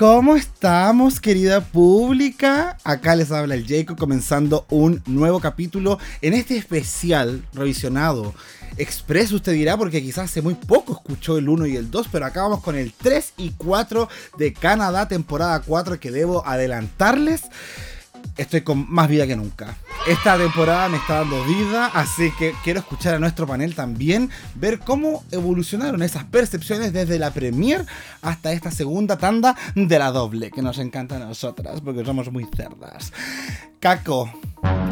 [0.00, 2.78] ¿Cómo estamos, querida pública?
[2.84, 8.32] Acá les habla el Jacob comenzando un nuevo capítulo en este especial revisionado.
[8.78, 12.24] Express usted dirá porque quizás hace muy poco escuchó el 1 y el 2, pero
[12.24, 14.08] acá vamos con el 3 y 4
[14.38, 17.42] de Canadá temporada 4 que debo adelantarles
[18.36, 19.76] estoy con más vida que nunca.
[20.06, 24.78] Esta temporada me está dando vida, así que quiero escuchar a nuestro panel también, ver
[24.78, 27.84] cómo evolucionaron esas percepciones desde la premier
[28.22, 32.46] hasta esta segunda tanda de la doble, que nos encanta a nosotras, porque somos muy
[32.56, 33.12] cerdas.
[33.78, 34.30] Caco,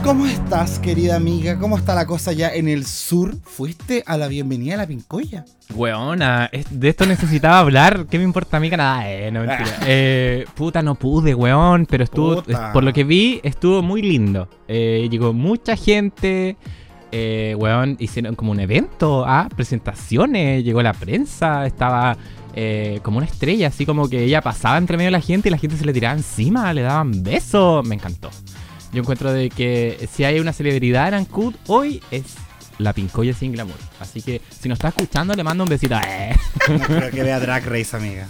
[0.09, 1.59] ¿cómo estás, querida amiga?
[1.59, 3.37] ¿Cómo está la cosa ya en el sur?
[3.43, 5.45] ¿Fuiste a la bienvenida a la Pincoya?
[5.75, 8.07] Weona, de esto necesitaba hablar.
[8.07, 9.11] ¿Qué me importa a mí Canadá?
[9.11, 9.79] Eh, no mentira.
[9.87, 11.87] Eh, puta, no pude, weón.
[11.87, 14.49] Pero estuvo, por lo que vi, estuvo muy lindo.
[14.67, 16.57] Eh, llegó mucha gente.
[17.13, 22.19] Eh, weón, hicieron como un evento, ah, presentaciones, llegó la prensa, estaba
[22.55, 25.51] eh, como una estrella, así como que ella pasaba entre medio de la gente y
[25.51, 28.31] la gente se le tiraba encima, le daban besos, me encantó.
[28.93, 32.25] Yo encuentro de que si hay una celebridad en Ancud, hoy es
[32.79, 33.77] la Pincoya sin glamour.
[34.01, 35.97] Así que si nos está escuchando, le mando un besito.
[36.09, 36.35] Eh.
[36.69, 38.29] No creo que vea Drag Race, amiga.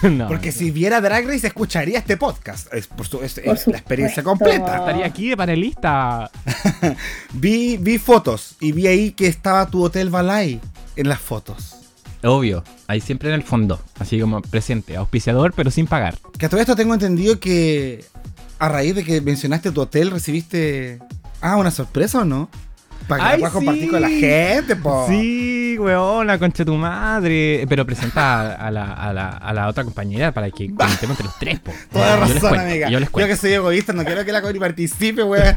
[0.28, 2.72] Porque si viera Drag Race, escucharía este podcast.
[2.72, 4.78] Es, por la experiencia completa.
[4.78, 6.30] Estaría aquí de panelista.
[7.32, 10.60] vi, vi fotos y vi ahí que estaba tu hotel Balay
[10.96, 11.76] en las fotos.
[12.22, 16.16] Obvio, ahí siempre en el fondo, así como presente, auspiciador, pero sin pagar.
[16.38, 18.04] Que a todo esto tengo entendido que
[18.62, 21.00] a raíz de que mencionaste tu hotel, recibiste.
[21.40, 22.48] Ah, una sorpresa o no?
[23.08, 25.04] Para que puedas compartir con la gente, po.
[25.08, 27.66] Sí, weón, la concha de tu madre.
[27.68, 31.38] Pero presenta a la, a la, a la otra compañera para que comentemos entre los
[31.40, 31.72] tres, po.
[31.90, 32.88] Toda razón, amiga.
[32.88, 35.56] Yo, les yo, que soy egoísta, no quiero que la Connie participe, weón.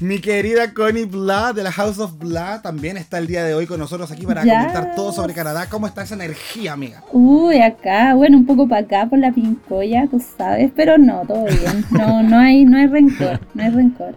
[0.00, 3.66] Mi querida Connie Blood de la House of Blood también está el día de hoy
[3.66, 5.68] con nosotros aquí para comentar todo sobre Canadá.
[5.68, 7.04] ¿Cómo está esa energía, amiga?
[7.12, 11.44] Uy, acá, bueno, un poco para acá por la pincoya, tú sabes, pero no, todo
[11.44, 11.84] bien.
[11.90, 14.16] No, no hay, no hay rencor, no hay rencor.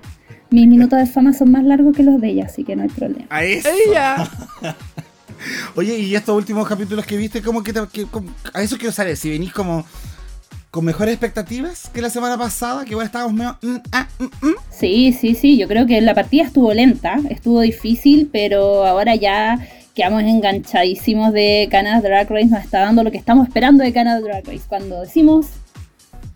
[0.49, 2.89] Mis minutos de fama son más largos que los de ella, así que no hay
[2.89, 3.25] problema.
[3.29, 3.69] A eso.
[3.87, 4.29] ¡Ella!
[5.75, 9.29] Oye, y estos últimos capítulos que viste, ¿cómo que, te, a eso quiero saber, si
[9.29, 9.85] venís como
[10.75, 13.57] con mejores expectativas que la semana pasada, que igual estábamos medio...
[13.61, 14.55] Mm, ah, mm, mm.
[14.69, 19.57] Sí, sí, sí, yo creo que la partida estuvo lenta, estuvo difícil, pero ahora ya
[19.93, 24.19] quedamos enganchadísimos de Canada Drag Race, nos está dando lo que estamos esperando de Canada
[24.19, 24.63] Drag Race.
[24.67, 25.45] Cuando decimos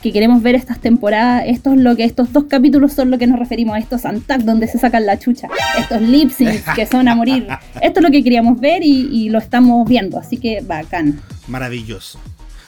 [0.02, 3.28] que queremos ver estas temporadas, esto es lo que estos dos capítulos son lo que
[3.28, 6.32] nos referimos a estos Antac donde se sacan la chucha, estos lip
[6.76, 7.46] que son a morir.
[7.82, 11.20] Esto es lo que queríamos ver y, y lo estamos viendo, así que bacán.
[11.50, 12.20] Maravilloso.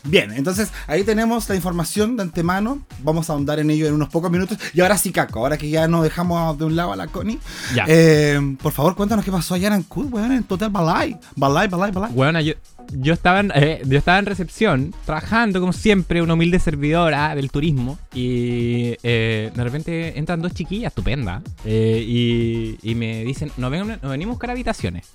[0.03, 2.81] Bien, entonces ahí tenemos la información de antemano.
[3.03, 4.57] Vamos a ahondar en ello en unos pocos minutos.
[4.73, 7.39] Y ahora sí, Caco, ahora que ya nos dejamos de un lado a la Connie.
[7.87, 11.17] Eh, por favor, cuéntanos qué pasó allá en Ancud, weón, en Total Balay.
[11.35, 12.13] Balay, Balay, Balay.
[12.13, 12.53] Bueno, yo,
[12.93, 17.51] yo, estaba en, eh, yo estaba en recepción, trabajando como siempre, una humilde servidora del
[17.51, 17.99] turismo.
[18.13, 21.43] Y eh, de repente entran dos chiquillas estupendas.
[21.65, 25.11] y, y, me dicen, no, ven, no venimos a buscar habitaciones.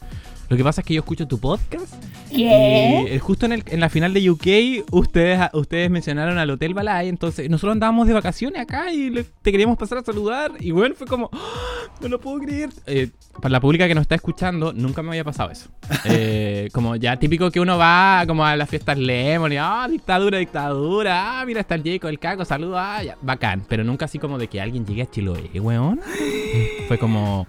[0.48, 1.94] Lo que pasa es que yo escucho tu podcast.
[2.30, 7.08] Y eh, justo en, en, la final de UK, ustedes, ustedes mencionaron al Hotel Balay.
[7.08, 9.10] Entonces, nosotros andábamos de vacaciones acá y
[9.42, 10.52] te queríamos pasar a saludar.
[10.60, 11.88] Y bueno, fue como, ¡Ah!
[12.00, 12.70] no lo puedo creer.
[12.86, 15.68] Eh, para la pública que nos está escuchando, nunca me había pasado eso.
[16.08, 20.38] Eh, como ya típico que uno va como a las fiestas Lemon y, ah, dictadura,
[20.38, 21.40] dictadura.
[21.40, 22.96] Ah, mira, está el Jacob, el Caco, saluda.
[22.96, 23.64] Ah, ya, bacán.
[23.68, 26.00] Pero nunca así como de que alguien llegue a Chiloé, weón.
[26.88, 27.46] Fue como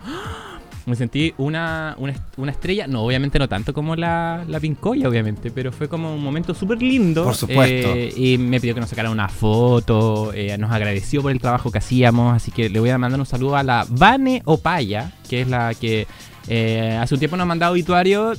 [0.88, 5.74] me sentí una, una, estrella, no, obviamente no tanto como la, la Pincoya, obviamente, pero
[5.74, 7.26] fue como un momento súper lindo.
[7.26, 7.94] Por supuesto.
[7.94, 11.72] Eh, y me pidió que nos sacara una foto, eh, nos agradeció por el trabajo
[11.72, 15.42] que hacíamos, así que le voy a mandar un saludo a la Vane Opaya, que
[15.42, 16.08] es la que
[16.48, 18.32] eh, hace un tiempo nos ha mandado obituario,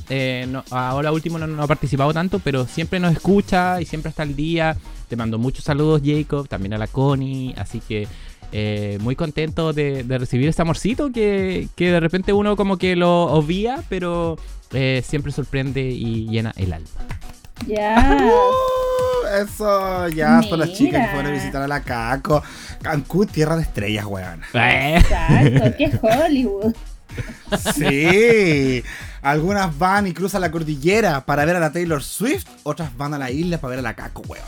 [0.71, 4.35] ahora último no, no, ha participado tanto, pero siempre nos escucha y siempre está al
[4.35, 4.75] día.
[5.09, 8.09] Te mando muchos saludos, Jacob, también a la Connie, así que
[8.53, 13.83] eh, muy contento de, recibir este amorcito que, de repente uno como que lo obvia,
[13.89, 14.37] pero
[14.73, 16.89] eh, siempre sorprende y llena el alma.
[17.67, 18.17] Ya.
[18.23, 22.43] Uh, eso, ya son las chicas que fueron a visitar a la Caco.
[22.81, 24.43] Cancún, tierra de estrellas, weón.
[24.55, 26.75] Exacto, que Hollywood.
[27.77, 28.83] Sí.
[29.23, 33.19] Algunas van y cruzan la cordillera para ver a la Taylor Swift, otras van a
[33.19, 34.45] la isla para ver a la Caco, weón.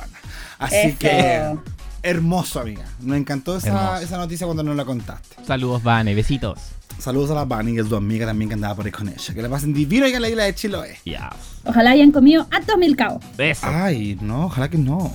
[0.59, 1.57] Así que
[2.03, 2.85] hermoso, amiga.
[3.01, 5.37] Me encantó esa, noticia cuando nos la contaste.
[5.47, 6.59] Saludos, Vane, besitos.
[6.99, 9.35] Saludos a la Bunny, que es tu amiga también que andaba por ahí con ella.
[9.35, 10.99] Que la pasen divino y en la isla de Chiloé.
[11.07, 11.31] Ya.
[11.65, 13.25] Ojalá hayan comido hartos mil cabos.
[13.39, 13.67] Eso.
[13.67, 15.11] Ay, no, ojalá que no.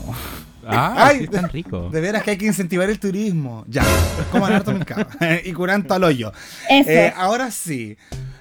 [0.67, 1.89] Ah, Ay, sí, es tan rico.
[1.91, 3.63] De veras que hay que incentivar el turismo.
[3.67, 3.83] Ya,
[4.31, 5.05] como harto mercado.
[5.45, 6.31] y curanto al hoyo.
[6.67, 6.89] Eso.
[6.89, 7.97] Eh, ahora sí.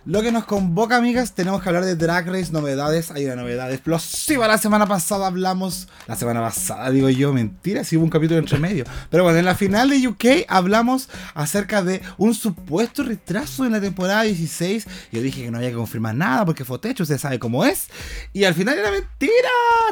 [0.06, 3.10] Lo que nos convoca, amigas, tenemos que hablar de Drag Race, novedades.
[3.10, 4.46] Hay una novedad explosiva.
[4.46, 5.88] La semana pasada hablamos.
[6.06, 8.84] La semana pasada, digo yo, mentira, si hubo un capítulo entre medio.
[9.08, 13.80] Pero bueno, en la final de UK hablamos acerca de un supuesto retraso en la
[13.80, 14.86] temporada 16.
[15.10, 17.88] Yo dije que no había que confirmar nada porque fue techo, usted sabe cómo es.
[18.34, 19.48] Y al final era mentira.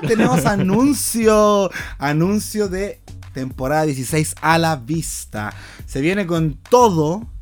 [0.06, 1.70] Tenemos anuncio.
[1.96, 3.00] Anuncio de
[3.32, 5.54] temporada 16 a la vista.
[5.86, 7.32] Se viene con todo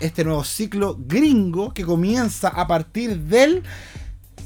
[0.00, 3.62] este nuevo ciclo gringo que comienza a partir del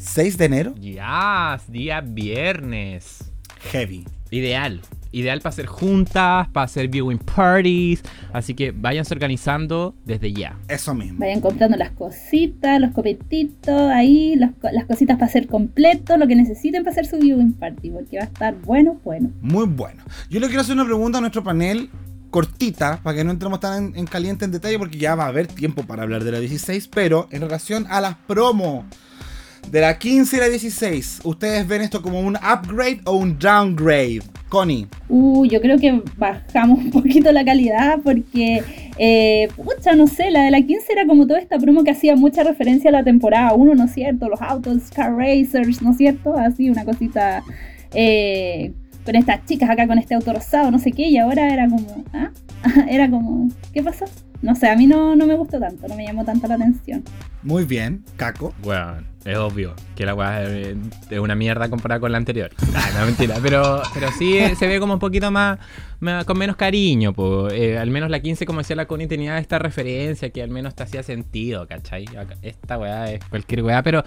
[0.01, 0.75] 6 de enero.
[0.81, 3.31] Ya, día viernes.
[3.71, 4.05] Heavy.
[4.31, 4.81] Ideal.
[5.15, 8.03] Ideal para hacer juntas, para hacer viewing parties.
[8.33, 10.59] Así que váyanse organizando desde ya.
[10.69, 11.21] Eso mismo.
[11.21, 16.35] Vayan comprando las cositas, los copetitos, ahí, los las cositas para hacer completo, lo que
[16.35, 19.31] necesiten para hacer su viewing party, porque va a estar bueno, bueno.
[19.43, 20.03] Muy bueno.
[20.31, 21.91] Yo le quiero hacer una pregunta a nuestro panel
[22.33, 25.29] cortita, para que no entremos tan en, en caliente en detalle, porque ya va a
[25.29, 28.85] haber tiempo para hablar de la 16, pero en relación a las promo
[29.71, 34.23] de la 15 y la 16, ¿ustedes ven esto como un upgrade o un downgrade?
[34.49, 34.87] Connie.
[35.09, 38.63] Uh, yo creo que bajamos un poquito la calidad porque,
[38.99, 42.17] eh, pucha, no sé, la de la 15 era como toda esta promo que hacía
[42.17, 44.29] mucha referencia a la temporada 1, ¿no es cierto?
[44.29, 46.37] Los autos, car racers, ¿no es cierto?
[46.37, 47.43] Así, una cosita
[47.95, 48.73] eh,
[49.05, 52.05] con estas chicas acá con este auto rosado, no sé qué, y ahora era como,
[52.13, 52.31] ¿ah?
[52.89, 54.05] Era como, ¿qué pasó?
[54.41, 57.03] No sé, a mí no, no me gustó tanto, no me llamó tanto la atención.
[57.43, 58.55] Muy bien, Caco.
[58.63, 58.95] Bueno,
[59.25, 60.77] es obvio que la weá es
[61.19, 62.51] una mierda comparada con la anterior.
[62.75, 63.37] Ah, no, mentira.
[63.43, 65.59] Pero, pero sí eh, se ve como un poquito más,
[66.01, 67.13] más- con menos cariño.
[67.13, 67.49] po.
[67.51, 70.75] Eh, al menos la 15, como decía la Connie, tenía esta referencia que al menos
[70.75, 72.05] te hacía sentido, ¿cachai?
[72.43, 74.03] Esta weá es cualquier weá, pero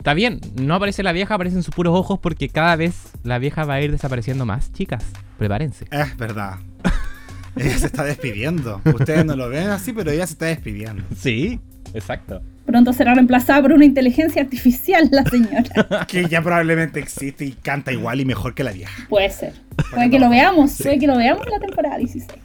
[0.00, 0.40] está bien.
[0.60, 3.82] No aparece la vieja, aparecen sus puros ojos porque cada vez la vieja va a
[3.82, 4.72] ir desapareciendo más.
[4.72, 5.04] Chicas,
[5.38, 5.86] prepárense.
[5.90, 6.56] Es verdad.
[7.56, 8.80] ella se está despidiendo.
[8.86, 11.04] Ustedes no lo ven así, pero ella se está despidiendo.
[11.16, 11.60] Sí,
[11.92, 12.40] exacto.
[12.64, 16.06] Pronto será reemplazada por una inteligencia artificial la señora.
[16.08, 19.06] Que ya probablemente existe y canta igual y mejor que la vieja.
[19.08, 19.52] Puede ser.
[19.90, 22.40] Puede que lo veamos, puede que lo veamos en la temporada 16.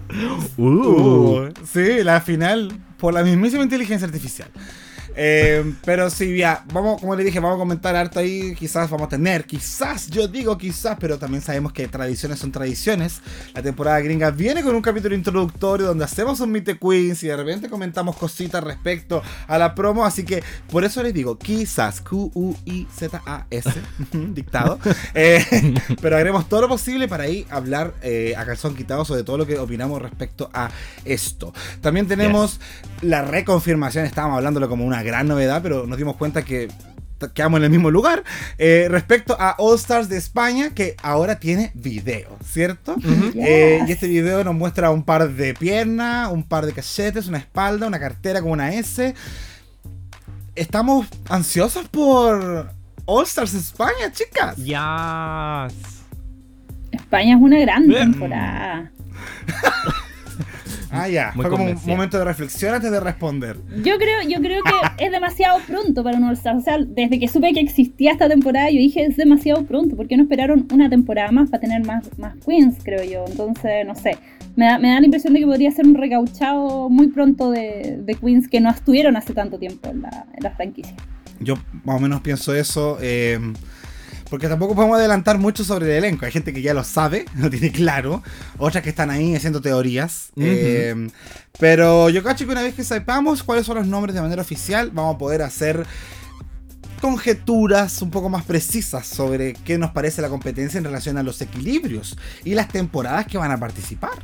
[0.57, 4.49] Uh, sí, la final por la mismísima inteligencia artificial.
[5.15, 8.53] Eh, pero sí, ya, vamos, como le dije, vamos a comentar harto ahí.
[8.55, 13.21] Quizás vamos a tener, quizás, yo digo quizás, pero también sabemos que tradiciones son tradiciones.
[13.53, 17.37] La temporada gringa viene con un capítulo introductorio donde hacemos un Meet Queens y de
[17.37, 20.05] repente comentamos cositas respecto a la promo.
[20.05, 23.69] Así que por eso les digo, quizás, Q-U-I-Z-A-S,
[24.33, 24.79] dictado.
[25.13, 29.37] Eh, pero haremos todo lo posible para ahí hablar eh, a calzón quitado sobre todo
[29.37, 30.69] lo que opinamos respecto a
[31.03, 31.53] esto.
[31.81, 32.59] También tenemos
[33.09, 36.67] la reconfirmación, estábamos hablándolo como una gran novedad, pero nos dimos cuenta que
[37.33, 38.23] quedamos en el mismo lugar.
[38.57, 42.95] eh, respecto a All Stars de España, que ahora tiene video, ¿cierto?
[43.35, 47.37] Eh, y este video nos muestra un par de piernas, un par de cachetes, una
[47.37, 49.13] espalda, una cartera con una S.
[50.55, 52.71] Estamos ansiosos por
[53.05, 54.57] All Stars España, chicas.
[54.57, 55.67] Ya.
[56.91, 58.91] España es una gran temporada.
[60.95, 61.31] Ah, ya.
[61.35, 63.57] Muy Fue como un momento de reflexión antes de responder.
[63.83, 64.71] Yo creo, yo creo que
[65.05, 66.55] es demasiado pronto para un All-Star.
[66.55, 69.95] O sea, desde que supe que existía esta temporada, yo dije es demasiado pronto.
[69.95, 73.25] ¿Por qué no esperaron una temporada más para tener más, más queens, creo yo?
[73.27, 74.17] Entonces, no sé.
[74.55, 77.97] Me da, me da la impresión de que podría ser un recauchado muy pronto de,
[78.01, 80.95] de queens que no estuvieron hace tanto tiempo en la, en la franquicia.
[81.41, 82.97] Yo más o menos pienso eso.
[83.01, 83.37] eh,
[84.35, 86.25] porque tampoco podemos adelantar mucho sobre el elenco.
[86.25, 88.21] Hay gente que ya lo sabe, lo tiene claro.
[88.57, 90.31] Otras que están ahí haciendo teorías.
[90.35, 90.45] Ujú.
[90.45, 91.09] eh,
[91.57, 94.91] pero yo cacho que una vez que sepamos cuáles son los nombres de manera oficial,
[94.91, 95.85] vamos a poder hacer
[96.99, 101.39] conjeturas un poco más precisas sobre qué nos parece la competencia en relación a los
[101.39, 104.21] equilibrios y las temporadas que van a participar.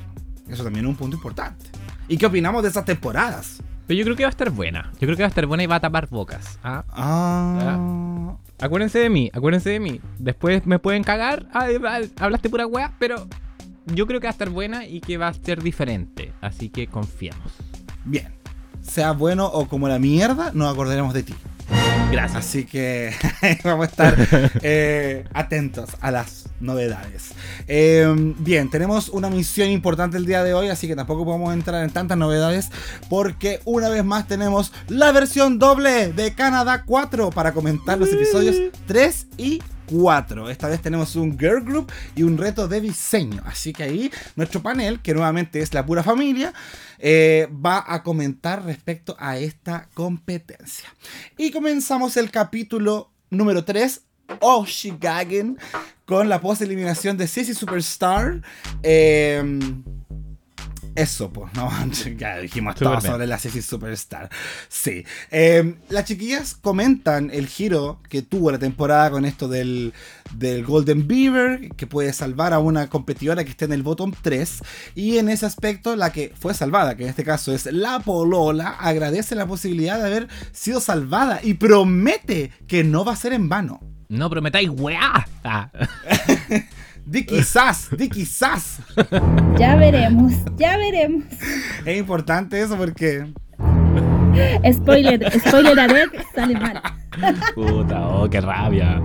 [0.49, 1.67] Eso también es un punto importante.
[2.09, 3.63] ¿Y qué opinamos de esas temporadas?
[3.87, 4.91] Pero yo creo que va a estar buena.
[4.95, 6.59] Yo creo que va a estar buena y va a tapar bocas.
[6.63, 6.83] ¿ah?
[6.89, 9.99] Ah, Acuérdense de mí, acuérdense de mí.
[10.19, 11.47] Después me pueden cagar.
[11.51, 13.27] Ay, ay, hablaste pura weá, pero
[13.87, 16.31] yo creo que va a estar buena y que va a ser diferente.
[16.41, 17.51] Así que confiamos.
[18.05, 18.27] Bien.
[18.81, 21.35] Sea bueno o como la mierda, nos acordaremos de ti.
[22.11, 22.45] Gracias.
[22.45, 23.13] Así que
[23.63, 24.15] vamos a estar
[24.61, 27.31] eh, atentos a las novedades.
[27.67, 28.05] Eh,
[28.39, 31.89] bien, tenemos una misión importante el día de hoy, así que tampoco podemos entrar en
[31.89, 32.69] tantas novedades
[33.09, 38.57] porque una vez más tenemos la versión doble de Canadá 4 para comentar los episodios
[38.87, 40.49] 3 y 4.
[40.49, 43.41] Esta vez tenemos un girl group y un reto de diseño.
[43.45, 46.53] Así que ahí nuestro panel, que nuevamente es la pura familia,
[47.01, 50.93] eh, va a comentar respecto a esta competencia.
[51.37, 54.01] Y comenzamos el capítulo número 3,
[54.39, 55.57] Oshigagen,
[56.05, 58.41] con la post eliminación de Sissy Superstar.
[58.83, 59.59] Eh,
[60.95, 61.69] eso, pues, ¿no?
[62.17, 64.29] ya dijimos todo sobre la Sissy Superstar.
[64.67, 65.05] Sí.
[65.29, 69.93] Em, las chiquillas comentan el giro que tuvo la temporada con esto del,
[70.35, 74.63] del Golden Beaver, que puede salvar a una competidora que esté en el bottom 3.
[74.95, 78.69] Y en ese aspecto, la que fue salvada, que en este caso es la Polola,
[78.79, 83.49] agradece la posibilidad de haber sido salvada y promete que no va a ser en
[83.49, 83.79] vano.
[84.09, 85.25] No prometáis, weá.
[85.43, 85.71] Ah.
[87.11, 88.79] Di quizás, di quizás.
[89.59, 91.25] Ya veremos, ya veremos.
[91.85, 93.33] Es importante eso porque.
[94.71, 96.81] Spoiler, spoiler alert, sale mal.
[97.53, 99.01] Puta, oh, qué rabia.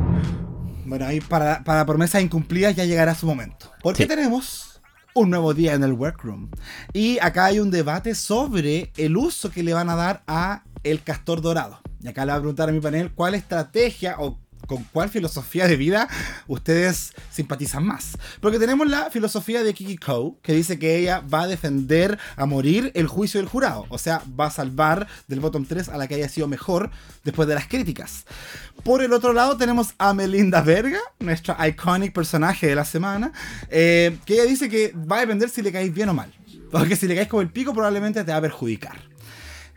[0.85, 3.73] Bueno, ahí para, para promesas incumplidas ya llegará su momento.
[3.83, 4.81] Porque tenemos
[5.13, 6.49] un nuevo día en el workroom.
[6.93, 11.03] Y acá hay un debate sobre el uso que le van a dar a el
[11.03, 11.81] castor dorado.
[12.01, 15.67] Y acá le voy a preguntar a mi panel cuál estrategia o con cuál filosofía
[15.67, 16.09] de vida
[16.47, 18.19] ustedes simpatizan más.
[18.41, 22.47] Porque tenemos la filosofía de Kiki Kou, que dice que ella va a defender a
[22.47, 23.87] morir el juicio del jurado.
[23.89, 26.91] O sea, va a salvar del bottom 3 a la que haya sido mejor
[27.25, 28.25] después de las críticas.
[28.83, 33.33] Por el otro lado tenemos a Melinda Verga, nuestra iconic personaje de la semana,
[33.71, 36.33] eh, que ella dice que va a depender si le caes bien o mal.
[36.71, 38.99] Porque si le caes como el pico probablemente te va a perjudicar.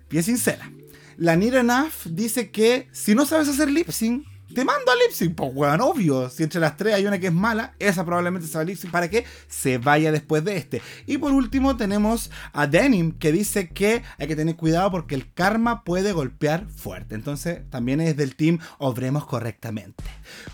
[0.10, 0.70] Bien sincera.
[1.18, 5.36] La Nira Enough dice que si no sabes hacer lip sync, te mando a Lipsync,
[5.36, 6.30] pues weón, obvio.
[6.30, 9.26] Si entre las tres hay una que es mala, esa probablemente se va para que
[9.48, 10.82] se vaya después de este.
[11.06, 15.32] Y por último tenemos a Denim que dice que hay que tener cuidado porque el
[15.34, 17.16] karma puede golpear fuerte.
[17.16, 20.04] Entonces también es del team obremos correctamente.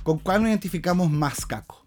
[0.03, 1.81] ¿Con cuál nos identificamos más, Caco?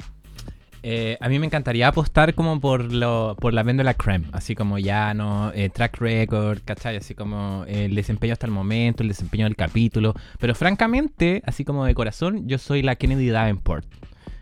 [0.82, 4.78] Eh, a mí me encantaría apostar como por lo, por la la creme, así como
[4.78, 6.96] ya no eh, track record, ¿cachai?
[6.96, 10.14] Así como el desempeño hasta el momento, el desempeño del capítulo.
[10.38, 13.86] Pero francamente, así como de corazón, yo soy la Kennedy Davenport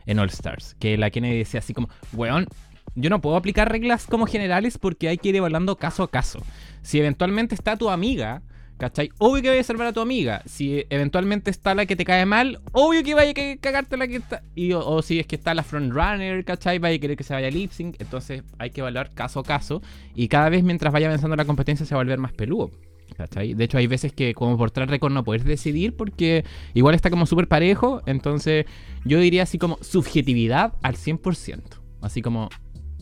[0.04, 0.76] en All Stars.
[0.78, 2.46] Que la Kennedy decía así como, weón,
[2.94, 6.42] yo no puedo aplicar reglas como generales porque hay que ir evaluando caso a caso.
[6.82, 8.42] Si eventualmente está tu amiga
[8.78, 9.10] ¿Cachai?
[9.18, 10.42] Obvio que vaya a salvar a tu amiga.
[10.44, 14.16] Si eventualmente está la que te cae mal, obvio que vaya a cagarte la que
[14.16, 14.42] está.
[14.74, 16.78] O, si es que está la frontrunner, ¿cachai?
[16.78, 17.96] Vaya a querer que se vaya lip sync.
[18.00, 19.80] Entonces hay que evaluar caso a caso.
[20.14, 22.70] Y cada vez mientras vaya avanzando la competencia se va a volver más peludo.
[23.16, 23.54] ¿Cachai?
[23.54, 27.08] De hecho, hay veces que como por track record no puedes decidir porque igual está
[27.08, 28.02] como súper parejo.
[28.04, 28.66] Entonces,
[29.06, 31.62] yo diría así como subjetividad al 100%.
[32.02, 32.50] Así como,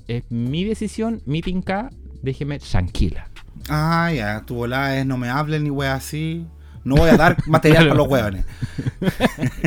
[0.06, 1.90] es mi decisión, mi pinca,
[2.22, 3.28] déjeme tranquila.
[3.68, 6.46] Ah, ya, tu volada es no me hablen ni wea así.
[6.84, 8.44] No voy a dar material para los hueones.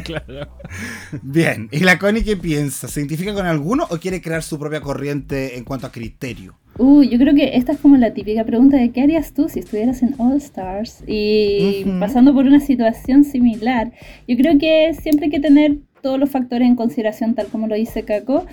[0.04, 0.48] claro.
[1.24, 2.88] Bien, ¿y la Connie qué piensa?
[2.88, 6.56] ¿Se identifica con alguno o quiere crear su propia corriente en cuanto a criterio?
[6.78, 9.60] Uh, yo creo que esta es como la típica pregunta de qué harías tú si
[9.60, 13.92] estuvieras en All Stars y pasando por una situación similar.
[14.28, 17.74] Yo creo que siempre hay que tener todos los factores en consideración, tal como lo
[17.74, 18.46] dice Kako.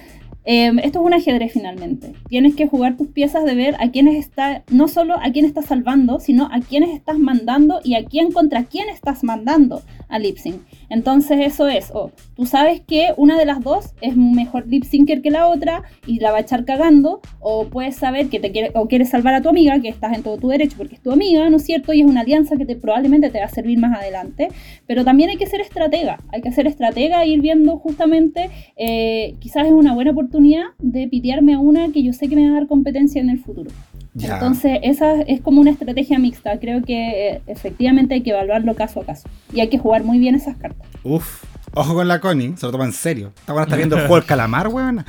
[0.46, 2.12] Em, esto es un ajedrez finalmente.
[2.28, 5.66] Tienes que jugar tus piezas de ver a quiénes está, no solo a quién estás
[5.66, 10.36] salvando, sino a quiénes estás mandando y a quién contra quién estás mandando a lip
[10.36, 10.60] sync.
[10.94, 15.22] Entonces eso es, o tú sabes que una de las dos es mejor lip syncer
[15.22, 18.70] que la otra y la va a echar cagando, o puedes saber que te quiere,
[18.76, 21.10] o quieres salvar a tu amiga, que estás en todo tu derecho porque es tu
[21.10, 21.92] amiga, ¿no es cierto?
[21.92, 24.50] Y es una alianza que te, probablemente te va a servir más adelante.
[24.86, 29.34] Pero también hay que ser estratega, hay que ser estratega e ir viendo justamente, eh,
[29.40, 32.56] quizás es una buena oportunidad de pitearme a una que yo sé que me va
[32.56, 33.72] a dar competencia en el futuro.
[34.20, 36.58] Entonces, esa es como una estrategia mixta.
[36.60, 39.28] Creo que eh, efectivamente hay que evaluarlo caso a caso.
[39.52, 40.86] Y hay que jugar muy bien esas cartas.
[41.02, 41.44] Uf,
[41.74, 43.32] ojo con la Connie, se lo toma en serio.
[43.36, 45.04] Está bueno está viendo el juego del calamar, weón.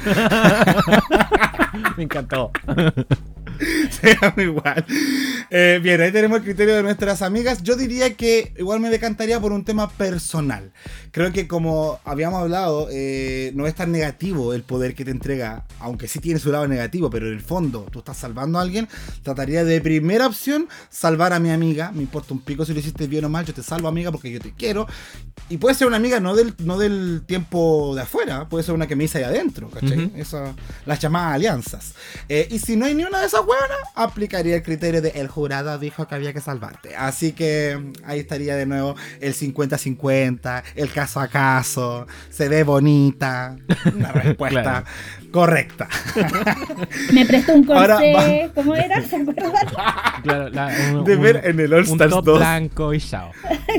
[1.97, 2.51] Me encantó.
[3.89, 4.85] Sea igual.
[5.49, 7.63] Eh, bien, ahí tenemos el criterio de nuestras amigas.
[7.63, 10.71] Yo diría que igual me decantaría por un tema personal.
[11.11, 15.65] Creo que como habíamos hablado, eh, no es tan negativo el poder que te entrega,
[15.79, 18.87] aunque sí tiene su lado negativo, pero en el fondo tú estás salvando a alguien.
[19.23, 21.91] Trataría de primera opción salvar a mi amiga.
[21.93, 24.31] Me importa un pico si lo hiciste bien o mal, yo te salvo amiga porque
[24.31, 24.87] yo te quiero.
[25.49, 28.87] Y puede ser una amiga no del, no del tiempo de afuera, puede ser una
[28.87, 30.11] que me hice ahí adentro, ¿cachai?
[30.85, 31.93] las llamadas alianzas.
[32.27, 35.27] Eh, y si no hay ni una de esas hueonas, aplicaría el criterio de el
[35.27, 36.95] jurado dijo que había que salvarte.
[36.95, 42.63] Así que mm, ahí estaría de nuevo el 50-50, el caso a caso, se ve
[42.63, 43.55] bonita,
[43.95, 44.83] una respuesta
[45.31, 45.87] correcta.
[47.13, 49.01] Me prestó un corsé, ¿cómo era?
[49.01, 49.51] ¿Se acuerdan?
[50.23, 52.39] Claro, la- un- De un- ver en el All un Stars top 2.
[52.39, 53.31] blanco y chao.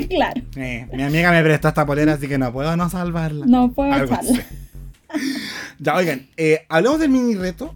[0.09, 3.45] claro, Eh, mi amiga me prestó esta polera, así que no puedo no salvarla.
[3.47, 4.39] no puedo así.
[5.79, 7.73] Ya, oigan, eh, hablemos del mini reto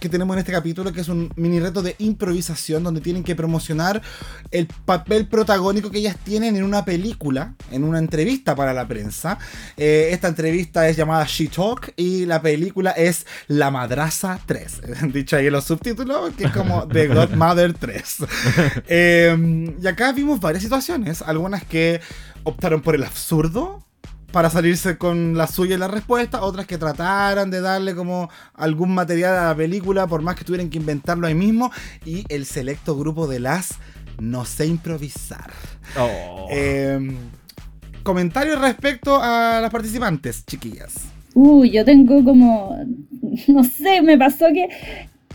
[0.00, 3.34] que tenemos en este capítulo, que es un mini reto de improvisación, donde tienen que
[3.34, 4.02] promocionar
[4.50, 9.38] el papel protagónico que ellas tienen en una película, en una entrevista para la prensa.
[9.76, 14.80] Eh, esta entrevista es llamada She Talk y la película es La Madraza 3.
[15.12, 18.16] Dicho ahí en los subtítulos, que es como The Godmother 3.
[18.88, 22.00] Eh, y acá vimos varias situaciones, algunas que
[22.44, 23.85] optaron por el absurdo,
[24.36, 28.92] para salirse con la suya y la respuesta, otras que trataran de darle como algún
[28.92, 31.72] material a la película, por más que tuvieran que inventarlo ahí mismo,
[32.04, 33.78] y el selecto grupo de las
[34.20, 35.50] no sé improvisar.
[35.98, 36.48] Oh.
[36.50, 37.16] Eh,
[38.02, 41.06] comentarios respecto a las participantes, chiquillas.
[41.32, 42.76] Uy, yo tengo como,
[43.48, 44.68] no sé, me pasó que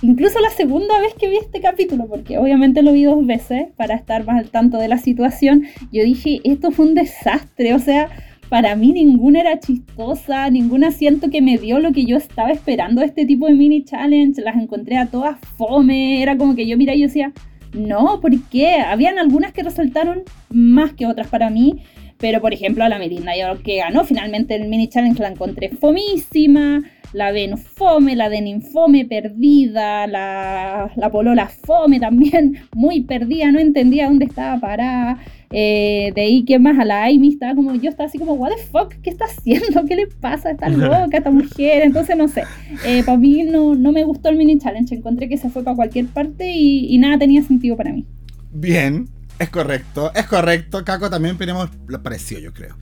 [0.04, 3.96] incluso la segunda vez que vi este capítulo, porque obviamente lo vi dos veces para
[3.96, 8.12] estar más al tanto de la situación, yo dije, esto fue un desastre, o sea,
[8.52, 13.02] para mí ninguna era chistosa, ninguna siento que me dio lo que yo estaba esperando
[13.02, 16.98] este tipo de mini challenge, las encontré a todas fome, era como que yo miraba
[16.98, 17.32] y yo decía,
[17.72, 18.82] no, ¿por qué?
[18.82, 21.78] Habían algunas que resaltaron más que otras para mí,
[22.22, 25.70] pero por ejemplo a la Melinda, yo que ganó finalmente el mini challenge la encontré
[25.70, 33.52] fomísima, la Ven fome, la Denin fome, perdida, la, la Polola fome también, muy perdida,
[33.52, 35.20] no entendía dónde estaba parada.
[35.54, 36.80] Eh, de ahí, ¿qué más?
[36.80, 39.84] A la Amy estaba como, yo estaba así como, what the fuck, ¿qué está haciendo?
[39.86, 40.52] ¿Qué le pasa?
[40.52, 41.84] Está loca esta mujer.
[41.84, 42.44] Entonces, no sé.
[42.86, 44.96] Eh, para mí no, no me gustó el mini challenge.
[44.96, 48.06] Encontré que se fue para cualquier parte y, y nada tenía sentido para mí.
[48.54, 49.10] Bien,
[49.42, 50.84] es correcto, es correcto.
[50.86, 52.76] Caco también tenemos lo parecido, yo creo.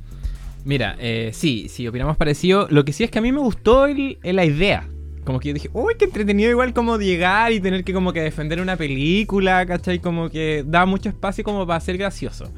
[0.65, 2.67] Mira, eh, sí, sí, opinamos parecido.
[2.69, 4.87] Lo que sí es que a mí me gustó el- la idea.
[5.25, 8.21] Como que yo dije, uy, qué entretenido igual como llegar y tener que como que
[8.21, 9.99] defender una película, ¿cachai?
[9.99, 12.51] Como que da mucho espacio como para ser gracioso.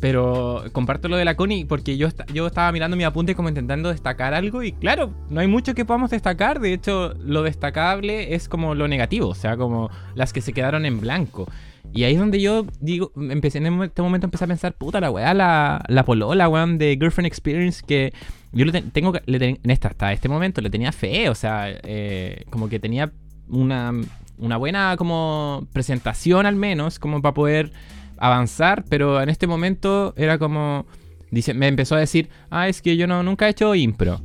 [0.00, 3.88] Pero comparto lo de la Connie porque yo, yo estaba mirando mi apunte como intentando
[3.90, 6.58] destacar algo y claro, no hay mucho que podamos destacar.
[6.60, 10.86] De hecho, lo destacable es como lo negativo, o sea, como las que se quedaron
[10.86, 11.48] en blanco.
[11.92, 15.10] Y ahí es donde yo digo, empecé en este momento empecé a pensar, puta la
[15.10, 18.12] weá, la, la polola, weón, de Girlfriend Experience, que
[18.52, 21.34] yo le ten- tengo le ten- en esta, hasta este momento le tenía fe, o
[21.34, 23.12] sea, eh, como que tenía
[23.48, 23.92] una,
[24.38, 27.72] una buena como presentación al menos, como para poder
[28.16, 30.86] avanzar, pero en este momento era como,
[31.30, 34.20] dice, me empezó a decir, ah, es que yo no, nunca he hecho impro.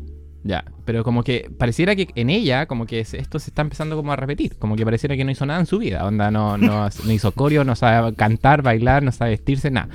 [0.50, 4.14] Ya, pero como que pareciera que en ella, como que esto se está empezando como
[4.14, 6.88] a repetir, como que pareciera que no hizo nada en su vida, onda, no, no,
[7.04, 9.90] no hizo coreo, no sabe cantar, bailar, no sabe vestirse, nada.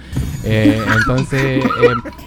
[0.45, 1.69] Eh, entonces, eh,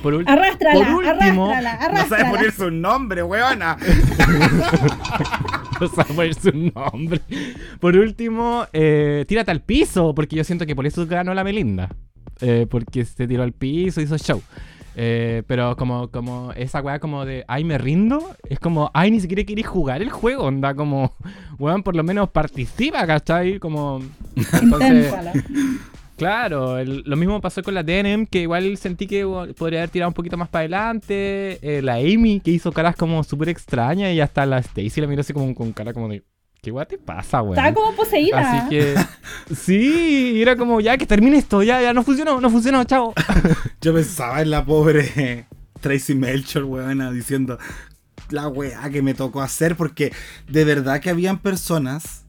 [0.01, 2.31] por, ul- Arrástrala, por último, arrástrala, No sabe arrástrala.
[2.31, 3.77] poner su nombre, weona.
[5.81, 7.21] no sabe poner su nombre.
[7.79, 11.89] Por último, eh, tírate al piso, porque yo siento que por eso ganó la Melinda.
[12.41, 14.41] Eh, porque se tiró al piso, hizo show.
[14.95, 19.19] Eh, pero como, como esa weá como de, ay, me rindo, es como, ay, ni
[19.19, 21.13] siquiera queréis jugar el juego, onda, como,
[21.59, 23.59] weón, por lo menos participa, ¿cachai?
[23.59, 24.01] Como,
[24.61, 25.13] entonces.
[26.17, 29.89] Claro, el- lo mismo pasó con la Denim, que igual sentí que bueno, podría haber
[29.89, 31.59] tirado un poquito más para adelante.
[31.61, 35.19] eh, la Amy, que hizo caras como súper extrañas, y hasta la Stacy la miró
[35.21, 36.23] así como con cara como de,
[36.65, 37.53] ¿qué guay te pasa, weón?
[37.53, 38.39] Estaba como poseída.
[38.39, 38.95] Así que,
[39.55, 43.13] sí, era como, ya que termine esto, ya, ya no funcionó, no funcionó, chao.
[43.81, 45.45] Yo pensaba en la pobre
[45.79, 47.59] Tracy Melchor, weona, diciendo
[48.31, 50.11] la weá que me tocó hacer, porque
[50.49, 52.24] de verdad que habían personas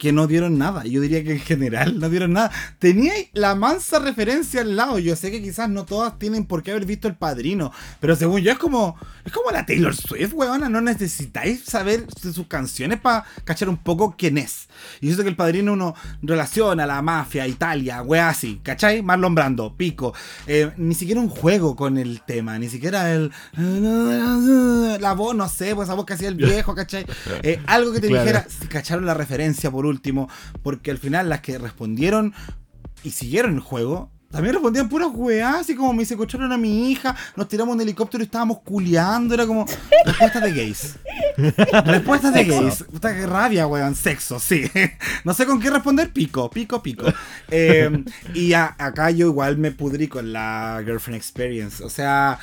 [0.00, 0.84] que no dieron nada.
[0.84, 2.50] Yo diría que en general no dieron nada.
[2.78, 4.98] Tenía la mansa referencia al lado.
[4.98, 7.70] Yo sé que quizás no todas tienen por qué haber visto el padrino.
[8.00, 8.96] Pero según yo es como.
[9.24, 10.70] Es como la Taylor Swift, weona.
[10.70, 14.68] No necesitáis saber de sus canciones para cachar un poco quién es.
[15.02, 18.58] Y yo sé que el padrino uno relaciona a la mafia, Italia, weá así.
[18.62, 19.02] ¿Cachai?
[19.02, 20.14] Marlon Brando, pico.
[20.46, 22.58] Eh, ni siquiera un juego con el tema.
[22.58, 23.30] Ni siquiera el.
[25.00, 27.04] La voz, no sé, pues esa voz que hacía el viejo, ¿cachai?
[27.42, 28.24] Eh, algo que te Claro.
[28.24, 30.28] dijera si cacharon la referencia por último,
[30.62, 32.32] porque al final las que respondieron
[33.04, 37.16] y siguieron el juego, también respondían puras weas, así como me secuestraron a mi hija,
[37.34, 39.66] nos tiramos un helicóptero y estábamos culeando, era como
[40.04, 40.96] respuestas de gays.
[41.84, 42.84] respuestas de gays.
[42.84, 44.70] Puta que rabia, weón, sexo, sí.
[45.24, 47.06] no sé con qué responder, pico, pico, pico.
[47.50, 52.38] Eh, y a- acá yo igual me pudrí con la Girlfriend Experience, o sea...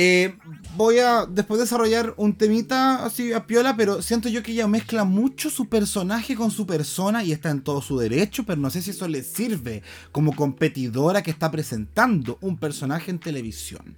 [0.00, 0.36] Eh,
[0.76, 5.02] voy a después desarrollar un temita así a piola, pero siento yo que ella mezcla
[5.02, 8.80] mucho su personaje con su persona y está en todo su derecho, pero no sé
[8.80, 9.82] si eso le sirve
[10.12, 13.96] como competidora que está presentando un personaje en televisión.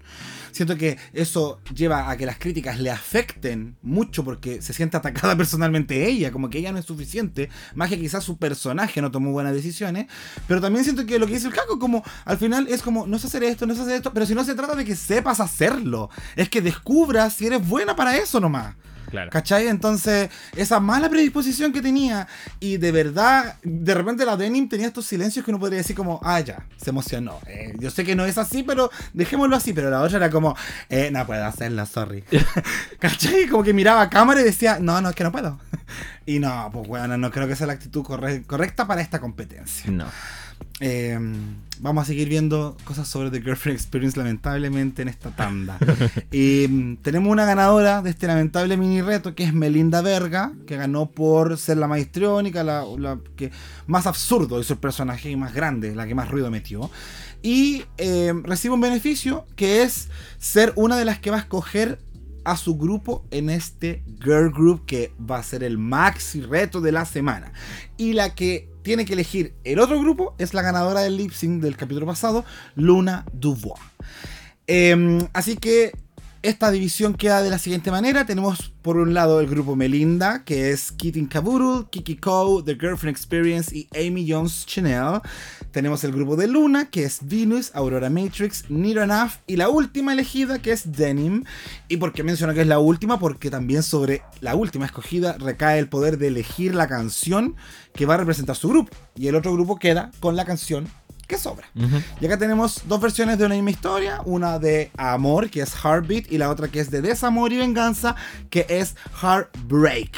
[0.53, 5.37] Siento que eso lleva a que las críticas le afecten mucho porque se siente atacada
[5.39, 9.33] personalmente ella, como que ella no es suficiente, más que quizás su personaje no tomó
[9.33, 10.07] buenas decisiones,
[10.49, 13.19] pero también siento que lo que dice el caco, como al final es como, no
[13.19, 15.41] sé hacer esto, no sé hacer esto, pero si no se trata de que sepas
[15.41, 18.75] hacerlo, es que descubras si eres buena para eso nomás.
[19.11, 19.31] Claro.
[19.31, 19.67] ¿Cachai?
[19.69, 22.29] Entonces, esa mala predisposición que tenía
[22.61, 26.21] y de verdad, de repente la denim tenía estos silencios que uno podría decir como,
[26.23, 27.39] ah, ya, se emocionó.
[27.47, 29.73] Eh, yo sé que no es así, pero dejémoslo así.
[29.73, 30.57] Pero la otra era como,
[30.89, 32.25] eh, no puedo hacerla, sorry.
[32.99, 33.47] ¿Cachai?
[33.49, 35.59] Como que miraba a cámara y decía, no, no, es que no puedo.
[36.27, 39.91] y no, pues bueno, no creo que sea la actitud corre- correcta para esta competencia.
[39.91, 40.07] No.
[40.81, 41.19] Eh,
[41.81, 45.79] vamos a seguir viendo cosas sobre The Girlfriend Experience, lamentablemente, en esta tanda.
[46.31, 50.77] Y mm, tenemos una ganadora de este lamentable mini reto, que es Melinda Verga, que
[50.77, 53.51] ganó por ser la más histriónica, la, la que
[53.87, 56.91] más absurdo hizo el personaje y más grande, la que más ruido metió.
[57.43, 61.99] Y eh, recibe un beneficio, que es ser una de las que va a escoger
[62.45, 66.93] a su grupo en este girl group que va a ser el maxi reto de
[66.93, 67.53] la semana.
[67.97, 71.63] Y la que tiene que elegir el otro grupo es la ganadora del lip sync
[71.63, 73.81] del capítulo pasado, Luna Dubois.
[74.67, 75.93] Em, así que
[76.43, 78.25] esta división queda de la siguiente manera.
[78.25, 83.15] Tenemos por un lado el grupo Melinda, que es Keating Kaburu, Kiki Ko, The Girlfriend
[83.15, 85.21] Experience y Amy Jones Chanel.
[85.71, 90.15] Tenemos el grupo de Luna, que es Venus, Aurora Matrix, Nira Enough y la última
[90.15, 91.45] elegida, que es Denim.
[91.89, 93.19] ¿Y por qué menciono que es la última?
[93.19, 97.55] Porque también sobre la última escogida recae el poder de elegir la canción
[97.95, 98.97] que va a representar su grupo.
[99.15, 100.89] Y el otro grupo queda con la canción
[101.31, 101.67] que sobra.
[102.21, 106.31] Y acá tenemos dos versiones de una misma historia, una de amor, que es Heartbeat,
[106.33, 108.17] y la otra que es de desamor y venganza,
[108.51, 110.17] que es Heartbreak.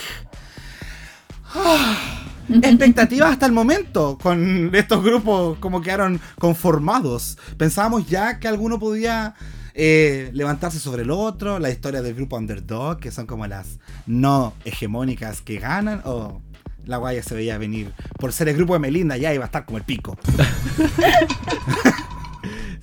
[1.55, 7.37] Ah, Expectativas hasta el momento con estos grupos como quedaron conformados.
[7.59, 9.35] Pensábamos ya que alguno podía
[9.75, 14.55] eh, levantarse sobre el otro, la historia del grupo Underdog, que son como las no
[14.64, 16.40] hegemónicas que ganan, o
[16.87, 19.64] la guaya se veía venir por ser el grupo de Melinda, ya iba a estar
[19.64, 20.16] como el pico.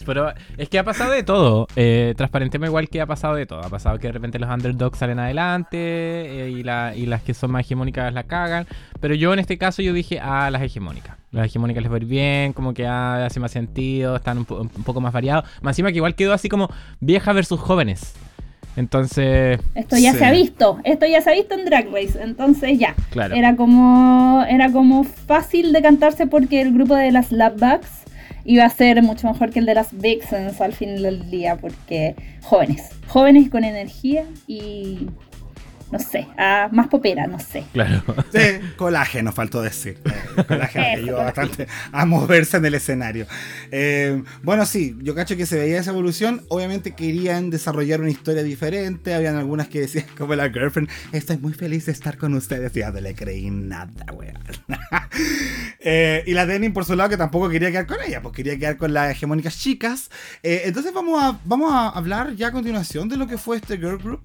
[0.05, 1.67] Pero es que ha pasado de todo.
[1.75, 3.59] Eh, transparentemos igual que ha pasado de todo.
[3.61, 7.35] Ha pasado que de repente los underdogs salen adelante eh, y, la- y las que
[7.35, 8.65] son más hegemónicas la cagan.
[8.99, 11.17] Pero yo en este caso yo dije, ah, las hegemónicas.
[11.31, 14.45] Las hegemónicas les va a ir bien, como que ah, hace más sentido, están un
[14.45, 15.43] poco más variados.
[15.61, 18.13] Más encima que igual quedó así como vieja versus jóvenes.
[18.79, 20.19] Entonces, Esto ya Sí.
[20.19, 22.95] se ha visto, esto ya se ha visto en Drag Race, entonces ya.
[23.11, 23.35] Claro.
[23.35, 27.89] Era como era como fácil de cantarse porque el grupo de las Slapbacks
[28.45, 32.15] iba a ser mucho mejor que el de las Vixens al fin del día porque
[32.41, 35.07] jóvenes, jóvenes con energía y
[35.91, 37.65] no sé, ah, más popera, no sé.
[37.73, 38.03] claro.
[38.31, 39.97] Sí, colágeno, faltó decir.
[40.47, 43.25] Colágeno que ayuda bastante a moverse en el escenario.
[43.71, 46.43] Eh, bueno, sí, yo cacho que se veía esa evolución.
[46.49, 49.13] Obviamente querían desarrollar una historia diferente.
[49.13, 52.75] Habían algunas que decían, como la girlfriend, estoy muy feliz de estar con ustedes.
[52.75, 54.37] Y ya no le creí nada, weón.
[55.81, 58.59] Eh, y la Denim, por su lado, que tampoco quería quedar con ella, pues quería
[58.59, 60.09] quedar con las hegemónicas chicas.
[60.43, 63.77] Eh, entonces vamos a, vamos a hablar ya a continuación de lo que fue este
[63.77, 64.21] girl group.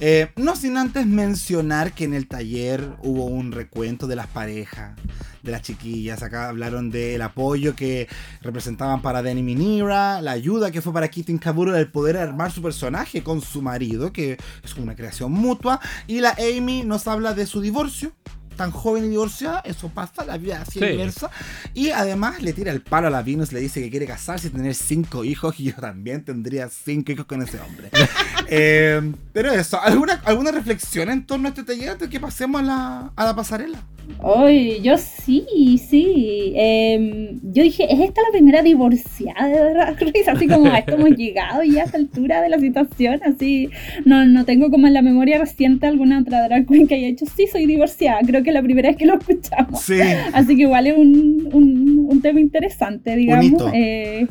[0.00, 4.96] Eh, no sin antes mencionar que en el taller hubo un recuento de las parejas,
[5.42, 6.22] de las chiquillas.
[6.22, 8.08] Acá hablaron del apoyo que
[8.42, 12.52] representaban para Denim y Nira, la ayuda que fue para Kitten Kaburo del poder armar
[12.52, 15.80] su personaje con su marido, que es una creación mutua.
[16.06, 18.12] Y la Amy nos habla de su divorcio.
[18.58, 20.84] Tan joven y divorciada, eso pasa, la vida es así Sí.
[20.86, 21.30] diversa.
[21.72, 24.50] Y además le tira el palo a la Venus, le dice que quiere casarse y
[24.50, 25.58] tener cinco hijos.
[25.58, 27.88] Y yo también tendría cinco hijos con ese hombre.
[28.50, 32.62] Eh, pero eso, ¿alguna, ¿alguna reflexión en torno a este taller antes de que pasemos
[32.62, 33.78] a la, a la pasarela?
[34.24, 35.44] Ay, yo sí,
[35.86, 36.54] sí.
[36.56, 39.96] Em, yo dije, ¿es esta la primera divorciada de Drag?
[40.28, 43.68] Así como a esto hemos llegado ya a esta altura de la situación, así.
[44.06, 47.26] No, no tengo como en la memoria reciente alguna otra drag queen que haya hecho,
[47.26, 48.20] sí, soy divorciada.
[48.26, 49.80] Creo que es la primera vez que lo escuchamos.
[49.80, 50.00] Sí.
[50.32, 53.62] Así que igual es un, un, un tema interesante, digamos.
[53.72, 54.26] Eh,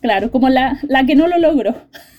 [0.00, 1.74] claro, como la, la que no lo logró.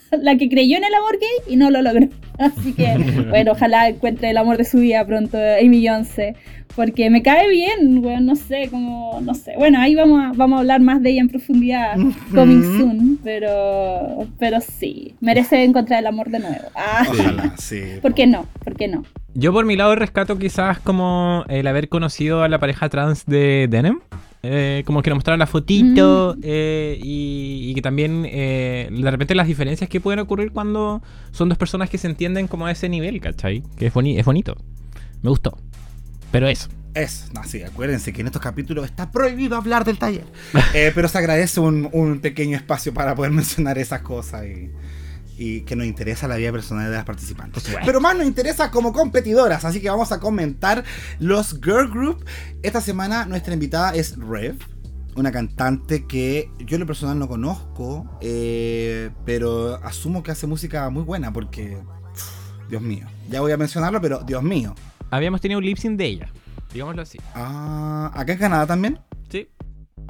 [0.21, 2.07] La que creyó en el amor gay y no lo logró.
[2.37, 2.97] Así que,
[3.29, 6.35] bueno, ojalá encuentre el amor de su vida pronto, Amy Beyoncé.
[6.75, 9.53] Porque me cae bien, bueno, no sé, como, no sé.
[9.57, 11.97] Bueno, ahí vamos a, vamos a hablar más de ella en profundidad,
[12.33, 13.19] coming soon.
[13.23, 16.67] Pero, pero sí, merece encontrar el amor de nuevo.
[16.75, 17.81] Ah, Ojalá, sí.
[18.01, 18.45] ¿Por qué no?
[18.63, 19.03] ¿Por qué no?
[19.39, 23.67] Yo por mi lado rescato quizás como el haber conocido a la pareja trans de
[23.69, 23.99] Denim.
[24.41, 29.35] Eh, como que nos mostraron la fotito eh, y, y que también eh, de repente
[29.35, 32.89] las diferencias que pueden ocurrir cuando son dos personas que se entienden como a ese
[32.89, 33.61] nivel, ¿cachai?
[33.77, 34.55] Que es, boni- es bonito.
[35.21, 35.57] Me gustó.
[36.31, 36.69] Pero eso.
[36.95, 40.25] Es, no, sí, acuérdense que en estos capítulos está prohibido hablar del taller.
[40.73, 44.71] Eh, pero se agradece un, un pequeño espacio para poder mencionar esas cosas y,
[45.37, 47.63] y que nos interesa la vida personal de las participantes.
[47.85, 50.83] Pero más nos interesa como competidoras, así que vamos a comentar
[51.19, 52.25] los Girl Group.
[52.63, 54.57] Esta semana nuestra invitada es Rev,
[55.15, 60.89] una cantante que yo en lo personal no conozco, eh, pero asumo que hace música
[60.89, 61.77] muy buena porque,
[62.69, 64.73] Dios mío, ya voy a mencionarlo, pero Dios mío.
[65.11, 66.29] Habíamos tenido un lip sync de ella.
[66.73, 67.19] Digámoslo así.
[67.33, 68.99] Ah, acá en Canadá también.
[69.29, 69.47] Sí.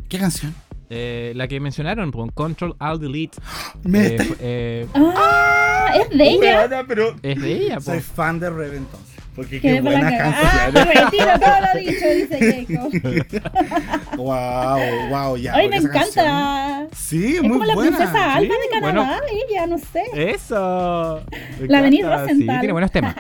[0.10, 0.56] ¿Qué canción?
[0.90, 3.38] Eh, la que mencionaron, con Control Alt Delete.
[3.84, 6.60] Me eh, eh, Ah, es de ella.
[6.62, 7.82] Weona, pero es de ella, po.
[7.82, 9.08] soy fan de Rev entonces.
[9.36, 10.48] Porque qué para buena canción.
[10.50, 14.18] Ah, retiro todo lo dicho, dice Keiko.
[14.18, 15.54] wow, wow, ya.
[15.54, 16.96] Ay, me esa canción- encanta.
[16.96, 17.98] Sí, Es muy como la buena.
[17.98, 19.44] princesa Alba Sí, de Canadá, bueno.
[19.50, 20.04] ella, no sé.
[20.16, 21.24] Eso.
[21.60, 22.60] Me La Denise encanta, Sí, Rosenthal.
[22.62, 23.16] tiene buenos temas.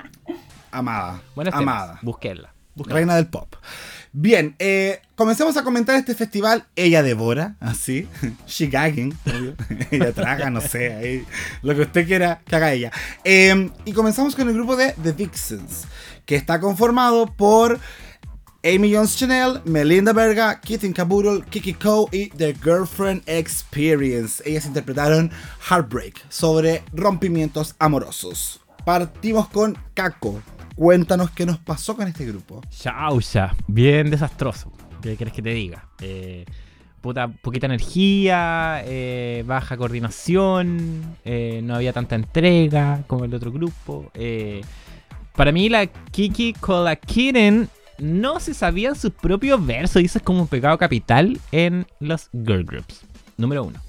[0.71, 1.21] Amada.
[1.35, 1.85] Buenos amada.
[1.87, 2.01] temas.
[2.03, 2.53] Búsquenla.
[2.75, 2.95] búsquenla.
[2.97, 3.53] Reina del pop.
[4.13, 6.65] Bien, eh, comencemos a comentar este festival.
[6.75, 8.07] Ella devora, así.
[8.47, 9.17] She gagging,
[9.91, 11.25] ella traga, no sé, ahí,
[11.61, 12.91] lo que usted quiera que haga ella.
[13.23, 15.83] Eh, y comenzamos con el grupo de The Vixens,
[16.25, 17.79] que está conformado por
[18.63, 24.41] Amy Jones Chanel, Melinda Berga, Kitten Caboodle, Kiki Cole y The Girlfriend Experience.
[24.45, 25.31] Ellas interpretaron
[25.69, 28.59] Heartbreak sobre rompimientos amorosos.
[28.83, 30.41] Partimos con Kako.
[30.77, 32.61] Cuéntanos qué nos pasó con este grupo.
[32.69, 34.71] Chaucha, bien desastroso.
[35.01, 35.89] ¿Qué quieres que te diga?
[35.99, 36.45] Eh,
[37.01, 44.11] puta, poquita energía, eh, baja coordinación, eh, no había tanta entrega como el otro grupo.
[45.35, 50.19] para mí la Kiki con la Kitten no se sabían sus propios versos y es
[50.23, 53.01] como un pecado capital en los girl groups.
[53.35, 53.79] Número uno.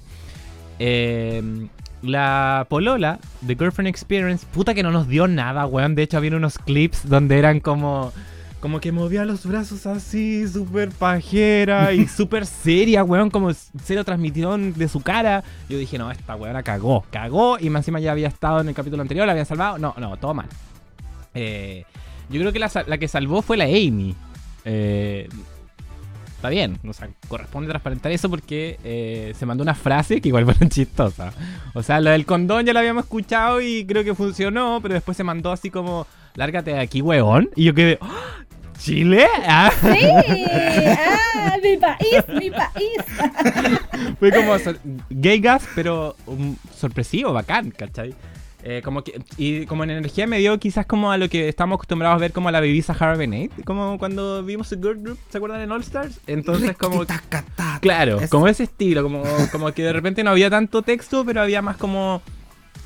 [0.79, 1.67] Eh,
[2.01, 5.95] la Polola, The Girlfriend Experience, puta que no nos dio nada, weón.
[5.95, 8.11] De hecho, había unos clips donde eran como.
[8.59, 14.73] Como que movía los brazos así, súper pajera y súper seria, weón, como cero transmisión
[14.73, 15.45] de su cara.
[15.69, 18.75] Yo dije, no, esta weona cagó, cagó y más encima ya había estado en el
[18.75, 19.77] capítulo anterior, la había salvado.
[19.77, 20.47] No, no, todo mal.
[21.33, 21.85] Eh,
[22.29, 24.13] yo creo que la, la que salvó fue la Amy.
[24.65, 25.29] Eh,
[26.39, 30.45] está bien, o sea, corresponde transparentar eso porque eh, se mandó una frase que igual
[30.45, 31.33] fueron chistosa.
[31.73, 35.17] O sea, lo del condón ya lo habíamos escuchado y creo que funcionó, pero después
[35.17, 37.49] se mandó así como, lárgate de aquí, weón.
[37.57, 38.45] Y yo quedé, ¡Ah!
[38.77, 39.27] ¿Chile?
[39.45, 40.05] Ah, Sí,
[41.35, 44.15] ah, mi país, mi país.
[44.17, 44.55] fue como
[45.09, 48.15] gay gas, pero um, sorpresivo, bacán, ¿cachai?
[48.61, 51.75] Eh, como que, y como en energía me dio quizás como a lo que estamos
[51.77, 55.17] acostumbrados a ver como a la Baby Sahara Benate, como cuando vimos el Girl Group,
[55.29, 56.19] ¿se acuerdan en All Stars?
[56.27, 57.05] Entonces como...
[57.79, 61.61] Claro, como ese estilo, como, como que de repente no había tanto texto, pero había
[61.61, 62.21] más como,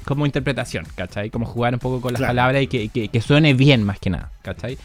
[0.06, 1.32] como interpretación, ¿cachai?
[1.32, 2.30] Como jugar un poco con las Claro.
[2.32, 4.78] palabras y que, que- que suene bien más que nada, ¿cachai?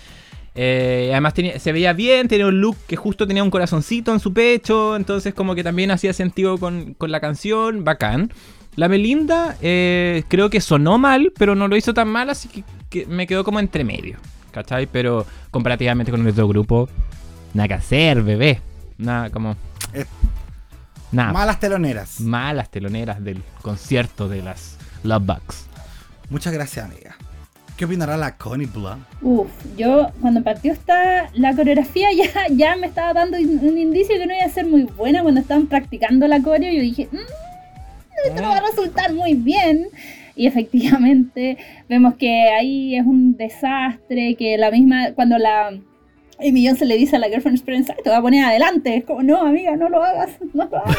[0.54, 4.20] Eh, además tenía- se veía bien, tenía un look que justo tenía un corazoncito en
[4.20, 8.32] su pecho, entonces como que también hacía sentido con, con la canción, bacán.
[8.76, 12.64] La Melinda eh, creo que sonó mal, pero no lo hizo tan mal, así que,
[12.88, 14.18] que me quedó como entre medio,
[14.52, 14.86] ¿cachai?
[14.86, 16.88] Pero comparativamente con el otro grupo,
[17.54, 18.60] nada que hacer, bebé.
[18.98, 19.56] Nada, como...
[19.92, 20.04] Eh,
[21.10, 21.32] Nada.
[21.32, 22.20] Malas teloneras.
[22.20, 25.66] Malas teloneras del concierto de las Love Bugs.
[26.28, 27.16] Muchas gracias, amiga.
[27.78, 29.04] ¿Qué opinará la Connie Blunt?
[29.22, 34.26] Uf, yo cuando partió esta, la coreografía ya, ya me estaba dando un indicio que
[34.26, 36.72] no iba a ser muy buena cuando estaban practicando la coreo.
[36.72, 37.16] Yo dije, "Mm,
[38.26, 39.86] esto no va a resultar muy bien.
[40.36, 41.56] Y efectivamente
[41.88, 45.68] vemos que ahí es un desastre, que la misma, cuando la
[46.40, 48.94] Amy Jones se le dice a la Girlfriend Experience, "Ay, te voy a poner adelante.
[48.96, 50.96] Es como, no, amiga, no lo hagas, no lo hagas.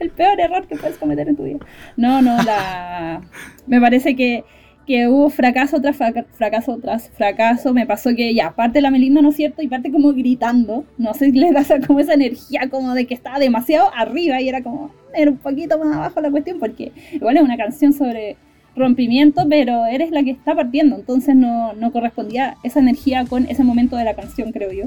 [0.00, 1.58] El peor error que puedes cometer en tu vida.
[1.96, 3.22] No, no, la...
[3.66, 4.44] Me parece que,
[4.86, 7.72] que hubo fracaso tras fraca- fracaso tras fracaso.
[7.72, 9.62] Me pasó que ya, parte la Melinda, ¿no es cierto?
[9.62, 10.84] Y parte como gritando.
[10.98, 14.50] No sé si les da como esa energía como de que estaba demasiado arriba y
[14.50, 18.36] era como, era un poquito más abajo la cuestión porque igual es una canción sobre
[18.74, 23.64] rompimiento, pero eres la que está partiendo, entonces no, no correspondía esa energía con ese
[23.64, 24.84] momento de la canción, creo yo.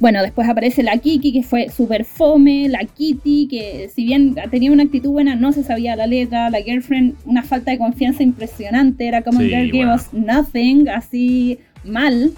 [0.00, 4.72] Bueno, después aparece la Kiki, que fue súper fome, la Kitty, que si bien tenía
[4.72, 9.06] una actitud buena, no se sabía la letra, la Girlfriend, una falta de confianza impresionante,
[9.06, 9.94] era como Sí, Girl Gave bueno.
[9.96, 12.32] Us Nothing, así mal,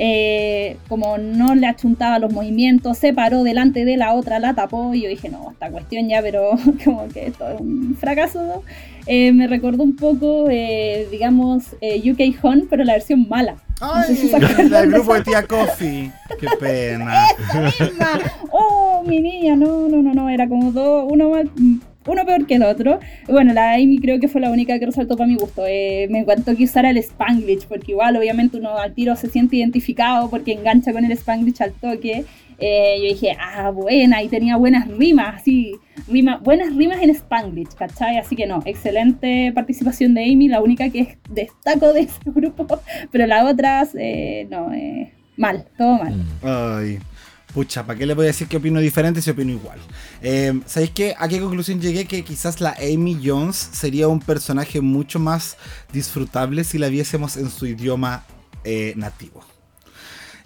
[0.00, 4.94] eh, como no le achuntaba los movimientos, se paró delante de la otra, la tapó,
[4.94, 6.52] y yo dije, no, esta cuestión ya, pero
[6.84, 8.62] como que esto es un fracaso.
[9.06, 13.56] Eh, me recordó un poco, eh, digamos, eh, UK Hon, pero la versión mala.
[13.80, 15.30] Ay, sé si la del grupo de esa.
[15.30, 16.12] tía Coffee.
[16.38, 17.24] Qué pena.
[17.80, 18.20] misma.
[18.52, 21.50] Oh, mi niña, no, no, no, no, era como dos, uno mal,
[22.08, 23.00] uno peor que el otro.
[23.28, 25.64] Bueno, la Amy creo que fue la única que resaltó para mi gusto.
[25.66, 29.56] Eh, me encantó que usara el Spanglish, porque igual obviamente uno al tiro se siente
[29.56, 32.24] identificado porque engancha con el Spanglish al toque.
[32.60, 35.76] Eh, yo dije, ah, buena, y tenía buenas rimas, así,
[36.08, 38.18] rima, buenas rimas en Spanglish, ¿cachai?
[38.18, 42.66] Así que no, excelente participación de Amy, la única que destaco de ese grupo,
[43.12, 46.14] pero las otras, eh, no, eh, mal, todo mal.
[46.42, 46.98] Ay.
[47.58, 49.80] Pucha, ¿para qué le voy a decir que opino diferente si opino igual?
[50.22, 51.16] Eh, ¿Sabéis qué?
[51.18, 52.04] ¿A qué conclusión llegué?
[52.04, 55.56] Que quizás la Amy Jones sería un personaje mucho más
[55.92, 58.24] disfrutable si la viésemos en su idioma
[58.62, 59.44] eh, nativo.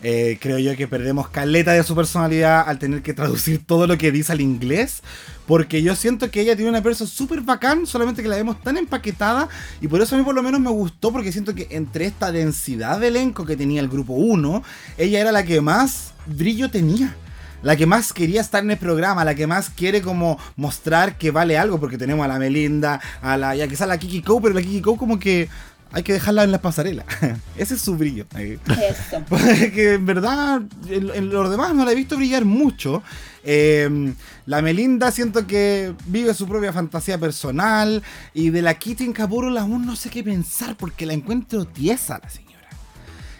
[0.02, 3.98] Eh, creo yo que perdemos caleta de su personalidad al tener que traducir todo lo
[3.98, 5.02] que dice al inglés.
[5.46, 8.76] Porque yo siento que ella tiene una persona súper bacán, solamente que la vemos tan
[8.76, 9.48] empaquetada.
[9.80, 12.32] Y por eso a mí por lo menos me gustó, porque siento que entre esta
[12.32, 14.62] densidad de elenco que tenía el grupo 1,
[14.98, 17.16] ella era la que más brillo tenía.
[17.62, 21.30] La que más quería estar en el programa, la que más quiere como mostrar que
[21.30, 24.52] vale algo, porque tenemos a la Melinda, a la, ya quizás la Kiki Kou, pero
[24.52, 25.48] la Kiki Kou como que
[25.92, 27.04] hay que dejarla en la pasarela.
[27.56, 28.26] Ese es su brillo.
[28.36, 29.24] Eso.
[29.74, 33.02] que en verdad, en, en los demás no la he visto brillar mucho.
[33.44, 34.14] Eh,
[34.46, 38.02] la Melinda siento que vive su propia fantasía personal.
[38.34, 42.20] Y de la Kitty en Capurul aún no sé qué pensar porque la encuentro tiesa
[42.22, 42.51] la señora.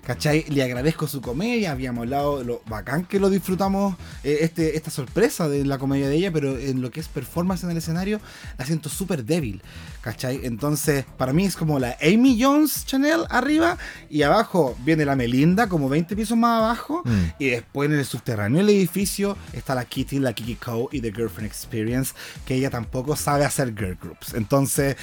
[0.06, 0.44] ¿Cachai?
[0.48, 4.90] Le agradezco su comedia, habíamos hablado de lo bacán que lo disfrutamos, eh, este, esta
[4.90, 8.20] sorpresa de la comedia de ella, pero en lo que es performance en el escenario,
[8.58, 9.62] la siento súper débil,
[10.00, 10.40] ¿cachai?
[10.42, 13.78] Entonces, para mí es como la Amy Jones Chanel arriba,
[14.10, 17.24] y abajo viene la Melinda, como 20 pisos más abajo, Mm.
[17.38, 20.58] y después en el subterráneo del edificio está la Kitty, la Kiki
[20.90, 22.12] y The Girlfriend Experience,
[22.44, 24.34] que ella tampoco sabe hacer girl groups.
[24.34, 24.96] Entonces,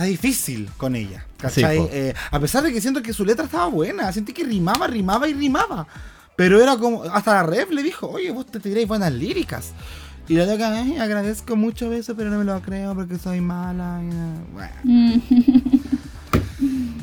[0.00, 1.26] está difícil con ella.
[1.36, 1.76] ¿Cachai?
[1.76, 1.88] Sí.
[1.92, 5.28] Eh, a pesar de que siento que su letra estaba buena, sentí que rimaba, rimaba
[5.28, 5.86] y rimaba.
[6.36, 9.72] Pero era como, hasta la ref le dijo, oye, vos te tiráis buenas líricas.
[10.26, 14.00] Y la loca, "Ay, agradezco mucho eso, pero no me lo creo porque soy mala.
[14.02, 15.20] y, Bueno, Mm.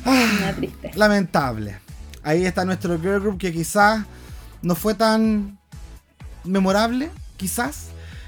[0.55, 0.91] Triste.
[0.95, 1.77] lamentable.
[2.23, 4.05] Ahí está nuestro girl group que quizás
[4.63, 5.59] no fue tan
[6.45, 7.87] memorable, quizás.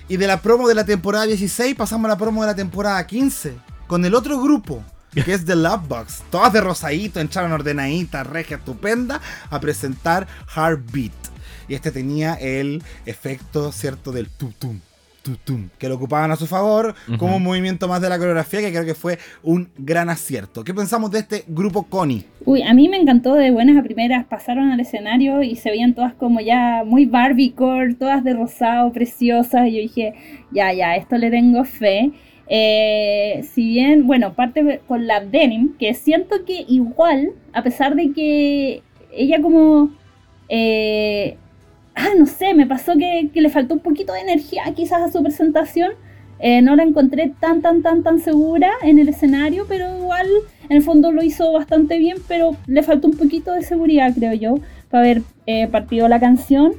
[0.10, 3.06] Y de la promo de la temporada 16 pasamos a la promo de la temporada
[3.08, 3.56] 15.
[3.90, 4.84] Con el otro grupo,
[5.16, 6.24] que es The Love Box.
[6.30, 11.12] Todas de rosadito, entraron ordenaditas, regia, estupenda, a presentar Heartbeat.
[11.68, 14.12] Y este tenía el efecto, ¿cierto?
[14.12, 14.80] Del tutum,
[15.24, 18.70] tutum, que lo ocupaban a su favor como un movimiento más de la coreografía, que
[18.70, 20.64] creo que fue un gran acierto.
[20.64, 22.26] ¿Qué pensamos de este grupo Connie?
[22.46, 25.96] Uy, a mí me encantó de buenas a primeras, pasaron al escenario y se veían
[25.96, 30.14] todas como ya muy Barbiecore, todas de rosado, preciosas, y yo dije,
[30.52, 32.12] ya, ya, esto le tengo fe.
[32.50, 38.12] Eh, si bien, bueno, parte con la Denim, que siento que igual, a pesar de
[38.12, 38.82] que
[39.12, 39.92] ella como...
[40.50, 41.38] eh,
[41.96, 45.22] ah, no sé, me pasó que, le faltó un poquito de energía quizás a su
[45.22, 45.92] presentación.
[46.42, 50.26] Eh, no la encontré tan, tan, tan, tan segura en el escenario, pero igual
[50.70, 54.34] en el fondo lo hizo bastante bien, pero le faltó un poquito de seguridad, creo
[54.34, 54.56] yo,
[54.90, 56.74] para haber eh, partido la canción.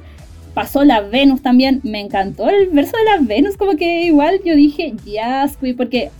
[0.53, 4.55] Pasó la Venus también, me encantó el verso de la Venus, como que igual yo
[4.55, 6.11] dije, yes, güey", porque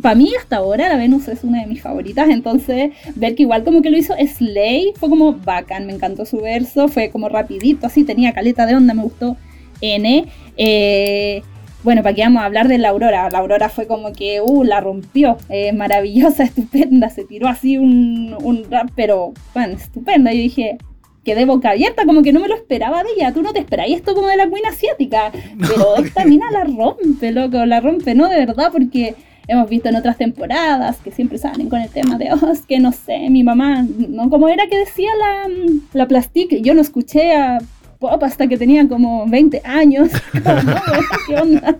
[0.00, 3.64] para mí hasta ahora la Venus es una de mis favoritas, entonces ver que igual
[3.64, 7.86] como que lo hizo Slay fue como bacán, me encantó su verso, fue como rapidito,
[7.86, 9.36] así tenía caleta de onda, me gustó
[9.80, 10.26] N.
[10.56, 11.42] Eh,
[11.82, 13.30] bueno, para que vamos a hablar de la Aurora.
[13.30, 15.38] La Aurora fue como que, uh, la rompió.
[15.48, 17.10] Eh, maravillosa, estupenda.
[17.10, 20.32] Se tiró así un, un rap, pero, bueno, estupenda.
[20.32, 20.78] Yo dije,
[21.26, 23.32] quedé boca abierta, como que no me lo esperaba de ella.
[23.32, 25.32] Tú no te esperáis esto como de la queen asiática.
[25.58, 28.28] Pero esta mina la rompe, loco, la rompe, ¿no?
[28.28, 29.16] De verdad, porque
[29.48, 32.78] hemos visto en otras temporadas que siempre salen con el tema de, oh, es que
[32.78, 34.30] no sé, mi mamá, ¿no?
[34.30, 35.48] Como era que decía la,
[35.92, 37.58] la Plastic, yo no escuché a
[37.98, 40.10] pop hasta que tenía como 20 años.
[40.44, 40.80] Como, no,
[41.26, 41.76] ¿Qué onda?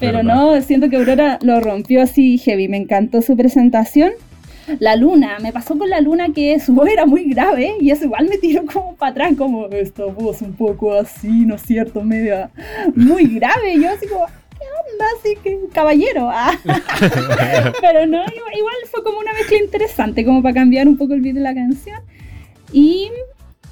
[0.00, 2.68] Pero no, siento que Aurora lo rompió así heavy.
[2.68, 4.10] Me encantó su presentación.
[4.78, 8.04] La luna, me pasó con la luna que su voz era muy grave y eso
[8.04, 12.02] igual me tiró como para atrás, como esta voz un poco así, ¿no es cierto?
[12.02, 12.50] Media
[12.94, 13.74] muy grave.
[13.74, 15.06] Y yo así como, ¿qué onda?
[15.18, 16.28] Así que caballero.
[16.30, 16.52] ah.
[17.80, 21.20] Pero no, igual, igual fue como una mezcla interesante, como para cambiar un poco el
[21.20, 22.00] beat de la canción.
[22.72, 23.10] Y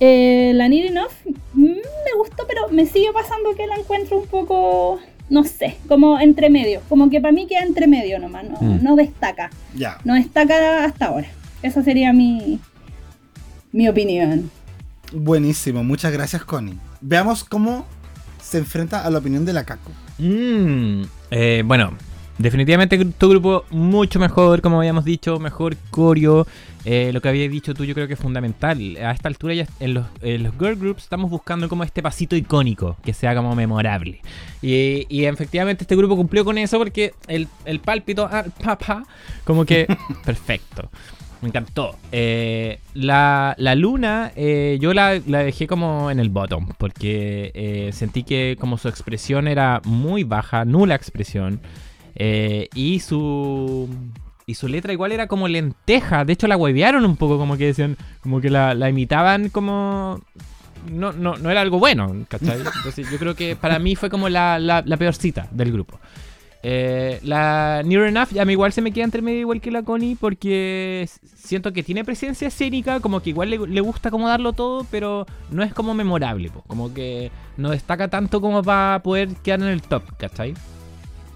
[0.00, 1.10] eh, la Need Enough
[1.54, 6.18] mm, me gustó, pero me sigue pasando que la encuentro un poco, no sé, como
[6.18, 6.80] entre medio.
[6.88, 8.82] Como que para mí queda entre medio nomás, no, Mm.
[8.82, 9.50] no destaca.
[9.74, 9.98] Ya.
[10.04, 11.28] No destaca hasta ahora.
[11.62, 12.60] Esa sería mi,
[13.72, 14.50] mi opinión.
[15.12, 16.78] Buenísimo, muchas gracias Connie.
[17.00, 17.86] Veamos cómo
[18.42, 19.90] se enfrenta a la opinión de la Caco.
[20.18, 21.92] Mm, eh, bueno,
[22.38, 26.46] definitivamente tu grupo mucho mejor, como habíamos dicho, mejor coreo.
[26.90, 28.96] Eh, lo que habías dicho tú yo creo que es fundamental.
[28.96, 32.34] A esta altura ya en los, en los girl groups estamos buscando como este pasito
[32.34, 34.22] icónico, que sea como memorable.
[34.62, 38.30] Y, y efectivamente este grupo cumplió con eso porque el, el pálpito
[38.64, 39.04] papá,
[39.44, 39.86] como que
[40.24, 40.88] perfecto.
[41.42, 41.94] Me encantó.
[42.10, 47.90] Eh, la, la luna, eh, yo la, la dejé como en el bottom, porque eh,
[47.92, 51.60] sentí que como su expresión era muy baja, nula expresión,
[52.74, 53.90] y su...
[54.48, 56.24] Y su letra igual era como lenteja.
[56.24, 60.22] De hecho, la huevearon un poco, como que decían, como que la, la imitaban como.
[60.90, 62.58] No, no, no era algo bueno, ¿cachai?
[62.76, 66.00] Entonces, yo creo que para mí fue como la, la, la peorcita del grupo.
[66.62, 69.82] Eh, la Near Enough ya me igual se me queda entre medio igual que la
[69.82, 74.54] Connie porque siento que tiene presencia escénica, como que igual le, le gusta como darlo
[74.54, 79.28] todo, pero no es como memorable, po, como que no destaca tanto como para poder
[79.42, 80.54] quedar en el top, ¿cachai?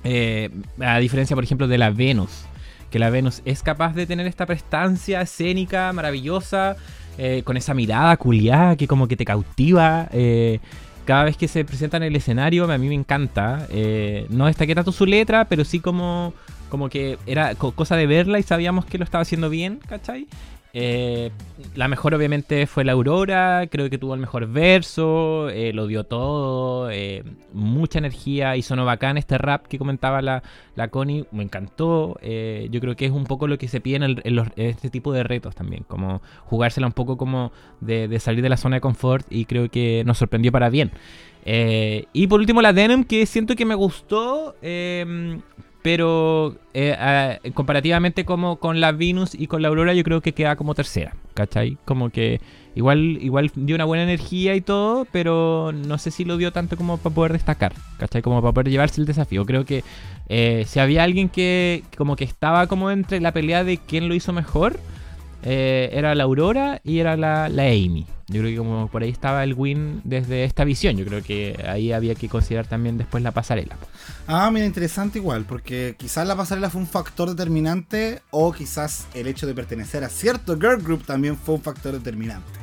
[0.02, 0.48] Eh,
[0.80, 2.46] a diferencia, por ejemplo, de la Venus,
[2.92, 6.76] que la Venus es capaz de tener esta prestancia escénica maravillosa,
[7.18, 10.08] eh, con esa mirada culiada que como que te cautiva.
[10.12, 10.60] eh,
[11.04, 13.66] cada vez que se presenta en el escenario, a mí me encanta.
[13.70, 16.32] eh, no destaqué tanto su letra, pero sí como,
[16.68, 20.28] como que era co- cosa de verla y sabíamos que lo estaba haciendo bien, ¿cachai?
[20.74, 21.30] Eh,
[21.74, 26.04] la mejor obviamente fue la Aurora, creo que tuvo el mejor verso, eh, lo dio
[26.04, 30.42] todo, eh, mucha energía y sonó bacán este rap que comentaba la,
[30.74, 34.52] la Connie, me encantó, yo creo que es un poco lo que se pide en,
[34.56, 38.56] este tipo de retos también, como jugársela un poco como de, de salir de la
[38.56, 40.90] zona de confort y creo que nos sorprendió para bien.
[41.44, 44.54] Y por último la Denim que siento que me gustó,
[45.82, 50.56] pero eh, comparativamente como con la Venus y con la Aurora yo creo que queda
[50.56, 51.76] como tercera, ¿cachai?
[51.84, 52.40] Como que
[52.74, 56.76] igual, igual dio una buena energía y todo, pero no sé si lo dio tanto
[56.76, 58.22] como para poder destacar, ¿cachai?
[58.22, 59.44] Como para poder llevarse el desafío.
[59.44, 59.82] Creo que
[60.28, 64.14] eh, si había alguien que como que estaba como entre la pelea de quién lo
[64.14, 64.78] hizo mejor,
[65.42, 68.06] eh, era la Aurora y era la, la Amy.
[68.28, 70.96] Yo creo que como por ahí estaba el win desde esta visión.
[70.96, 73.76] Yo creo que ahí había que considerar también después la pasarela.
[74.26, 79.26] Ah, mira, interesante igual, porque quizás la pasarela fue un factor determinante o quizás el
[79.26, 82.61] hecho de pertenecer a cierto girl group también fue un factor determinante.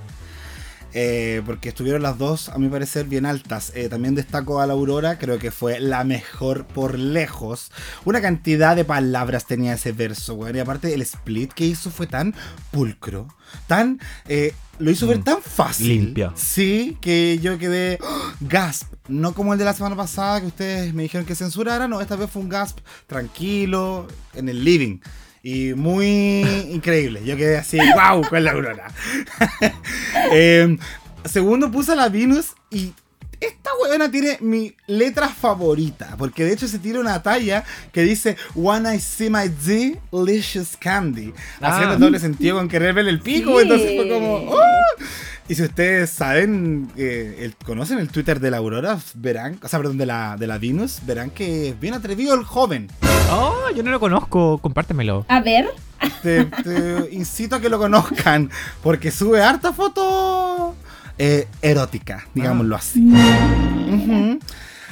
[0.93, 3.71] Eh, porque estuvieron las dos, a mi parecer, bien altas.
[3.75, 7.71] Eh, también destaco a la Aurora, creo que fue la mejor por lejos.
[8.05, 10.55] Una cantidad de palabras tenía ese verso, weón.
[10.55, 12.33] Y aparte, el split que hizo fue tan
[12.71, 13.27] pulcro,
[13.67, 13.99] tan.
[14.27, 15.87] eh, lo hizo ver Mm, tan fácil.
[15.89, 16.31] limpio.
[16.37, 17.99] Sí, que yo quedé.
[18.01, 18.31] ¡oh!
[18.39, 18.93] gasp.
[19.09, 21.87] No como el de la semana pasada que ustedes me dijeron que censurara.
[21.89, 24.99] No, esta vez fue un gasp tranquilo, en el living.
[25.43, 27.21] Y muy increíble.
[27.25, 28.87] Yo quedé así, wow, con la aurora.
[30.31, 30.77] Eh,
[31.25, 32.93] segundo puse a la Venus y
[33.39, 36.15] esta weona tiene mi letra favorita.
[36.17, 39.47] Porque de hecho se tira una talla que dice When I see my
[40.11, 41.33] delicious candy.
[41.61, 41.97] Haciendo Ah.
[41.97, 43.55] doble sentido con querer verle el pico.
[43.57, 43.63] Sí.
[43.63, 44.35] Entonces fue como.
[44.51, 44.59] ¡oh!
[45.49, 49.79] Y si ustedes saben, eh, el- conocen el Twitter de la Aurora, verán, o sea,
[49.79, 52.87] perdón, de la, de la Venus, verán que es bien atrevido el joven.
[53.31, 55.25] Oh, yo no lo conozco, compártemelo.
[55.27, 55.65] A ver,
[56.21, 58.51] Te, te incito a que lo conozcan,
[58.83, 60.75] porque sube harta foto
[61.17, 63.03] eh, erótica, digámoslo así.
[63.91, 64.39] Ujú.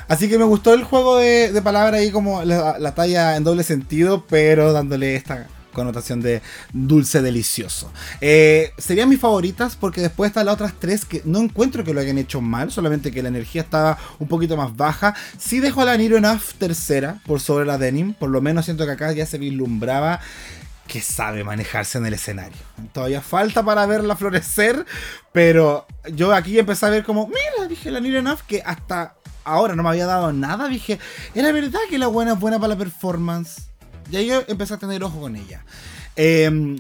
[0.07, 3.43] Así que me gustó el juego de, de palabras ahí, como la, la talla en
[3.43, 5.45] doble sentido, pero dándole esta
[5.77, 6.41] connotación de
[6.73, 7.91] dulce delicioso.
[8.19, 12.01] Eh, serían mis favoritas porque después están las otras tres que no encuentro que lo
[12.01, 15.15] hayan hecho mal, solamente que la energía estaba un poquito más baja.
[15.37, 18.85] Sí dejo a la Niro Enough tercera por sobre la Denim, por lo menos siento
[18.85, 20.19] que acá ya se vislumbraba
[20.87, 22.57] que sabe manejarse en el escenario.
[22.91, 24.83] Todavía falta para verla florecer,
[25.31, 29.13] pero yo aquí empecé a ver como, mira, dije la Niro Enough que hasta
[29.43, 30.97] ahora no me había dado nada, dije,
[31.35, 33.67] era verdad que la buena es buena para la performance.
[34.11, 35.63] Y ahí empecé a tener ojo con ella.
[36.15, 36.75] Eh,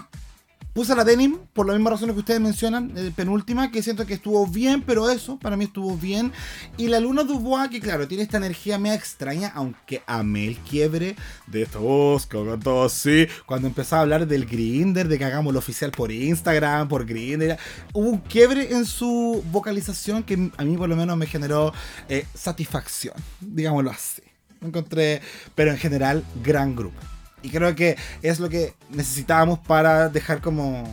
[0.77, 4.13] puse la Denim por las mismas razones que ustedes mencionan, eh, penúltima, que siento que
[4.13, 6.31] estuvo bien, pero eso para mí estuvo bien.
[6.77, 11.15] Y la Luna Dubois, que claro, tiene esta energía media extraña, aunque amé el quiebre
[11.47, 13.27] de esta voz que todo así.
[13.47, 17.57] Cuando empezó a hablar del Grinder, de que hagamos lo oficial por Instagram, por Grinder,
[17.93, 21.73] hubo un quiebre en su vocalización que a mí por lo menos me generó
[22.07, 24.21] eh, satisfacción, digámoslo así.
[24.61, 25.23] Encontré,
[25.55, 27.16] pero en general, gran grupo.
[27.43, 30.83] Y creo que es lo que necesitábamos para dejar como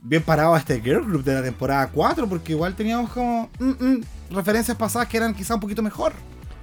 [0.00, 3.70] bien parado a este girl group de la temporada 4, porque igual teníamos como mm,
[3.84, 4.00] mm,
[4.30, 6.12] referencias pasadas que eran quizá un poquito mejor.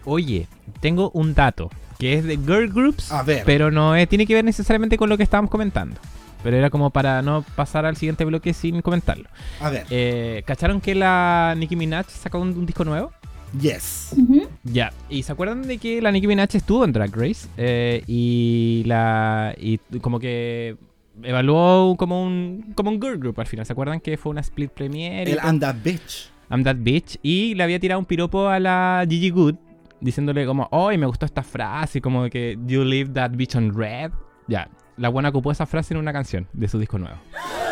[0.05, 0.47] Oye,
[0.79, 3.43] tengo un dato que es de girl groups, A ver.
[3.45, 5.99] pero no eh, tiene que ver necesariamente con lo que estábamos comentando.
[6.43, 9.29] Pero era como para no pasar al siguiente bloque sin comentarlo.
[9.59, 13.11] A ver, Eh, ¿Cacharon que la Nicki Minaj sacó un, un disco nuevo?
[13.59, 14.15] yes.
[14.63, 17.47] Ya, ¿y se acuerdan de que la Nicki Minaj estuvo en Drag Race?
[17.57, 19.55] Eh, y la.
[19.57, 20.77] Y como que
[21.23, 23.65] evaluó como un como un girl group al final.
[23.65, 25.31] ¿Se acuerdan que fue una split premiere?
[25.31, 25.39] El?
[25.39, 26.31] And That Bitch.
[26.49, 27.17] I'm That Bitch.
[27.23, 29.55] Y le había tirado un piropo a la Gigi Good,
[29.99, 33.73] diciéndole como, oh, me gustó esta frase, como de que you leave that bitch on
[33.73, 34.11] red.
[34.47, 37.17] Ya, la buena ocupó esa frase en una canción de su disco nuevo.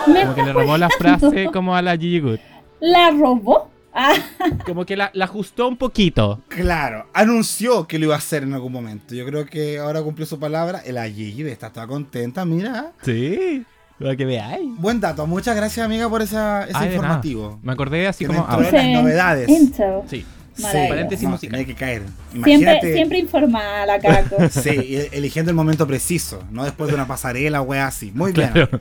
[0.06, 2.40] Como que le robó la frase como a la Gigi Good.
[2.80, 3.69] ¿La robó?
[3.94, 4.14] Ah,
[4.66, 6.42] Como que la, la ajustó un poquito.
[6.48, 9.16] Claro, anunció que lo iba a hacer en algún momento.
[9.16, 10.82] Yo creo que ahora cumplió su palabra.
[10.88, 12.92] La Gigi está toda contenta, mira.
[13.02, 13.66] Sí,
[14.00, 14.70] para que veáis.
[14.78, 16.96] Buen dato, muchas gracias amiga por esa, ese Ay, de nada.
[16.96, 17.60] informativo.
[17.64, 18.40] Me acordé así Que como...
[18.40, 19.50] dentro ah, de las novedades.
[19.50, 20.02] Intel.
[20.08, 20.26] sí.
[20.62, 21.51] Paréntesis no, musical.
[21.51, 22.03] tenía que caer.
[22.32, 22.93] Siempre, Imagínate.
[22.93, 24.38] siempre informada la Caco.
[24.51, 28.12] Sí, y- eligiendo el momento preciso, no después de una pasarela o así.
[28.14, 28.51] Muy bien.
[28.51, 28.70] Claro.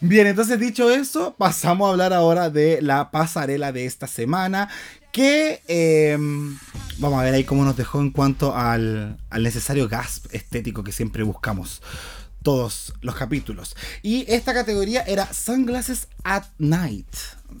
[0.00, 4.68] Bien, entonces dicho eso, pasamos a hablar ahora de la pasarela de esta semana.
[5.10, 6.16] Que eh,
[6.98, 10.92] vamos a ver ahí cómo nos dejó en cuanto al, al necesario gasp estético que
[10.92, 11.80] siempre buscamos.
[12.42, 13.74] Todos los capítulos.
[14.02, 17.08] Y esta categoría era Sunglasses at Night.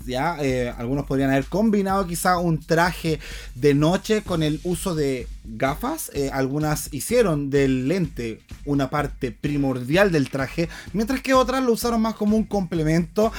[0.06, 3.18] Ya, Eh, algunos podrían haber combinado quizá un traje
[3.54, 6.10] de noche con el uso de gafas.
[6.14, 12.00] Eh, algunas hicieron del lente una parte primordial del traje, mientras que otras lo usaron
[12.02, 13.32] más como un complemento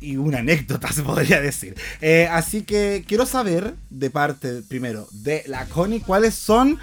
[0.00, 1.74] y una anécdota, se podría decir.
[2.00, 6.78] Eh, así que quiero saber, de parte primero de la Connie, cuáles son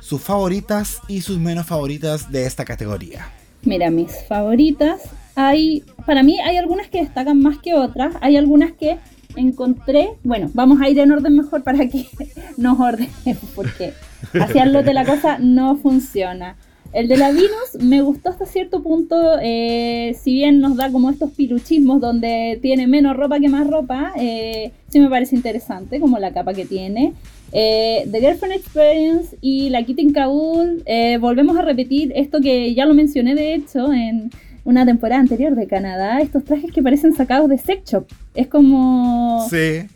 [0.00, 3.30] sus favoritas y sus menos favoritas de esta categoría.
[3.62, 5.00] Mira, mis favoritas.
[5.36, 8.14] Hay, para mí hay algunas que destacan más que otras.
[8.20, 8.98] Hay algunas que
[9.36, 10.10] encontré.
[10.22, 12.06] Bueno, vamos a ir en orden mejor para que
[12.56, 13.92] nos ordenemos, porque
[14.40, 16.56] hacerlo de la cosa no funciona.
[16.94, 21.10] El de la Venus me gustó hasta cierto punto, eh, si bien nos da como
[21.10, 26.20] estos piluchismos donde tiene menos ropa que más ropa, eh, sí me parece interesante, como
[26.20, 27.12] la capa que tiene.
[27.50, 32.94] Eh, The Girlfriend Experience y la Kitty in volvemos a repetir esto que ya lo
[32.94, 34.30] mencioné de hecho en
[34.64, 38.06] una temporada anterior de Canadá, estos trajes que parecen sacados de sex shop.
[38.34, 39.46] Es como...
[39.50, 39.86] Sí.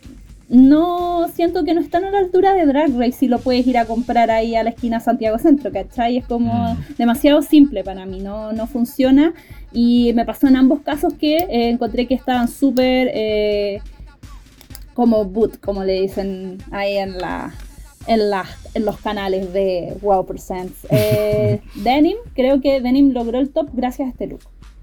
[0.47, 3.77] No siento que no están a la altura de Drag Race si lo puedes ir
[3.77, 6.17] a comprar ahí a la esquina Santiago Centro, ¿cachai?
[6.17, 6.95] Es como Mm.
[6.97, 9.33] demasiado simple para mí, no, no funciona.
[9.71, 13.79] Y me pasó en ambos casos que eh, encontré que estaban súper eh,
[14.95, 17.53] como boot, como le dicen ahí en la
[18.07, 20.73] en, la- en los canales de Wow Presents.
[20.89, 24.41] Eh, Denim, creo que Denim logró el top gracias a este look.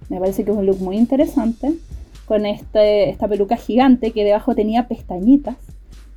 [0.09, 1.75] Me parece que es un look muy interesante.
[2.27, 5.57] Con este, esta peluca gigante que debajo tenía pestañitas.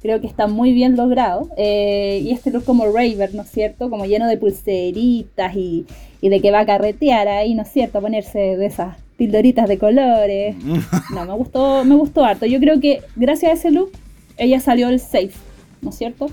[0.02, 1.50] Creo que está muy bien logrado.
[1.58, 3.90] Eh, y este look como Raver, ¿no es cierto?
[3.90, 5.86] Como lleno de pulseritas y,
[6.22, 8.00] y de que va a carretear ahí, ¿no es cierto?
[8.00, 10.56] A ponerse de esas pildoritas de colores.
[11.14, 12.46] No, me gustó, me gustó harto.
[12.46, 13.92] Yo creo que gracias a ese look,
[14.38, 15.34] ella salió el safe,
[15.82, 16.28] ¿no es cierto?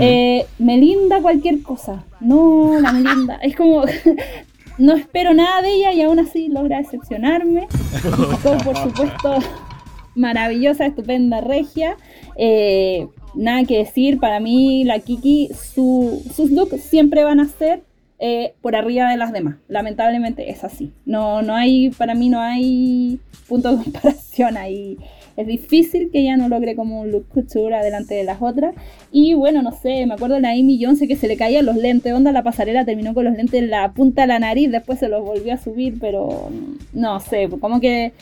[0.00, 2.04] Eh, Melinda cualquier cosa.
[2.20, 3.36] No, la Melinda.
[3.36, 3.84] Es como.
[4.78, 7.66] no espero nada de ella y aún así logra decepcionarme.
[8.42, 9.38] Con, por supuesto,
[10.14, 11.96] maravillosa, estupenda regia.
[12.36, 17.82] Eh, nada que decir, para mí la Kiki, su- sus looks siempre van a ser
[18.18, 19.56] eh, por arriba de las demás.
[19.68, 20.92] Lamentablemente es así.
[21.04, 23.18] No, no hay, para mí no hay
[23.48, 24.96] punto de comparación ahí.
[25.36, 28.74] Es difícil que ella no logre como un look couture delante de las otras.
[29.12, 31.76] Y bueno, no sé, me acuerdo de la Amy Jones que se le caían los
[31.76, 32.12] lentes.
[32.12, 35.08] Onda, la pasarela terminó con los lentes en la punta de la nariz, después se
[35.08, 38.12] los volvió a subir, pero mm, no sé, como que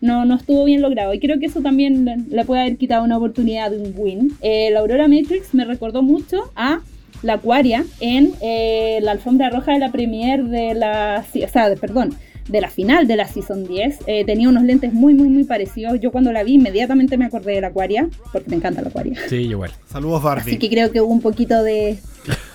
[0.00, 1.14] no, no estuvo bien logrado.
[1.14, 4.32] Y creo que eso también le, puede haber quitado una oportunidad de un win.
[4.42, 6.80] Eh, la Aurora Matrix me recordó mucho a
[7.22, 11.24] la Aquaria en eh, la alfombra roja de la premiere de la...
[11.42, 12.14] O sea, de- perdón,
[12.48, 14.00] de la final de la Season 10.
[14.06, 16.00] Eh, tenía unos lentes muy, muy, muy parecidos.
[16.00, 19.18] Yo cuando la vi inmediatamente me acordé de la Aquaria, porque me encanta la Aquaria.
[19.28, 19.70] Sí, igual.
[19.86, 20.50] Saludos, Barbie.
[20.50, 21.98] Así que creo que hubo un poquito de.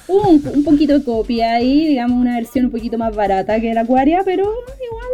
[0.08, 3.74] Hubo un, un poquito de copia ahí, digamos, una versión un poquito más barata que
[3.74, 5.10] la Aquaria, pero igual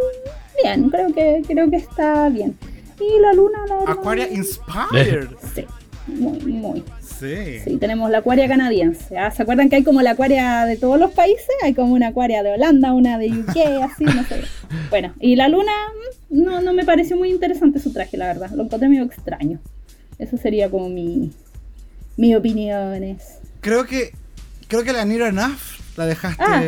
[0.62, 2.56] bien, creo que, creo que está bien.
[2.98, 5.28] Y la luna, la verdad, Aquaria Inspired.
[5.54, 5.64] Sí,
[6.06, 6.82] muy, muy.
[7.18, 7.60] Sí.
[7.64, 9.16] Sí, tenemos la acuaria canadiense.
[9.18, 9.30] ¿ah?
[9.30, 11.48] ¿Se acuerdan que hay como la acuaria de todos los países?
[11.62, 13.56] Hay como una acuaria de Holanda, una de UK,
[13.90, 14.42] así, no sé.
[14.90, 15.72] Bueno, y la luna,
[16.30, 18.50] mm, no, no me pareció muy interesante su traje, la verdad.
[18.50, 19.58] Lo encontré medio extraño.
[20.18, 21.32] Eso sería como mi,
[22.16, 23.38] mi opiniones.
[23.60, 24.12] Creo que
[24.68, 25.58] creo que la Near Enough
[25.96, 26.62] la dejaste Ah.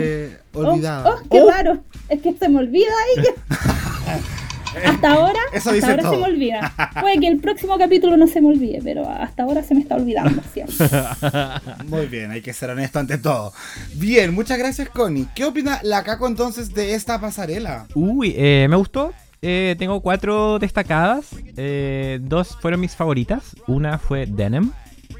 [0.55, 1.11] olvidada.
[1.11, 1.83] Oh, oh, qué raro.
[2.09, 3.25] Es que se me olvida ahí.
[4.85, 6.13] hasta ahora, Eso hasta ahora todo.
[6.13, 6.73] se me olvida.
[7.01, 9.97] Puede que el próximo capítulo no se me olvide, pero hasta ahora se me está
[9.97, 10.77] olvidando siempre.
[11.87, 13.53] Muy bien, hay que ser honesto ante todo.
[13.95, 15.27] Bien, muchas gracias, Connie.
[15.35, 17.87] ¿Qué opina la Caco entonces de esta pasarela?
[17.95, 19.13] Uy, eh, me gustó.
[19.41, 21.27] Eh, tengo cuatro destacadas.
[21.57, 23.55] Eh, dos fueron mis favoritas.
[23.67, 24.73] Una fue Denim.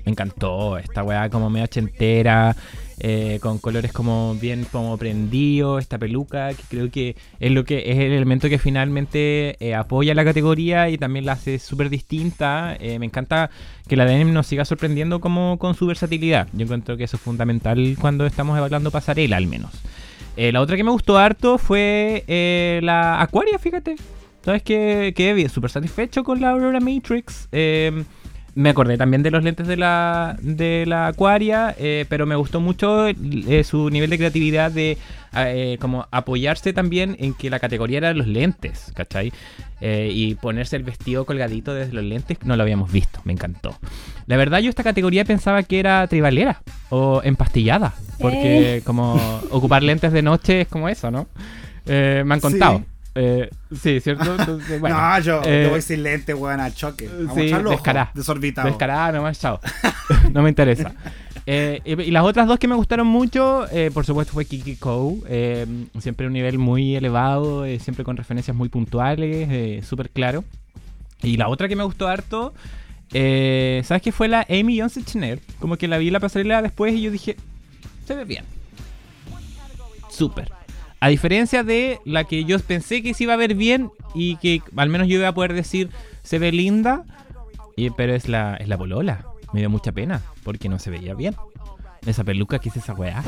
[0.05, 0.77] Me encantó.
[0.79, 2.57] Esta weá como medio ochentera.
[3.01, 7.91] Eh, con colores como bien como prendido, esta peluca, que creo que es lo que
[7.91, 12.77] es el elemento que finalmente eh, apoya la categoría y también la hace súper distinta.
[12.81, 13.51] Eh, me encanta
[13.87, 16.49] que la denim nos siga sorprendiendo como con su versatilidad.
[16.53, 19.73] Yo encuentro que eso es fundamental cuando estamos evaluando pasarela al menos.
[20.37, 22.23] La otra que me gustó harto fue
[22.81, 23.97] la Aquaria, fíjate.
[24.49, 27.49] ¿Sabes que Quedé súper satisfecho con la Aurora Matrix.
[27.53, 28.05] Eh,
[28.59, 32.59] me acordé también de los lentes de la, de la Aquaria, eh, pero me gustó
[32.59, 34.99] mucho eh, su nivel de creatividad de
[35.37, 39.33] eh, como apoyarse también en que la categoría era los lentes, ¿cachai?
[39.81, 43.79] Eh, y ponerse el vestido colgadito desde los lentes, no lo habíamos visto, me encantó.
[44.27, 50.11] La verdad yo esta categoría pensaba que era tribalera o empastillada, porque como ocupar lentes
[50.13, 51.29] de noche es como eso, ¿no?
[51.87, 52.79] Me han contado.
[52.79, 52.98] Sí.
[53.21, 54.35] Eh, sí, ¿cierto?
[54.39, 57.09] Entonces, bueno, no, yo, eh, yo voy sin lente, weón, al choque.
[57.09, 58.11] Vamos sí, a descará.
[58.15, 58.69] desorbitado.
[58.69, 59.61] Descarada nomás, chao.
[60.33, 60.93] no me interesa.
[61.45, 65.25] Eh, y, las otras dos que me gustaron mucho, eh, por supuesto, fue Kiki Kou.
[65.99, 70.45] siempre un nivel muy elevado, siempre con referencias muy puntuales, súper claro.
[71.23, 72.55] Y la otra que me gustó harto,
[73.11, 74.13] ¿sabes qué?
[74.13, 75.41] Fue la Amy Johnson Chanel.
[75.59, 77.37] Como que la vi en la pasarela después y yo dije,
[78.07, 78.45] se ve bien.
[80.09, 80.58] Súper.
[81.01, 84.63] A diferencia de la que yo pensé que se iba a ver bien y que
[84.77, 85.91] al menos yo iba a poder decir
[86.23, 87.05] se ve linda,
[87.97, 89.25] pero es la, es la polola.
[89.53, 91.35] Me dio mucha pena porque no se veía bien.
[92.07, 93.23] Esa peluca, ¿qué es esa weá?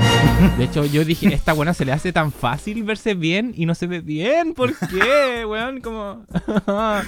[0.57, 3.75] De hecho, yo dije, esta buena se le hace tan fácil verse bien y no
[3.75, 4.55] se ve bien.
[4.55, 5.81] ¿Por qué, weón?
[5.81, 6.25] Como...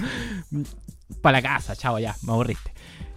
[1.22, 2.71] Para la casa, chao, ya, me aburriste.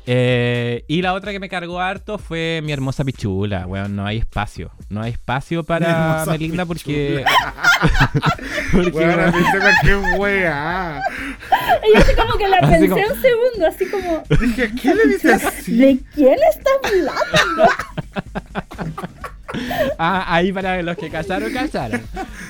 [0.07, 3.95] Eh, y la otra que me cargó harto fue mi hermosa pichula, weón.
[3.95, 4.71] No hay espacio.
[4.89, 7.23] No hay espacio Mi para hermosa Melinda porque.
[8.71, 11.01] porque, Weón, cualquier weá.
[11.83, 15.07] Y yo como que la Así pensé como- un segundo, así como, Dije, ¿qué le
[15.07, 15.75] dices así?
[15.77, 17.69] ¿de quién estás hablando?
[19.97, 22.01] Ah, ahí para los que casaron, casaron.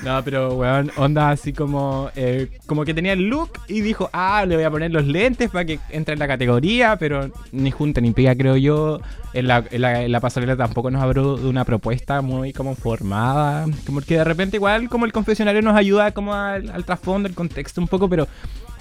[0.04, 2.10] No, pero weón, onda así como.
[2.16, 5.50] eh, como que tenía el look y dijo, ah, le voy a poner los lentes
[5.50, 9.00] para que entre en la categoría, pero ni junta ni pega, creo yo.
[9.32, 13.66] En la, pasarela tampoco nos habló de una propuesta muy como formada.
[13.84, 17.34] Como que de repente, igual, como el confesionario nos ayuda como al, al trasfondo, el
[17.34, 18.26] contexto un poco, pero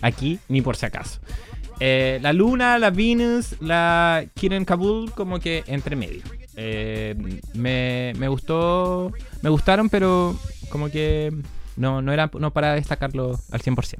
[0.01, 1.19] aquí ni por si acaso.
[1.79, 6.21] Eh, la Luna, la Venus, la Kiren Kabul, como que entre medio.
[6.55, 7.15] Eh,
[7.53, 10.37] me, me gustó, me gustaron, pero
[10.69, 11.33] como que
[11.75, 13.99] no, no era no para destacarlo al 100%.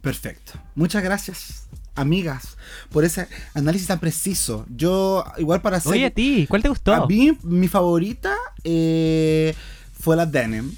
[0.00, 0.52] Perfecto.
[0.74, 2.56] Muchas gracias, amigas,
[2.90, 4.64] por ese análisis tan preciso.
[4.68, 5.92] Yo, igual para hacer.
[5.92, 6.94] Oye, a ti, ¿cuál te gustó?
[6.94, 9.54] A mí, mi favorita eh,
[9.98, 10.74] fue la Denim.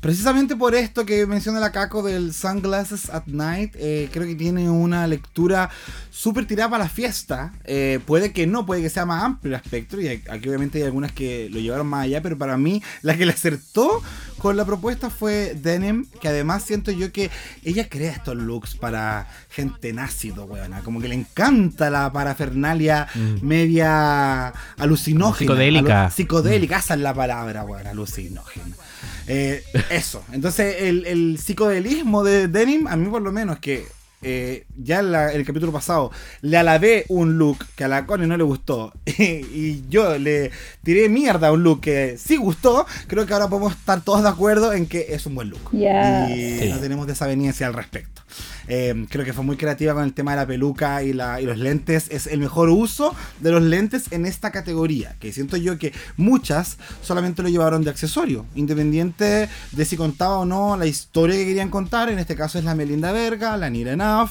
[0.00, 4.70] Precisamente por esto que menciona la Caco del Sunglasses at Night, eh, creo que tiene
[4.70, 5.68] una lectura
[6.10, 7.52] súper tirada para la fiesta.
[7.64, 10.84] Eh, puede que no, puede que sea más amplio el espectro, y aquí obviamente hay
[10.84, 14.02] algunas que lo llevaron más allá, pero para mí la que le acertó
[14.38, 17.30] con la propuesta fue Denim, que además siento yo que
[17.62, 20.80] ella crea estos looks para gente nácido, weona.
[20.80, 23.46] Como que le encanta la parafernalia Mm.
[23.46, 24.48] media
[24.78, 25.38] alucinógena.
[25.52, 26.06] Psicodélica.
[26.08, 28.76] Alu- psicodélica, esa es la palabra, weón, alucinógena.
[29.30, 30.24] Eh, eso.
[30.32, 33.86] Entonces, el, el psicodelismo de Denim, a mí por lo menos, que
[34.22, 36.10] eh, ya en la- el capítulo pasado
[36.42, 40.50] le alabé un look que a la Connie no le gustó y yo le
[40.82, 44.28] tiré mierda a un look que sí gustó, creo que ahora podemos estar todos de
[44.28, 45.70] acuerdo en que es un buen look.
[45.72, 46.28] Ya.
[46.28, 46.68] Y Sí.
[46.68, 48.20] no tenemos desaveniencia al respecto.
[48.72, 51.44] Eh, creo que fue muy creativa con el tema de la peluca y, la, y
[51.44, 52.06] los lentes.
[52.08, 55.16] Es el mejor uso de los lentes en esta categoría.
[55.18, 58.46] Que siento yo que muchas solamente lo llevaron de accesorio.
[58.54, 62.10] Independiente de si contaba o no la historia que querían contar.
[62.10, 64.30] En este caso es la Melinda Verga, la Nira Enough,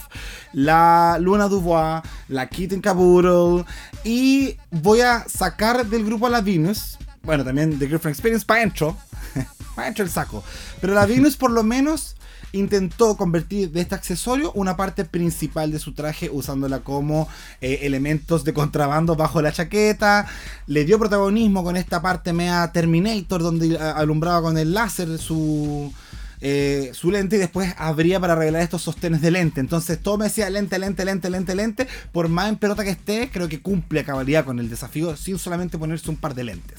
[0.53, 3.65] la Luna Dubois, la Kitten Caboodle.
[4.05, 6.97] Y voy a sacar del grupo a la Venus.
[7.23, 8.95] Bueno, también de Girlfriend Experience para entro.
[9.75, 10.45] para entro el saco.
[10.79, 12.15] Pero la Venus por lo menos
[12.51, 17.27] intentó convertir de este accesorio una parte principal de su traje usándola como
[17.61, 20.25] eh, elementos de contrabando bajo la chaqueta.
[20.67, 25.93] Le dio protagonismo con esta parte mea Terminator donde a- alumbraba con el láser su...
[26.41, 29.59] eh, su lente y después abría para arreglar estos sostenes de lente.
[29.59, 31.87] Entonces todo me decía lente, lente, lente, lente, lente.
[32.13, 35.77] Por más en pelota que esté, creo que cumple a con el desafío sin solamente
[35.77, 36.77] ponerse un par de lentes.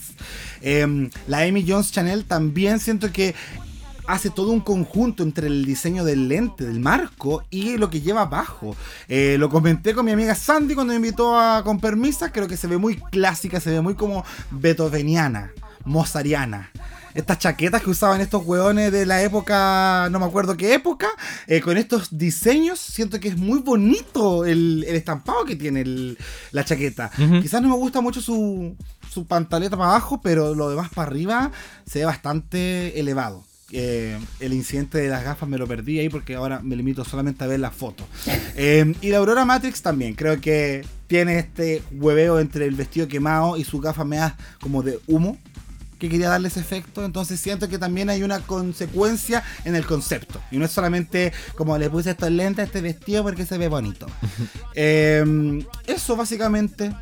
[0.63, 3.35] Em, la Amy Jones Chanel también siento que
[4.13, 8.23] hace todo un conjunto entre el diseño del lente, del marco y lo que lleva
[8.23, 8.77] abajo.
[9.09, 12.33] Eh, lo comenté con mi amiga Sandy cuando me invitó a con permisa.
[12.33, 15.53] Creo que se ve muy clásica, se ve muy como beethoveniana,
[15.85, 16.71] mozariana.
[17.13, 21.09] estas chaquetas que usaban estos hueones de la época, no me acuerdo qué época,
[21.49, 26.17] eh, con estos diseños, siento que es muy bonito el, el estampado que tiene el-
[26.53, 27.11] la chaqueta.
[27.43, 28.77] Quizás no me gusta mucho su,
[29.13, 31.51] su pantaleta para abajo, pero lo demás para arriba
[31.85, 33.43] se ve bastante elevado.
[33.73, 37.45] Eh, el incidente de las gafas me lo perdí ahí porque ahora me limito solamente
[37.45, 38.07] a ver la foto.
[38.57, 43.57] Eh, y la Aurora Matrix también, creo que tiene este hueveo entre el vestido quemado
[43.57, 45.39] y su gafa mea como de humo
[46.01, 50.41] que quería darle ese efecto, entonces siento que también hay una consecuencia en el concepto.
[50.51, 53.69] Y no es solamente como le puse estos lentes a este vestido porque se ve
[53.69, 54.07] bonito.
[54.75, 56.93] Eh, eso básicamente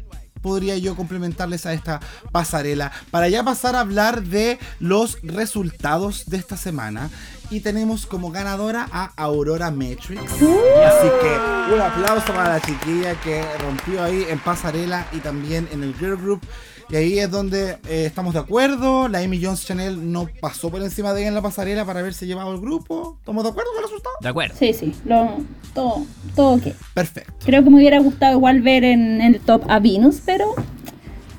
[0.40, 2.00] podría yo complementarles a esta
[2.32, 7.10] pasarela para ya pasar a hablar de los resultados de esta semana.
[7.50, 10.20] Y tenemos como ganadora a Aurora Matrix.
[10.20, 15.82] Así que un aplauso para la chiquilla que rompió ahí en pasarela y también en
[15.82, 16.40] el Girl Group.
[16.90, 19.08] Y ahí es donde eh, estamos de acuerdo.
[19.08, 22.26] La Amy Jones Chanel no pasó por encima de ella en la pasarela para haberse
[22.26, 23.16] llevado el grupo.
[23.18, 24.14] ¿Estamos de acuerdo con el resultado?
[24.20, 24.54] De acuerdo.
[24.58, 25.36] Sí, sí, lo,
[25.74, 26.68] todo, todo ok.
[26.94, 27.32] Perfecto.
[27.44, 30.54] Creo que me hubiera gustado igual ver en el top a Venus, pero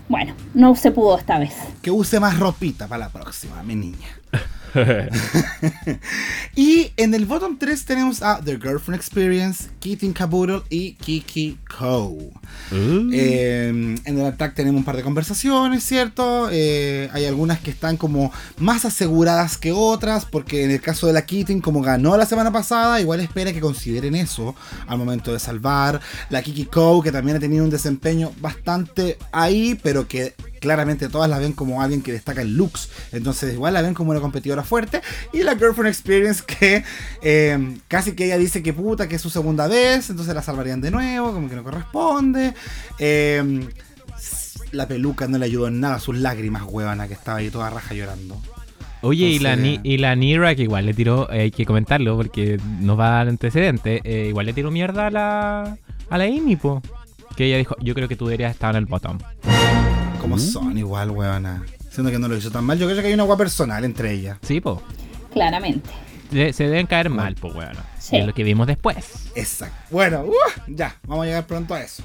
[0.07, 1.55] bueno, no se pudo esta vez.
[1.81, 4.18] Que use más ropita para la próxima, mi niña.
[6.55, 12.17] y en el bottom 3 tenemos a The Girlfriend Experience, Keaton Caboodle y Kiki Ko.
[12.71, 13.09] Uh.
[13.11, 16.49] Eh, en el attack tenemos un par de conversaciones, ¿cierto?
[16.51, 21.13] Eh, hay algunas que están como más aseguradas que otras, porque en el caso de
[21.13, 24.55] la Keaton, como ganó la semana pasada, igual espera que consideren eso
[24.87, 25.99] al momento de salvar.
[26.29, 31.29] La Kiki Ko, que también ha tenido un desempeño bastante ahí, pero que claramente todas
[31.29, 32.89] la ven como alguien que destaca en looks.
[33.11, 35.01] Entonces igual la ven como una competidora fuerte.
[35.33, 36.83] Y la Girlfriend Experience que
[37.21, 40.09] eh, casi que ella dice que puta, que es su segunda vez.
[40.09, 42.53] Entonces la salvarían de nuevo, como que no corresponde.
[42.99, 43.67] Eh,
[44.71, 47.69] la peluca no le ayudó en nada a sus lágrimas, huevana, que estaba ahí toda
[47.69, 48.39] raja llorando.
[49.01, 52.17] Oye, y, la, Ni- y la Nira, que igual le tiró, eh, hay que comentarlo
[52.17, 55.77] porque nos va a dar antecedente, eh, igual le tiró mierda a la,
[56.09, 56.81] a la Amy, po.
[57.37, 59.17] Que ella dijo, yo creo que tú deberías estar en el bottom.
[60.29, 61.63] Como son igual, huevana.
[61.89, 62.77] Siendo que no lo hizo tan mal.
[62.77, 64.37] Yo creo que hay una agua personal entre ellas.
[64.43, 64.81] Sí, po.
[65.33, 65.89] Claramente.
[66.29, 67.75] De- se deben caer mal, po, weón.
[67.97, 68.17] Sí.
[68.17, 68.97] Es lo que vimos después.
[69.33, 69.75] Exacto.
[69.89, 70.33] Bueno, uh,
[70.67, 72.03] ya, vamos a llegar pronto a eso.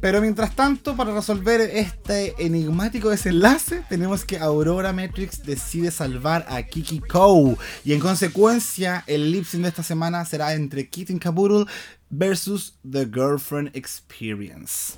[0.00, 6.62] Pero mientras tanto, para resolver este enigmático desenlace, tenemos que Aurora Matrix decide salvar a
[6.62, 7.58] Kiki Ko.
[7.84, 11.66] Y en consecuencia, el lip sync de esta semana será entre Kitten Caboodle
[12.08, 14.94] versus The Girlfriend Experience.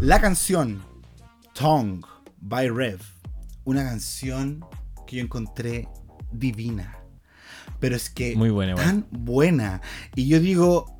[0.00, 0.82] La canción
[1.54, 2.02] Tongue
[2.40, 3.00] by Rev,
[3.64, 4.64] una canción
[5.06, 5.88] que yo encontré
[6.32, 6.98] divina.
[7.80, 9.80] Pero es que Muy buena, tan buena.
[10.14, 10.98] Y yo digo,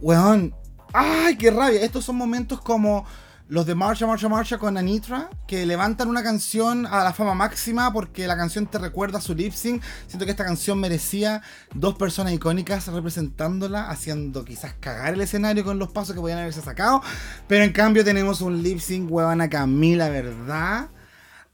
[0.00, 0.54] weón,
[0.92, 1.82] ¡ay, qué rabia!
[1.82, 3.04] Estos son momentos como
[3.46, 7.92] los de Marcha, Marcha, Marcha con Anitra, que levantan una canción a la fama máxima
[7.92, 9.82] porque la canción te recuerda a su lip sync.
[10.06, 11.42] Siento que esta canción merecía
[11.74, 16.62] dos personas icónicas representándola, haciendo quizás cagar el escenario con los pasos que podían haberse
[16.62, 17.02] sacado.
[17.46, 20.88] Pero en cambio tenemos un lip sync, weón, a Camila, ¿verdad?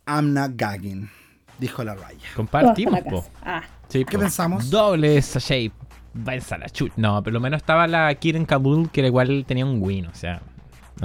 [0.06, 1.10] I'm not gagging,
[1.58, 2.28] dijo la raya.
[2.36, 3.26] Compartimos, la po.
[3.42, 4.20] Ah, Sí, ¿Qué po.
[4.22, 4.70] pensamos?
[4.70, 5.72] Doble esa shape.
[6.14, 6.94] Váyanse a la chucha.
[6.96, 10.42] No, pero lo menos estaba la Kiren Kabul, que igual tenía un win, o sea,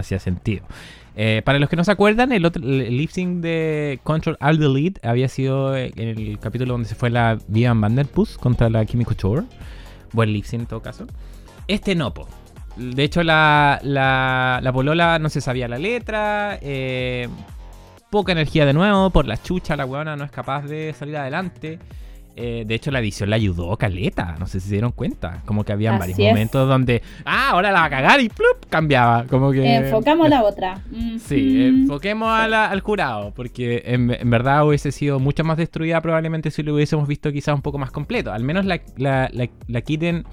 [0.01, 0.65] hacía sentido.
[1.15, 5.07] Eh, para los que no se acuerdan, el, otro, el lip de Control Alt Delete
[5.07, 9.43] había sido en el capítulo donde se fue la Vivian Vanderpuss contra la Kimi Couture.
[10.11, 11.07] Buen lip sync en todo caso.
[11.67, 12.27] Este no, po.
[12.75, 16.59] De hecho, la, la, la polola no se sabía la letra.
[16.61, 17.29] eh,
[18.09, 19.09] poca energía de nuevo.
[19.09, 21.79] Por la chucha, la weona no es capaz de salir adelante.
[22.37, 24.35] Eh, de hecho, la edición la ayudó Caleta.
[24.39, 25.41] No sé si se dieron cuenta.
[25.45, 26.27] Como que había varios es.
[26.27, 27.01] momentos donde.
[27.23, 29.23] Ah, ahora la va a cagar y plup, cambiaba.
[29.29, 29.75] Como que.
[29.75, 30.81] enfocamos a la otra.
[30.91, 35.55] Mm, Sí, enfoquemos a la- al jurado, porque en, en verdad hubiese sido mucho más
[35.57, 38.33] destruida probablemente si lo hubiésemos visto quizás un poco más completo.
[38.33, 40.25] Al menos la, la, la, la Kitten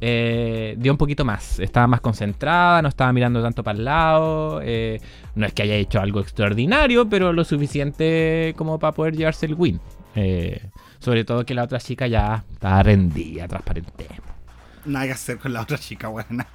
[0.00, 4.60] eh, dio un poquito más, estaba más concentrada, no estaba mirando tanto para el lado,
[4.62, 5.00] eh,
[5.34, 9.54] no es que haya hecho algo extraordinario, pero lo suficiente como para poder llevarse el
[9.54, 9.80] win.
[10.14, 10.60] Eh,
[10.98, 14.06] sobre todo que la otra chica ya estaba rendida, transparente.
[14.84, 16.46] Nada que hacer con la otra chica buena.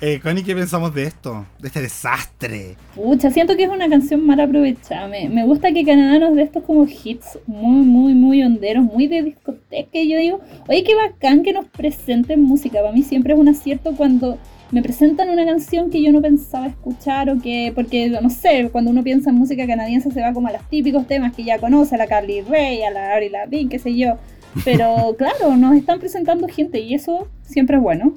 [0.00, 1.44] Eh, Connie, ¿qué pensamos de esto?
[1.58, 2.76] De este desastre.
[2.94, 5.08] Pucha, siento que es una canción mal aprovechada.
[5.08, 9.08] Me, me gusta que Canadá nos dé estos como hits muy, muy, muy honderos, muy
[9.08, 9.98] de discoteca.
[9.98, 12.80] Y yo digo, oye, qué bacán que nos presenten música.
[12.80, 14.38] Para mí siempre es un acierto cuando
[14.70, 18.90] me presentan una canción que yo no pensaba escuchar o que, porque, no sé, cuando
[18.90, 21.94] uno piensa en música canadiense se va como a los típicos temas que ya conoce,
[21.94, 24.18] a la Carly Rae, a la Ari Lavigne, qué sé yo.
[24.64, 28.14] Pero claro, nos están presentando gente y eso siempre es bueno.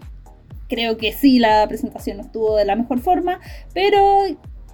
[0.67, 3.39] Creo que sí, la presentación no estuvo de la mejor forma,
[3.73, 4.23] pero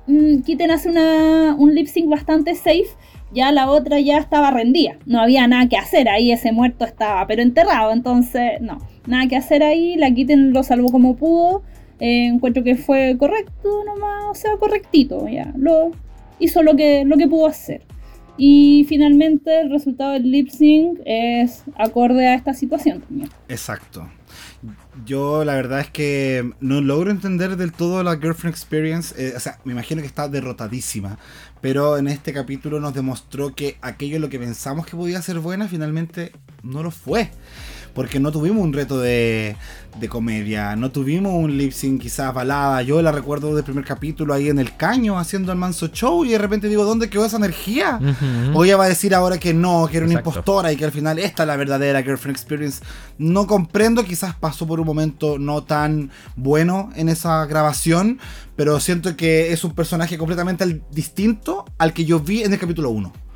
[0.08, 2.88] mm, Kitten hace una, un lip sync bastante safe
[3.32, 4.98] ya la otra ya estaba rendida.
[5.06, 9.36] No había nada que hacer ahí, ese muerto estaba pero enterrado, entonces no, nada que
[9.36, 11.64] hacer ahí, la quiten lo salvó como pudo.
[12.00, 15.52] Eh, encuentro que fue correcto nomás, o sea, correctito, ya.
[15.58, 15.92] Lo
[16.40, 17.82] hizo lo que, lo que pudo hacer.
[18.38, 23.30] Y finalmente el resultado del lip sync es acorde a esta situación también.
[23.50, 24.08] Exacto.
[25.06, 29.16] Yo la verdad es que no logro entender del todo la Girlfriend Experience.
[29.18, 31.18] Eh, o sea, me imagino que está derrotadísima.
[31.62, 35.68] Pero en este capítulo nos demostró que aquello lo que pensamos que podía ser buena
[35.68, 36.32] finalmente
[36.64, 37.32] no lo fue
[37.98, 39.56] porque no tuvimos un reto de,
[40.00, 42.84] de comedia, no tuvimos un lip sync quizás balada.
[42.84, 46.30] Yo la recuerdo del primer capítulo ahí en el caño haciendo el manso show y
[46.30, 48.00] de repente digo, ¿dónde quedó esa energía?
[48.54, 50.92] O ella va a decir ahora que no, que era una impostora y que al
[50.92, 52.84] final esta es la verdadera Girlfriend Experience.
[53.18, 58.20] No comprendo, quizás pasó por un momento no tan bueno en esa grabación,
[58.56, 62.92] pero siento que es un personaje completamente distinto al que yo vi en el capítulo
[62.92, 63.27] 1.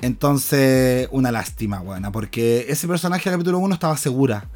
[0.00, 4.48] Entonces, una lástima, buena, porque ese personaje del capítulo 1 estaba segura.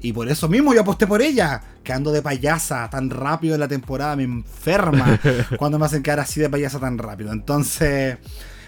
[0.00, 1.62] Y por eso mismo yo aposté por ella.
[1.84, 5.18] Quedando de payasa tan rápido en la temporada me enferma
[5.58, 7.32] cuando me hacen quedar así de payasa tan rápido.
[7.32, 8.18] Entonces,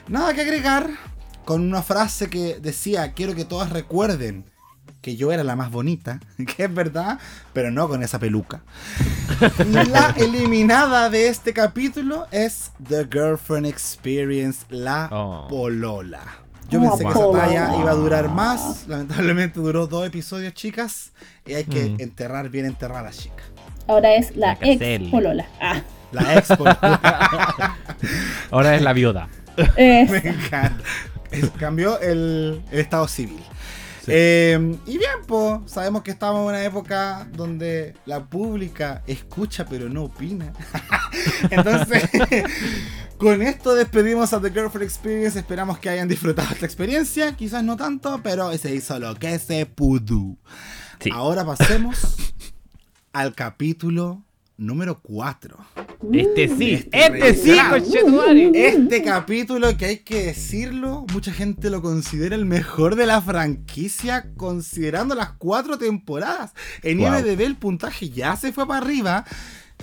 [0.08, 0.90] nada que agregar.
[1.44, 4.46] Con una frase que decía, quiero que todas recuerden
[5.04, 6.18] que yo era la más bonita,
[6.56, 7.18] que es verdad,
[7.52, 8.62] pero no con esa peluca.
[9.90, 15.46] la eliminada de este capítulo es The Girlfriend Experience, la oh.
[15.48, 16.22] polola.
[16.70, 21.12] Yo pensé que esa talla iba a durar más, lamentablemente duró dos episodios, chicas,
[21.44, 22.00] y hay que mm.
[22.00, 23.44] enterrar bien enterrada a la chica.
[23.86, 25.46] Ahora es la, ex polola.
[25.60, 25.82] Ah.
[26.12, 27.76] La ex polola.
[28.50, 29.28] Ahora es la viuda.
[29.76, 30.82] Me encanta.
[31.58, 33.42] Cambió el estado civil.
[34.06, 39.88] Eh, y bien, pues, sabemos que estamos en una época donde la pública escucha pero
[39.88, 40.52] no opina.
[41.50, 42.08] Entonces,
[43.18, 45.38] con esto despedimos a The Girlfriend Experience.
[45.38, 47.34] Esperamos que hayan disfrutado esta experiencia.
[47.36, 50.36] Quizás no tanto, pero se hizo lo que se pudo.
[51.12, 52.16] Ahora pasemos
[53.12, 54.23] al capítulo
[54.56, 55.56] número 4.
[56.12, 57.58] Este sí, este, este sí,
[58.54, 64.30] Este capítulo que hay que decirlo, mucha gente lo considera el mejor de la franquicia,
[64.36, 66.52] considerando las cuatro temporadas.
[66.82, 67.18] En wow.
[67.18, 69.24] IMDB el puntaje ya se fue para arriba.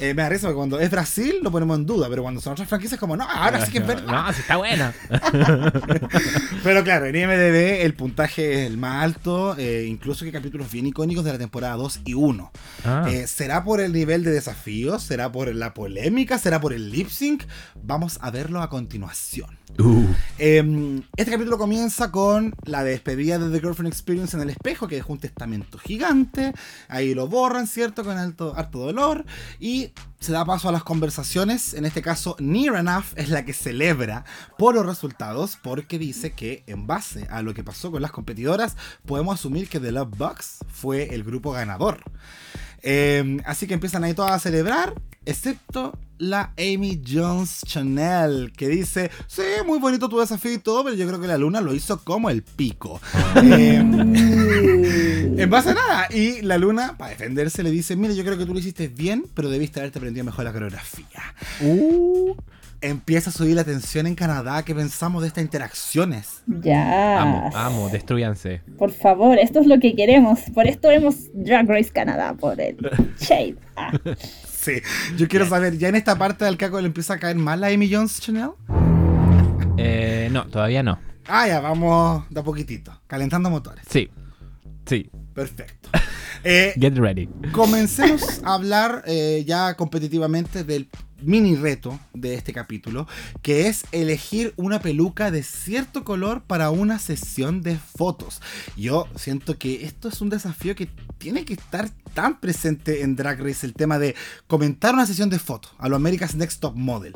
[0.02, 2.54] Eh, me da risa porque cuando es Brasil lo ponemos en duda, pero cuando son
[2.54, 4.26] otras franquicias como, no, ahora sí que es verdad.
[4.26, 4.95] No, sí está buena.
[6.64, 10.88] pero claro, en IMDB el puntaje es el más alto, eh, incluso que capítulos bien
[10.88, 12.52] icónicos de la temporada 2 y 1.
[12.84, 13.06] Ah.
[13.12, 15.04] Eh, ¿Será por el nivel de desafíos?
[15.04, 16.39] ¿Será por la polémica?
[16.39, 17.43] ¿Será por el lip sync?
[17.84, 19.62] Vamos a verlo a continuación.
[19.80, 20.06] Uh.
[20.38, 24.95] Em, este capítulo comienza con la despedida de The Girlfriend Experience en el espejo, que
[24.95, 26.54] dejó un testamento gigante.
[26.88, 28.04] Ahí lo borran, ¿cierto?
[28.04, 29.26] Con alto, harto dolor.
[29.60, 31.74] Y se da paso a las conversaciones.
[31.74, 34.24] En este caso, Near Enough es la que celebra
[34.58, 38.78] por los resultados, porque dice que en base a lo que pasó con las competidoras,
[39.06, 42.04] podemos asumir que The Love Box fue el grupo ganador.
[42.84, 44.94] Em, así que empiezan ahí todas a celebrar,
[45.26, 50.96] excepto la Amy Jones Chanel, que dice, sí, muy bonito tu desafío y todo, pero
[50.96, 53.02] yo creo que la luna lo hizo como el pico.
[53.42, 54.16] Em,
[55.40, 56.08] en base a nada.
[56.12, 59.26] Y la luna, para defenderse, le dice, mire, yo creo que tú lo hiciste bien,
[59.34, 61.34] pero debiste haberte aprendido mejor la coreografía.
[61.62, 62.36] Uh.
[62.82, 64.64] Empieza a subir la tensión en Canadá.
[64.64, 66.44] ¿Qué pensamos de estas interacciones?
[66.48, 67.22] Ya.
[67.22, 68.62] Amo, amo, destruyanse.
[68.78, 70.40] Por favor, esto es lo que queremos.
[70.54, 72.78] Por esto vemos Drag Race Canadá, por el
[73.20, 73.56] shade.
[73.76, 73.92] Ah.
[74.62, 74.74] Sí,
[75.18, 77.68] yo quiero saber, ¿ya en esta parte del caco le empieza a caer mal a
[77.68, 78.51] Amy Jones Chanel?
[79.78, 80.99] Eh, no, todavía no.
[81.28, 83.84] Ah, ya, vamos de a poquitito, calentando motores.
[83.89, 84.09] Sí,
[84.86, 85.09] sí.
[85.34, 85.89] Perfecto.
[86.43, 87.30] Eh, Get ready.
[87.51, 90.89] Comencemos a hablar eh, ya competitivamente del
[91.22, 93.08] mini reto de este capítulo,
[93.42, 98.42] que es elegir una peluca de cierto color para una sesión de fotos.
[98.76, 103.40] Yo siento que esto es un desafío que tiene que estar tan presente en Drag
[103.42, 104.16] Race, el tema de
[104.48, 107.14] comentar una sesión de fotos a lo America's Next Top Model.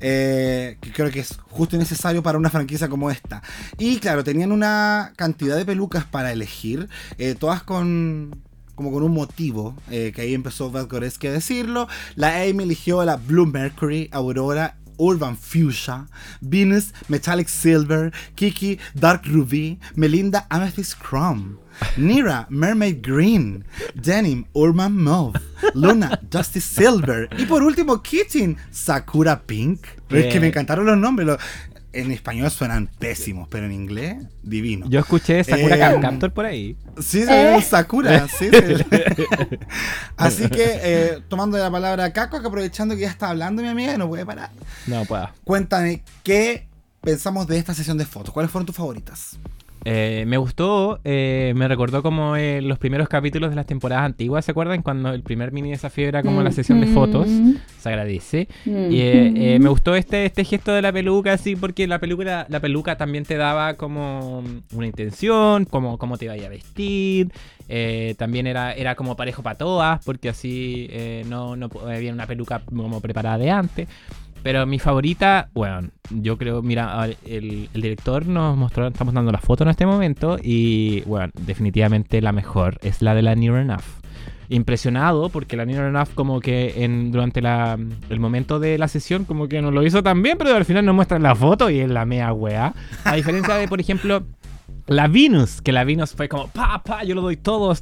[0.00, 3.42] Eh, que creo que es justo y necesario para una franquicia como esta.
[3.78, 6.88] Y claro, tenían una cantidad de pelucas para elegir,
[7.18, 8.42] eh, todas con
[8.74, 11.88] como con un motivo, eh, que ahí empezó Valgoreski a decirlo.
[12.16, 16.06] La Amy eligió a la Blue Mercury, Aurora, Urban Fuchsia,
[16.40, 21.56] Venus, Metallic Silver, Kiki, Dark Ruby, Melinda, Amethyst Chrome,
[21.96, 23.64] Nira, Mermaid Green,
[23.94, 25.40] Denim, Urban Mauve,
[25.74, 29.80] Luna, Dusty Silver y por último Kitten, Sakura Pink.
[30.10, 31.36] Es que me encantaron los nombres
[31.94, 34.86] en español suenan pésimos, pero en inglés, divino.
[34.88, 36.76] Yo escuché Sakura eh, Captor por ahí.
[37.00, 37.24] Sí,
[37.62, 38.50] Sakura, sí.
[40.16, 43.96] Así que, eh, tomando la palabra Kako, que aprovechando que ya está hablando mi amiga,
[43.96, 44.50] no puede parar.
[44.86, 45.34] No pueda.
[45.44, 46.68] Cuéntame, ¿qué
[47.00, 48.34] pensamos de esta sesión de fotos?
[48.34, 49.38] ¿Cuáles fueron tus favoritas?
[49.86, 54.44] Eh, me gustó, eh, me recordó como eh, los primeros capítulos de las temporadas antiguas,
[54.44, 54.82] ¿se acuerdan?
[54.82, 57.28] Cuando el primer mini desafío era como la sesión de fotos,
[57.78, 58.48] se agradece.
[58.64, 62.60] Y eh, me gustó este, este gesto de la peluca, así, porque la peluca, la
[62.60, 67.30] peluca también te daba como una intención, como cómo te iba a vestir.
[68.16, 70.88] también era, era como parejo para todas, porque así
[71.28, 73.88] no, no había una peluca como preparada de antes.
[74.44, 79.64] Pero mi favorita, bueno, yo creo, mira, el, director nos mostró, estamos dando la foto
[79.64, 83.80] en este momento y, bueno, definitivamente la mejor es la de la Near.
[84.50, 87.78] Impresionado porque la Near como que en, durante la,
[88.10, 90.84] el momento de la sesión como que no lo hizo tan bien, pero al final
[90.84, 92.74] nos muestran la foto y es la mea wea.
[93.04, 94.26] A diferencia de, por ejemplo,
[94.88, 97.74] la Venus, que la Venus fue como, pa, pa, yo lo doy todo,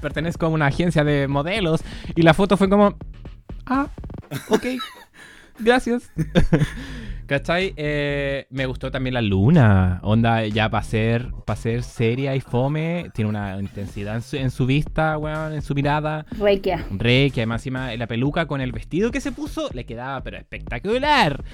[0.00, 1.82] pertenezco a una agencia de modelos.
[2.16, 2.96] Y la foto fue como,
[3.66, 3.88] ah,
[4.48, 4.64] ok.
[5.60, 6.10] Gracias.
[7.30, 7.74] ¿Cachai?
[7.76, 10.00] Eh, me gustó también la luna.
[10.02, 15.52] Onda, ya para ser, ser seria y fome, tiene una intensidad en su, vista, weón,
[15.52, 16.26] en su mirada.
[16.36, 16.84] Requia.
[16.90, 21.44] Requia, además encima la peluca con el vestido que se puso le quedaba pero espectacular.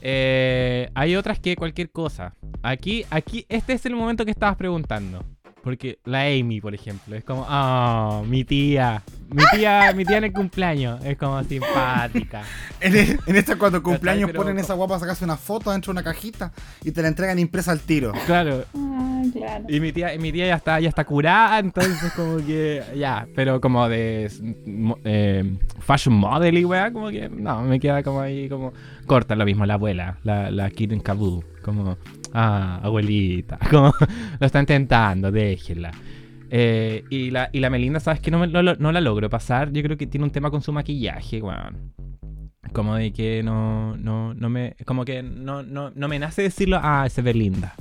[0.00, 2.34] Eh, hay otras que cualquier cosa.
[2.62, 5.24] Aquí, aquí, este es el momento que estabas preguntando.
[5.62, 9.02] Porque la Amy, por ejemplo, es como, oh, mi tía.
[9.28, 11.04] Mi tía, mi tía en el cumpleaños.
[11.04, 12.42] Es como simpática.
[12.80, 16.52] en, en esta cuando cumpleaños ponen esa guapa sacarse una foto dentro de una cajita
[16.82, 18.12] y te la entregan impresa al tiro.
[18.26, 18.64] Claro.
[19.32, 19.64] claro.
[19.68, 23.60] Y mi tía, mi tía ya está, ya está curada, entonces como que ya, pero
[23.60, 24.30] como de
[25.04, 28.72] eh, fashion model y weá, como que no, me queda como ahí como
[29.06, 31.96] corta lo mismo la abuela, la, la Kitten Kabu, como
[32.32, 33.58] Ah, abuelita.
[33.70, 33.92] Como
[34.38, 35.90] lo está intentando, déjenla.
[36.52, 39.72] Eh, y, la, y la Melinda, ¿sabes que no, no, la logro pasar?
[39.72, 41.92] Yo creo que tiene un tema con su maquillaje, weón.
[42.72, 44.76] Como de que no, no, no me.
[44.84, 47.74] Como que no, no, no me nace decirlo, ah, se ve linda.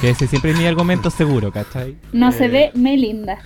[0.00, 1.96] que ese siempre es mi argumento seguro, ¿cachai?
[2.12, 3.38] No se ve Melinda.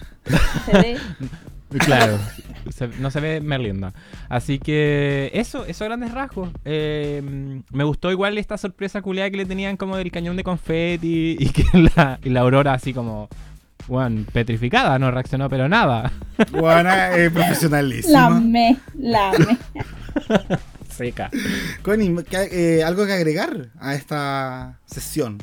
[0.66, 0.96] Se ve
[1.76, 2.18] Claro,
[2.98, 3.92] no se ve Merlinda.
[4.28, 6.50] Así que eso, eso a grandes rasgos.
[6.64, 7.22] Eh,
[7.70, 11.50] me gustó igual esta sorpresa culiada que le tenían como del cañón de confeti y
[11.50, 11.64] que
[11.96, 13.28] la, y la aurora así como,
[13.86, 16.10] bueno, petrificada, no reaccionó pero nada.
[16.52, 18.30] Bueno, eh, profesionalísima.
[18.30, 19.58] La me, la me.
[20.90, 21.30] Seca.
[21.82, 25.38] Connie, eh, ¿algo que agregar a esta sesión?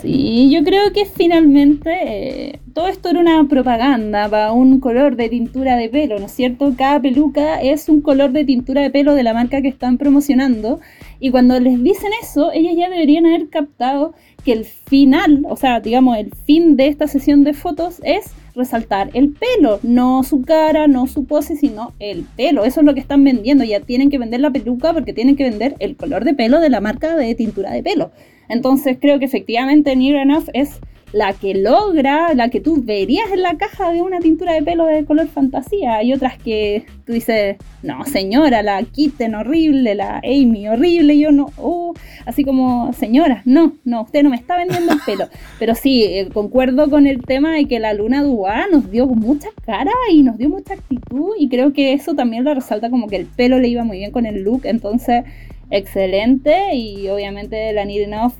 [0.00, 5.28] Sí, yo creo que finalmente eh, todo esto era una propaganda para un color de
[5.28, 6.72] tintura de pelo, ¿no es cierto?
[6.76, 10.78] Cada peluca es un color de tintura de pelo de la marca que están promocionando
[11.18, 15.80] y cuando les dicen eso, ellas ya deberían haber captado que el final, o sea,
[15.80, 20.86] digamos, el fin de esta sesión de fotos es resaltar el pelo, no su cara,
[20.86, 22.64] no su pose, sino el pelo.
[22.64, 23.64] Eso es lo que están vendiendo.
[23.64, 26.70] Ya tienen que vender la peluca porque tienen que vender el color de pelo de
[26.70, 28.10] la marca de tintura de pelo.
[28.48, 30.80] Entonces creo que efectivamente Near Enough es
[31.12, 34.86] la que logra, la que tú verías en la caja de una tintura de pelo
[34.86, 35.96] de color fantasía.
[35.96, 41.50] Hay otras que tú dices, no señora, la Kitten horrible, la Amy horrible, yo no,
[41.56, 41.94] oh",
[42.26, 45.28] así como, señora, no, no, usted no me está vendiendo el pelo.
[45.58, 49.48] Pero sí, eh, concuerdo con el tema de que la Luna Dua nos dio mucha
[49.64, 53.16] cara y nos dio mucha actitud y creo que eso también lo resalta como que
[53.16, 55.24] el pelo le iba muy bien con el look, entonces
[55.70, 58.32] excelente y obviamente la Enough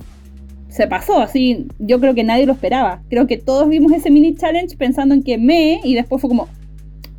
[0.69, 3.03] se pasó así, yo creo que nadie lo esperaba.
[3.09, 6.49] Creo que todos vimos ese mini challenge pensando en que me y después fue como,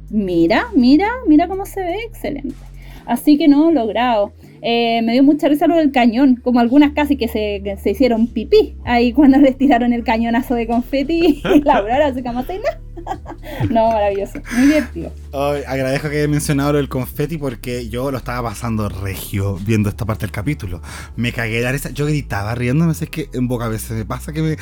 [0.10, 2.56] mira, mira, mira cómo se ve, excelente.
[3.06, 4.34] Así que no, logrado.
[4.62, 8.28] Eh, me dio mucha risa lo del cañón, como algunas casi que se, se hicieron
[8.28, 12.46] pipí ahí cuando les tiraron el cañonazo de confeti y la Aurora se como, no,
[13.70, 15.14] maravilloso, muy divertido.
[15.68, 20.22] agradezco que haya mencionado el confeti porque yo lo estaba pasando regio viendo esta parte
[20.22, 20.82] del capítulo.
[21.16, 24.32] Me cagué de risa, yo gritaba riéndome, sé que en boca a veces me pasa
[24.32, 24.58] que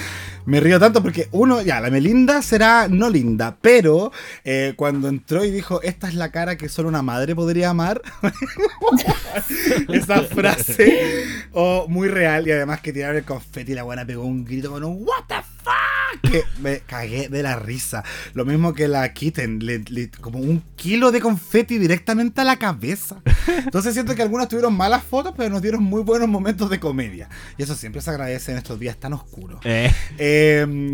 [0.45, 4.11] me, río tanto porque uno, ya, la Melinda será no linda, pero
[4.43, 8.01] eh, cuando entró y dijo, esta es la cara que solo una madre podría amar.
[9.89, 11.23] esa frase
[11.53, 14.71] oh, muy real y además que tiraron el confeti y la buena pegó un grito
[14.71, 18.03] con un what the fuck que me cagué de la risa.
[18.33, 19.59] Lo mismo que la Kitten
[20.21, 23.21] como un kilo de confeti directamente a la cabeza.
[23.47, 27.29] Entonces siento que algunos tuvieron malas fotos pero nos dieron muy buenos momentos de comedia.
[27.57, 29.59] Y eso siempre se agradece en estos días tan oscuros.
[29.63, 29.91] Eh.
[30.17, 30.93] Em,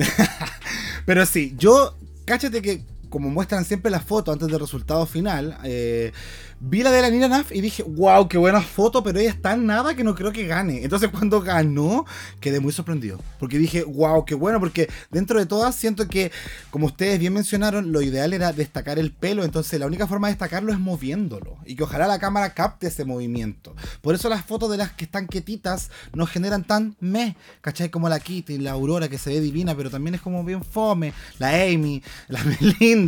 [1.06, 1.96] pero sí yo
[2.26, 2.82] cáchate que
[3.14, 6.12] como muestran siempre las fotos antes del resultado final, eh,
[6.60, 9.54] vi la de la Nina Naf y dije, wow, qué buena foto, pero ella está
[9.54, 10.84] en nada que no creo que gane.
[10.84, 12.08] Entonces cuando ganó,
[12.40, 13.20] quedé muy sorprendido.
[13.38, 16.32] Porque dije, wow, qué bueno, porque dentro de todas siento que,
[16.72, 20.34] como ustedes bien mencionaron, lo ideal era destacar el pelo, entonces la única forma de
[20.34, 21.58] destacarlo es moviéndolo.
[21.68, 23.76] Y que ojalá la cámara capte ese movimiento.
[24.02, 27.90] Por eso las fotos de las que están quietitas nos generan tan me, ¿cachai?
[27.90, 31.14] Como la Kitty, la Aurora que se ve divina, pero también es como bien fome,
[31.38, 33.03] la Amy, la Melinda.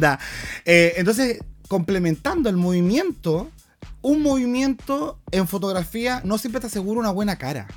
[0.66, 3.50] Eh, entonces complementando el movimiento,
[4.02, 7.68] un movimiento en fotografía no siempre te asegura una buena cara.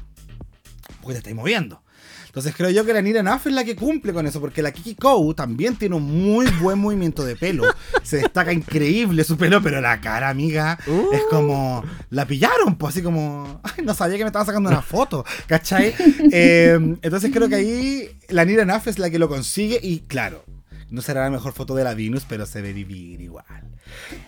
[1.00, 1.82] Porque te estáis moviendo.
[2.26, 4.70] Entonces creo yo que la Nira Naf es la que cumple con eso, porque la
[4.70, 7.64] Kiki Kou también tiene un muy buen movimiento de pelo.
[8.02, 10.78] Se destaca increíble su pelo, pero la cara, amiga,
[11.12, 11.82] es como.
[12.10, 13.60] La pillaron, pues así como.
[13.64, 15.94] Ay, no sabía que me estaba sacando una foto, ¿cachai?
[16.30, 20.44] Eh, entonces creo que ahí la Nira Naf es la que lo consigue y claro.
[20.90, 23.44] No será la mejor foto de la Venus, pero se ve divina igual.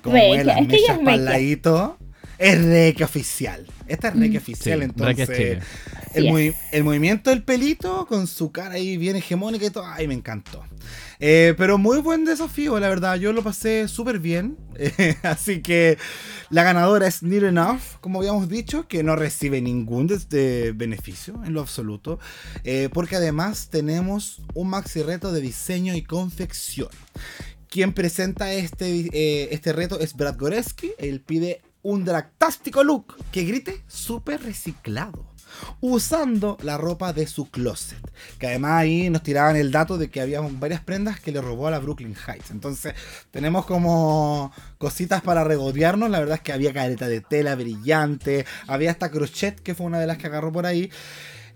[0.02, 1.98] Como es las es que ella ladito.
[2.40, 3.66] Es reque oficial.
[3.86, 5.28] Esta es reque oficial, Sí, entonces.
[6.14, 10.14] El, movi- movimiento del pelito con su cara ahí bien hegemónica y todo, ay, me
[10.14, 10.64] encantó.
[11.20, 13.16] Eh, pero muy buen desafío, la verdad.
[13.16, 14.56] Yo lo pasé súper bien.
[14.82, 15.98] Eh, así que
[16.48, 20.06] la ganadora es Near Enough, como habíamos dicho, que no recibe ningún
[20.74, 22.18] beneficio en lo absoluto.
[22.64, 26.88] eh, porque además tenemos un maxi reto de diseño y confección.
[27.68, 30.92] Quien presenta este, eh, este reto es Brad Goreski.
[30.98, 35.26] Él pide un dractástico look que grite súper reciclado.
[35.80, 37.98] Usando la ropa de su closet.
[38.38, 41.66] Que además ahí nos tiraban el dato de que había varias prendas que le robó
[41.66, 42.52] a la Brooklyn Heights.
[42.52, 42.94] Entonces
[43.32, 46.08] tenemos como cositas para regodearnos.
[46.08, 48.46] La verdad es que había careta de tela brillante.
[48.68, 50.90] Había hasta crochet, que fue una de las que agarró por ahí.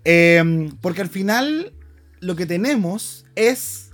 [0.03, 1.73] Eh, porque al final
[2.19, 3.91] lo que tenemos es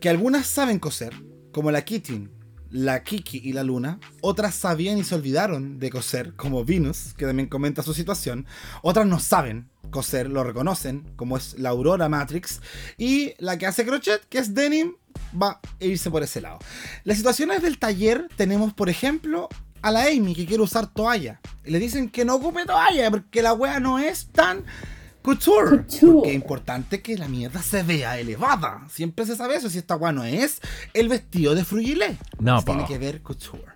[0.00, 1.14] que algunas saben coser,
[1.52, 2.28] como la Kitty,
[2.74, 4.00] la Kiki y la Luna.
[4.20, 8.46] Otras sabían y se olvidaron de coser, como Venus, que también comenta su situación.
[8.82, 12.60] Otras no saben coser, lo reconocen, como es la Aurora Matrix.
[12.98, 14.94] Y la que hace crochet, que es Denim,
[15.40, 16.58] va a irse por ese lado.
[17.04, 19.48] Las situaciones del taller tenemos, por ejemplo,
[19.80, 21.40] a la Amy que quiere usar toalla.
[21.64, 24.64] Y le dicen que no ocupe toalla porque la wea no es tan
[25.24, 25.78] couture.
[25.78, 26.12] Couture.
[26.12, 28.86] Porque es importante que la mierda se vea elevada.
[28.90, 29.70] Siempre se sabe eso.
[29.70, 30.60] Si esta wea no es
[30.92, 32.18] el vestido de Frugilé.
[32.38, 33.74] No, Tiene que ver couture.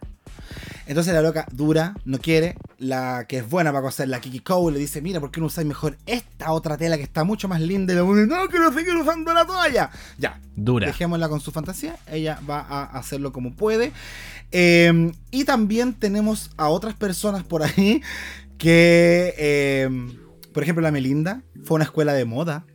[0.86, 2.56] Entonces la loca dura, no quiere.
[2.78, 5.46] La que es buena para coser, la Kiki Cole, le dice: Mira, ¿por qué no
[5.46, 7.92] usáis mejor esta otra tela que está mucho más linda?
[7.92, 9.90] Y le pone: No, que no seguir usando la toalla.
[10.18, 10.86] Ya, Dura.
[10.86, 11.96] Dejémosla con su fantasía.
[12.10, 13.92] Ella va a hacerlo como puede.
[14.50, 18.00] Eh, y también tenemos a otras personas por ahí
[18.56, 19.90] que, eh,
[20.52, 22.66] por ejemplo, la Melinda fue a una escuela de moda.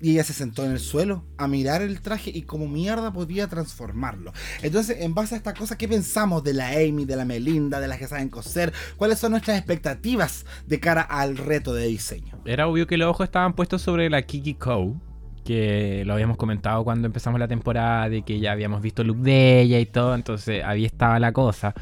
[0.00, 3.46] Y ella se sentó en el suelo a mirar el traje y como mierda podía
[3.46, 4.32] transformarlo.
[4.60, 7.86] Entonces, en base a esta cosa, ¿qué pensamos de la Amy, de la Melinda, de
[7.86, 8.72] las que saben coser?
[8.96, 12.42] ¿Cuáles son nuestras expectativas de cara al reto de diseño?
[12.44, 15.00] Era obvio que los ojos estaban puestos sobre la Kiki Kou,
[15.44, 19.18] que lo habíamos comentado cuando empezamos la temporada, de que ya habíamos visto el look
[19.18, 21.74] de ella y todo, entonces ahí estaba la cosa.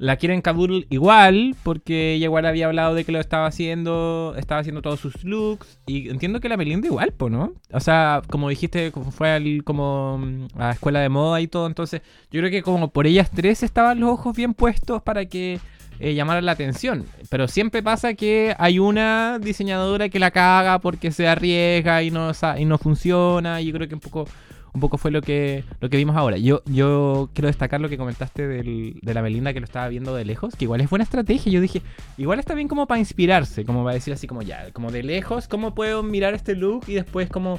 [0.00, 4.62] La quieren Kabul igual, porque ella igual había hablado de que lo estaba haciendo, estaba
[4.62, 7.52] haciendo todos sus looks, y entiendo que la Melinda igual, po, ¿no?
[7.70, 11.66] O sea, como dijiste, fue al, como mm, a la escuela de moda y todo,
[11.66, 15.60] entonces yo creo que como por ellas tres estaban los ojos bien puestos para que
[15.98, 17.04] eh, llamar la atención.
[17.28, 22.32] Pero siempre pasa que hay una diseñadora que la caga porque se arriesga y no,
[22.56, 23.60] y no funciona.
[23.60, 24.26] Y yo creo que un poco,
[24.72, 26.36] un poco fue lo que, lo que vimos ahora.
[26.36, 30.14] Yo, yo quiero destacar lo que comentaste del- de la Belinda que lo estaba viendo
[30.14, 31.50] de lejos, que igual es buena estrategia.
[31.52, 31.82] Yo dije,
[32.18, 35.48] igual está bien como para inspirarse, como para decir así como ya, como de lejos,
[35.48, 37.58] ¿cómo puedo mirar este look y después como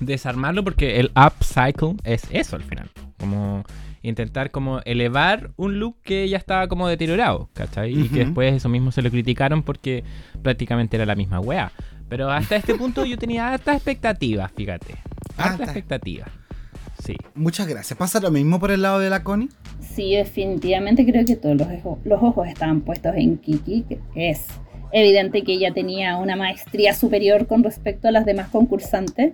[0.00, 0.64] desarmarlo?
[0.64, 2.90] Porque el upcycle es eso al final.
[3.18, 3.64] Como
[4.02, 7.98] intentar como elevar un look que ya estaba como deteriorado, ¿cachai?
[7.98, 10.04] Y que después eso mismo se lo criticaron porque
[10.42, 11.72] prácticamente era la misma wea.
[12.08, 14.96] Pero hasta este punto yo tenía hartas expectativas, fíjate.
[15.36, 15.68] Hartas Hartas.
[15.68, 16.28] expectativas.
[17.02, 17.16] Sí.
[17.34, 17.98] Muchas gracias.
[17.98, 19.48] ¿Pasa lo mismo por el lado de la Connie?
[19.80, 23.82] Sí, definitivamente creo que todos los, ojo- los ojos estaban puestos en Kiki.
[23.88, 24.46] que Es
[24.92, 29.32] evidente que ella tenía una maestría superior con respecto a las demás concursantes.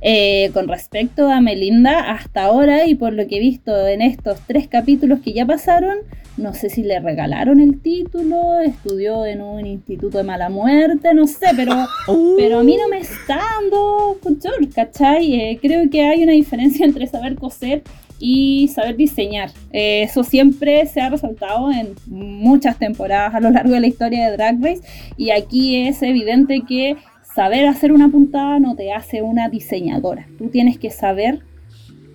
[0.00, 4.38] Eh, con respecto a Melinda, hasta ahora y por lo que he visto en estos
[4.46, 5.98] tres capítulos que ya pasaron,
[6.36, 11.26] no sé si le regalaron el título, estudió en un instituto de mala muerte, no
[11.26, 11.74] sé, pero
[12.36, 15.34] pero a mí no me está dando couture, ¿cachai?
[15.34, 17.82] Eh, creo que hay una diferencia entre saber coser
[18.20, 19.50] y saber diseñar.
[19.72, 24.30] Eh, eso siempre se ha resaltado en muchas temporadas a lo largo de la historia
[24.30, 24.82] de Drag Race
[25.16, 26.96] y aquí es evidente que
[27.38, 30.26] saber hacer una puntada no te hace una diseñadora.
[30.38, 31.38] Tú tienes que saber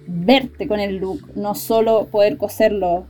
[0.05, 3.05] verte con el look, no solo poder coserlo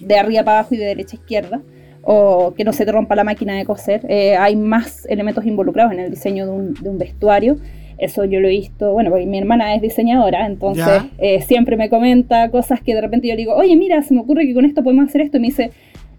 [0.00, 1.60] de arriba para abajo y de derecha a izquierda,
[2.00, 4.06] o que no se te rompa la máquina de coser.
[4.08, 7.58] Eh, hay más elementos involucrados en el diseño de un, de un, vestuario.
[7.98, 11.90] Eso yo lo he visto, bueno, porque mi hermana es diseñadora, entonces eh, siempre me
[11.90, 14.64] comenta cosas que de repente yo le digo, oye, mira, se me ocurre que con
[14.64, 15.72] esto podemos hacer esto, y me dice,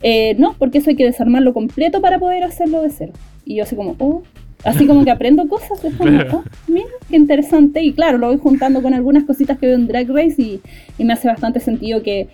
[0.04, 3.14] eh, no, porque eso hay que desarmarlo completo para poder hacerlo de cero.
[3.44, 4.22] Y yo así como, oh,
[4.64, 7.82] así como que aprendo cosas, como, oh, mira, qué interesante.
[7.82, 10.62] Y claro, lo voy juntando con algunas cositas que veo en Drag Race y,
[10.98, 12.28] y me hace bastante sentido que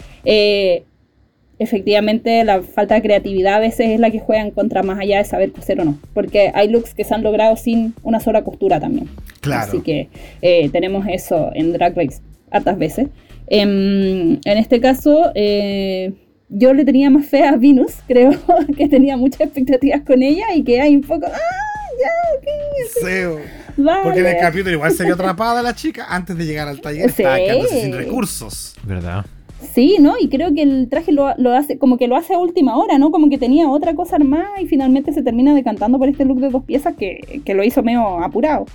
[1.60, 5.18] efectivamente la falta de creatividad a veces es la que juega en contra más allá
[5.18, 5.98] de saber coser o no.
[6.14, 9.10] Porque hay looks que se han logrado sin una sola costura también.
[9.42, 9.64] Claro.
[9.68, 10.10] Así que
[10.42, 12.22] eh, tenemos eso en Drag Race
[12.52, 13.08] hartas veces.
[13.48, 16.14] En, en este caso, eh,
[16.50, 18.32] yo le tenía más fe a Venus, creo
[18.76, 21.26] que tenía muchas expectativas con ella y que hay un poco...
[21.28, 22.12] ¡Ah, ya!
[23.78, 24.04] Vale.
[24.04, 27.12] Porque en el capítulo igual se vio atrapada la chica antes de llegar al taller.
[27.12, 27.22] Sí.
[27.22, 28.76] Estaba quedándose sin recursos.
[28.84, 29.26] ¿Verdad?
[29.74, 30.16] Sí, ¿no?
[30.20, 32.98] Y creo que el traje lo, lo, hace, como que lo hace a última hora,
[32.98, 33.12] ¿no?
[33.12, 36.50] Como que tenía otra cosa armada y finalmente se termina decantando por este look de
[36.50, 38.66] dos piezas que, que lo hizo medio apurado.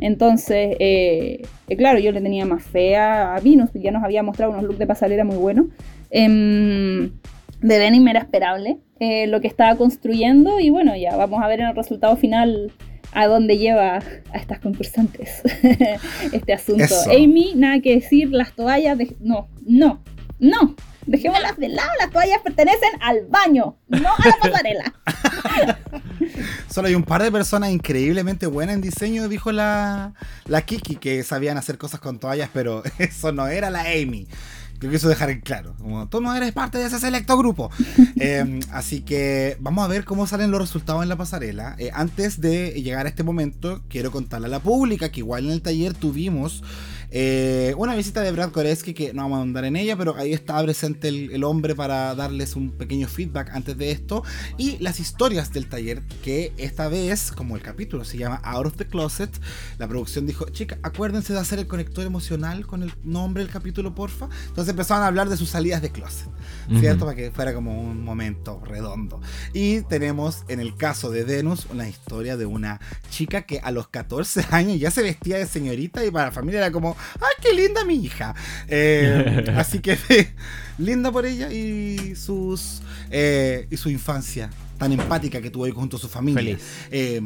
[0.00, 4.22] Entonces, eh, eh, claro, yo le tenía más fe a, a Venus, ya nos había
[4.22, 5.66] mostrado unos looks de pasarela muy buenos.
[6.10, 7.10] Eh,
[7.60, 11.60] de Denim era esperable eh, lo que estaba construyendo y bueno, ya vamos a ver
[11.60, 12.72] en el resultado final
[13.12, 15.42] a dónde lleva a estas concursantes
[16.32, 16.84] este asunto.
[16.84, 17.10] Eso.
[17.10, 19.16] Amy, nada que decir, las toallas, de...
[19.20, 20.02] no, no,
[20.38, 20.76] no,
[21.06, 24.94] dejémoslas de lado, las toallas pertenecen al baño, no a la pasarela.
[26.68, 30.14] Solo hay un par de personas increíblemente buenas en diseño, dijo la,
[30.46, 34.28] la Kiki, que sabían hacer cosas con toallas, pero eso no era la Amy.
[34.80, 37.70] Yo quiso dejar en claro, como tú no eres parte de ese selecto grupo.
[38.16, 41.76] eh, así que vamos a ver cómo salen los resultados en la pasarela.
[41.78, 45.52] Eh, antes de llegar a este momento, quiero contarle a la pública que igual en
[45.52, 46.62] el taller tuvimos
[47.10, 50.32] eh, una visita de Brad Koreski que no vamos a andar en ella, pero ahí
[50.32, 54.22] estaba presente el, el, hombre para darles un pequeño feedback antes de esto.
[54.56, 58.76] Y las historias del taller, que esta vez, como el capítulo se llama Out of
[58.76, 59.30] the Closet,
[59.78, 63.94] la producción dijo, chica, acuérdense de hacer el conector emocional con el nombre del capítulo,
[63.94, 64.28] porfa.
[64.48, 66.28] Entonces empezaron a hablar de sus salidas de closet,
[66.78, 67.04] ¿cierto?
[67.04, 67.10] Uh -huh.
[67.10, 69.20] Para que fuera como un momento redondo.
[69.52, 72.80] Y tenemos en el caso de Venus una historia de una
[73.10, 76.60] chica que a los 14 años ya se vestía de señorita y para la familia
[76.60, 78.34] era como, ¡ay, qué linda mi hija!
[78.68, 79.98] Eh, así que
[80.78, 85.96] linda por ella y sus eh, y su infancia tan empática que tuvo ahí junto
[85.96, 86.58] a su familia.
[86.90, 87.20] Eh,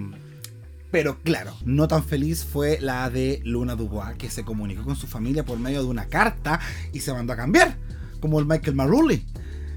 [0.91, 5.09] pero claro, no tan feliz fue la de Luna Dubois, que se comunicó con su
[5.09, 6.61] familia por medio de una carta
[6.93, 7.77] y se mandó a cambiar,
[8.21, 9.25] como el Michael Marulli.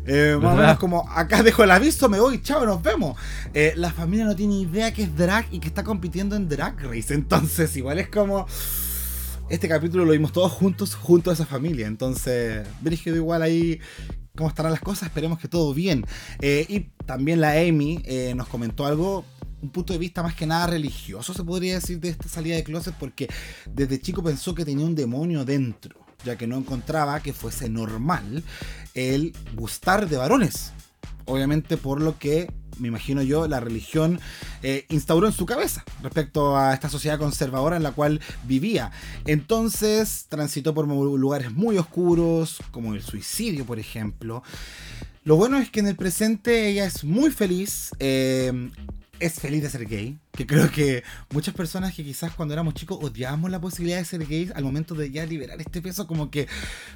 [0.10, 3.18] Eh, más o menos como acá dejo el aviso, me voy, chao, nos vemos.
[3.53, 6.80] Eh, la familia no tiene idea que es drag y que está compitiendo en Drag
[6.82, 7.14] Race.
[7.14, 8.48] Entonces, igual es como.
[9.49, 11.88] Este capítulo lo vimos todos juntos, junto a esa familia.
[11.88, 13.80] Entonces, Brígido igual ahí.
[14.36, 15.07] ¿Cómo estarán las cosas?
[15.07, 16.06] Esperemos que todo bien.
[16.41, 19.24] Eh, y también la Amy eh, nos comentó algo
[19.61, 22.64] un punto de vista más que nada religioso, se podría decir, de esta salida de
[22.64, 23.28] closet, porque
[23.74, 28.44] desde chico pensó que tenía un demonio dentro, ya que no encontraba que fuese normal
[28.94, 30.74] el gustar de varones.
[31.26, 34.20] Obviamente por lo que, me imagino yo, la religión
[34.64, 38.91] eh, instauró en su cabeza respecto a esta sociedad conservadora en la cual vivía.
[39.26, 44.44] Entonces transitó por lugares muy oscuros, como el suicidio, por ejemplo.
[45.24, 47.91] Lo bueno es que en el presente ella es muy feliz.
[47.99, 48.70] Eh,
[49.20, 50.18] es feliz de ser gay.
[50.38, 54.24] Que creo que muchas personas que quizás cuando éramos chicos odiábamos la posibilidad de ser
[54.24, 56.48] gays al momento de ya liberar este peso, como que,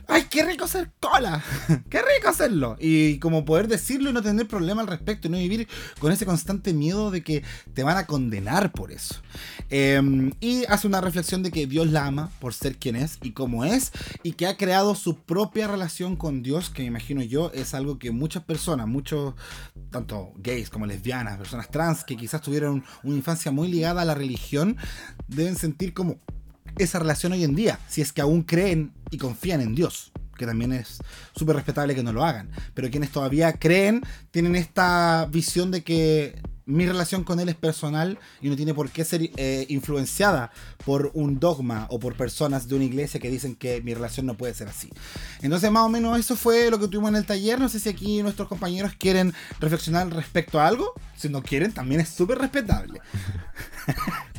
[0.07, 1.43] ¡ay, qué rico ser cola!
[1.89, 2.77] ¡Qué rico hacerlo!
[2.79, 6.27] Y como poder decirlo y no tener problema al respecto, y no vivir con ese
[6.27, 7.43] constante miedo de que
[7.73, 9.15] te van a condenar por eso.
[9.71, 13.31] Eh, y hace una reflexión de que Dios la ama por ser quien es y
[13.31, 13.91] como es,
[14.21, 17.97] y que ha creado su propia relación con Dios, que me imagino yo es algo
[17.97, 19.33] que muchas personas, muchos,
[19.89, 24.15] tanto gays como lesbianas, personas trans, que quizás tuvieron una infancia muy ligada a la
[24.15, 24.77] religión
[25.27, 26.17] deben sentir como
[26.77, 30.45] esa relación hoy en día, si es que aún creen y confían en Dios, que
[30.45, 30.99] también es
[31.35, 34.01] súper respetable que no lo hagan, pero quienes todavía creen
[34.31, 36.41] tienen esta visión de que
[36.71, 40.51] mi relación con él es personal y no tiene por qué ser eh, influenciada
[40.85, 44.35] por un dogma o por personas de una iglesia que dicen que mi relación no
[44.35, 44.89] puede ser así.
[45.41, 47.59] Entonces, más o menos eso fue lo que tuvimos en el taller.
[47.59, 50.93] No sé si aquí nuestros compañeros quieren reflexionar respecto a algo.
[51.15, 52.99] Si no quieren, también es súper respetable.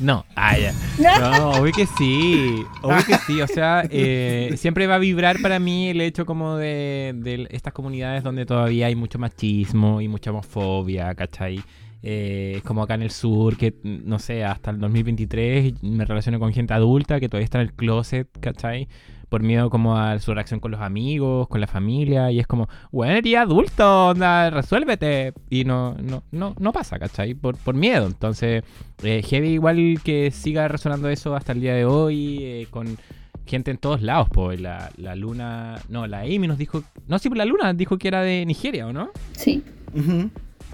[0.00, 0.72] No, ah, ya.
[1.20, 2.64] No, obvio que sí.
[2.80, 3.40] Obvio que sí.
[3.40, 7.72] O sea, eh, siempre va a vibrar para mí el hecho como de, de estas
[7.72, 11.62] comunidades donde todavía hay mucho machismo y mucha homofobia, ¿cachai?
[12.05, 16.53] Eh, como acá en el sur, que no sé, hasta el 2023 me relaciono con
[16.53, 18.89] gente adulta que todavía está en el closet, ¿cachai?
[19.29, 22.69] Por miedo como a su reacción con los amigos, con la familia, y es como,
[22.91, 25.33] bueno, eres adulto, onda, resuélvete.
[25.49, 27.35] Y no, no, no, no pasa, ¿cachai?
[27.35, 28.07] Por, por miedo.
[28.07, 28.62] Entonces,
[29.03, 32.99] eh, heavy igual que siga resonando eso hasta el día de hoy, eh, con
[33.47, 37.29] gente en todos lados, pues la, la luna, no, la Amy nos dijo, no, sí,
[37.31, 39.11] la luna dijo que era de Nigeria, ¿o no?
[39.33, 39.62] Sí.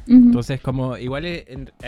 [0.09, 1.45] Entonces, como igual hay,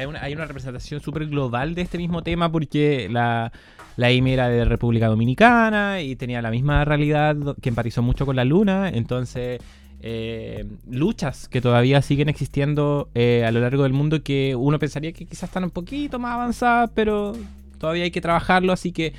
[0.07, 3.51] una, hay una representación súper global de este mismo tema porque la,
[3.97, 8.37] la Amy era de República Dominicana y tenía la misma realidad que empatizó mucho con
[8.37, 8.91] la luna.
[8.91, 9.61] Entonces,
[10.03, 15.13] eh, luchas que todavía siguen existiendo eh, a lo largo del mundo que uno pensaría
[15.13, 17.35] que quizás están un poquito más avanzadas, pero
[17.79, 18.73] todavía hay que trabajarlo.
[18.73, 19.15] Así que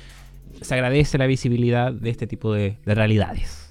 [0.60, 3.68] se agradece la visibilidad de este tipo de, de realidades.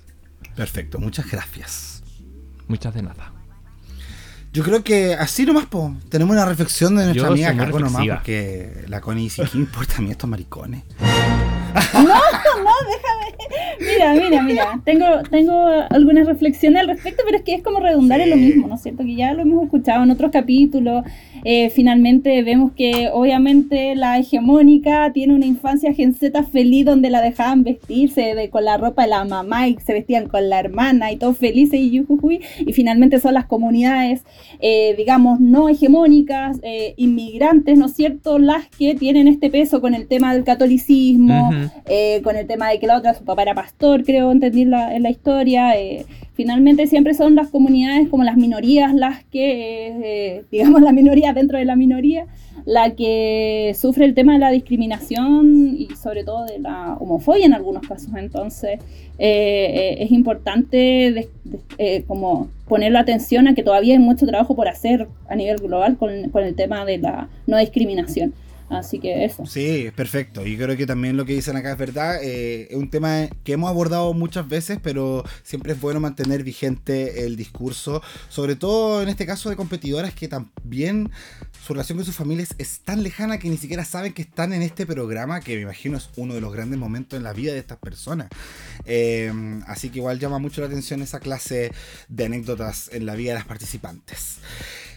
[0.55, 2.03] Perfecto, muchas gracias.
[2.67, 3.30] Muchas de nada.
[4.53, 8.05] Yo creo que así nomás, po, tenemos una reflexión de nuestra Yo amiga Caco nomás,
[8.05, 10.83] porque la Connie dice, ¿qué importa a mí estos maricones?
[13.79, 14.81] Mira, mira, mira.
[14.85, 18.67] Tengo, tengo algunas reflexiones al respecto, pero es que es como redundar en lo mismo,
[18.67, 19.03] ¿no es cierto?
[19.03, 21.03] Que ya lo hemos escuchado en otros capítulos.
[21.43, 27.21] Eh, finalmente vemos que obviamente la hegemónica tiene una infancia gen Z feliz donde la
[27.21, 31.11] dejaban vestirse de, con la ropa de la mamá y se vestían con la hermana
[31.11, 32.41] y todos felices y yujujuy.
[32.59, 34.23] Y finalmente son las comunidades,
[34.59, 38.37] eh, digamos, no hegemónicas, eh, inmigrantes, ¿no es cierto?
[38.39, 41.51] Las que tienen este peso con el tema del catolicismo,
[41.87, 44.95] eh, con el tema de que la otra, su papá era pastor, creo entendí la,
[44.95, 45.77] en la historia.
[45.77, 50.91] eh, finalmente siempre son las comunidades como las minorías las que, eh, eh, digamos, la
[50.91, 52.25] minoría dentro de la minoría,
[52.65, 57.53] la que sufre el tema de la discriminación y sobre todo de la homofobia en
[57.53, 58.11] algunos casos.
[58.15, 58.79] Entonces
[59.17, 61.27] es importante
[62.07, 65.97] como poner la atención a que todavía hay mucho trabajo por hacer a nivel global
[65.97, 68.33] con, con el tema de la no discriminación.
[68.71, 69.45] Así que eso.
[69.45, 70.45] Sí, perfecto.
[70.47, 72.23] Y creo que también lo que dicen acá es verdad.
[72.23, 77.25] eh, es un tema que hemos abordado muchas veces, pero siempre es bueno mantener vigente
[77.25, 78.01] el discurso.
[78.29, 81.11] Sobre todo en este caso de competidoras que también
[81.65, 84.61] su relación con sus familias es tan lejana que ni siquiera saben que están en
[84.61, 87.59] este programa, que me imagino es uno de los grandes momentos en la vida de
[87.59, 88.29] estas personas.
[88.85, 89.31] Eh,
[89.67, 91.73] así que igual llama mucho la atención esa clase
[92.07, 94.37] de anécdotas en la vida de las participantes.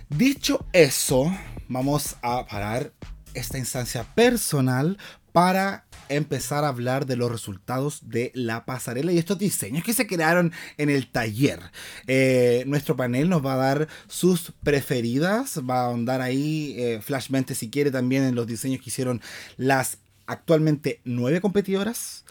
[0.08, 1.34] Dicho eso,
[1.68, 2.92] vamos a parar
[3.34, 4.98] esta instancia personal
[5.34, 10.06] para empezar a hablar de los resultados de la pasarela y estos diseños que se
[10.06, 11.60] crearon en el taller.
[12.06, 17.56] Eh, nuestro panel nos va a dar sus preferidas, va a ahondar ahí eh, flashmente
[17.56, 19.20] si quiere también en los diseños que hicieron
[19.56, 22.24] las actualmente nueve competidoras.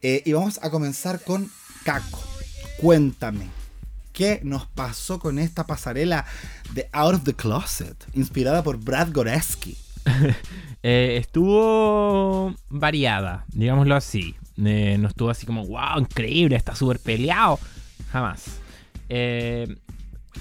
[0.00, 1.50] Eh, y vamos a comenzar con
[1.84, 2.22] Caco.
[2.78, 3.48] Cuéntame,
[4.12, 6.24] ¿qué nos pasó con esta pasarela
[6.72, 9.76] de Out of the Closet, inspirada por Brad Goreski?
[10.88, 14.36] Eh, estuvo variada, digámoslo así.
[14.64, 17.58] Eh, no estuvo así como, wow, increíble, está súper peleado.
[18.12, 18.60] Jamás.
[19.08, 19.74] Eh,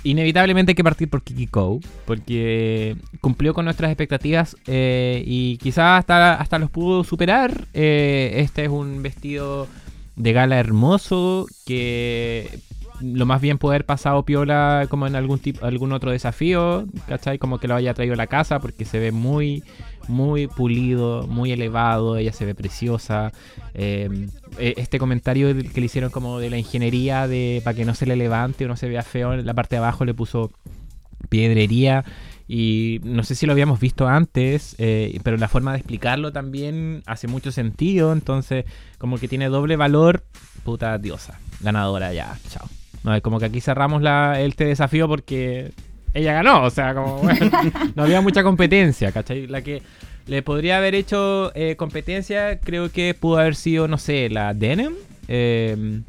[0.04, 6.36] inevitablemente hay que partir por Kiki Kou, porque cumplió con nuestras expectativas y quizás hasta,
[6.36, 7.68] hasta los pudo superar.
[7.74, 9.68] Este es un vestido
[10.16, 12.60] de gala hermoso que
[13.02, 17.38] lo más bien puede haber pasado piola como en algún tipo, algún otro desafío, ¿cachai?
[17.38, 19.64] Como que lo haya traído a la casa porque se ve muy,
[20.08, 23.32] muy pulido, muy elevado, ella se ve preciosa.
[23.74, 24.28] Eh,
[24.58, 28.06] eh, este comentario que le hicieron como de la ingeniería de para que no se
[28.06, 30.52] le levante o no se vea feo, en la parte de abajo le puso
[31.30, 32.06] piedrería
[32.48, 37.02] y no sé si lo habíamos visto antes, eh, pero la forma de explicarlo también
[37.08, 38.66] hace mucho sentido, entonces
[39.00, 40.24] como que tiene doble valor,
[40.64, 42.70] puta diosa, ganadora ya, chao.
[43.06, 44.02] No, es como que aquí cerramos
[44.40, 45.72] este desafío porque
[46.14, 47.52] ella ganó, o sea, como bueno,
[47.96, 49.46] no había mucha competencia, ¿cachai?
[49.48, 49.84] La que
[50.26, 54.94] le podría haber hecho eh, competencia creo que pudo haber sido, no sé, la Denim.
[55.28, 56.02] eh,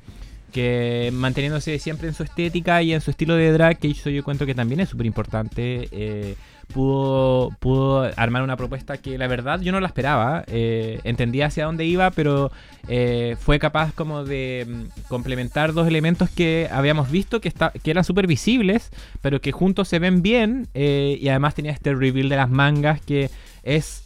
[0.57, 4.25] que manteniéndose siempre en su estética y en su estilo de drag, que eso yo
[4.25, 6.35] cuento que también es súper importante, eh,
[6.73, 11.65] pudo, pudo armar una propuesta que la verdad yo no la esperaba, eh, entendía hacia
[11.65, 12.51] dónde iba, pero
[12.89, 17.91] eh, fue capaz como de mm, complementar dos elementos que habíamos visto que, está, que
[17.91, 18.91] eran súper visibles,
[19.23, 23.01] pero que juntos se ven bien, eh, y además tenía este reveal de las mangas
[23.01, 23.31] que
[23.63, 24.05] es...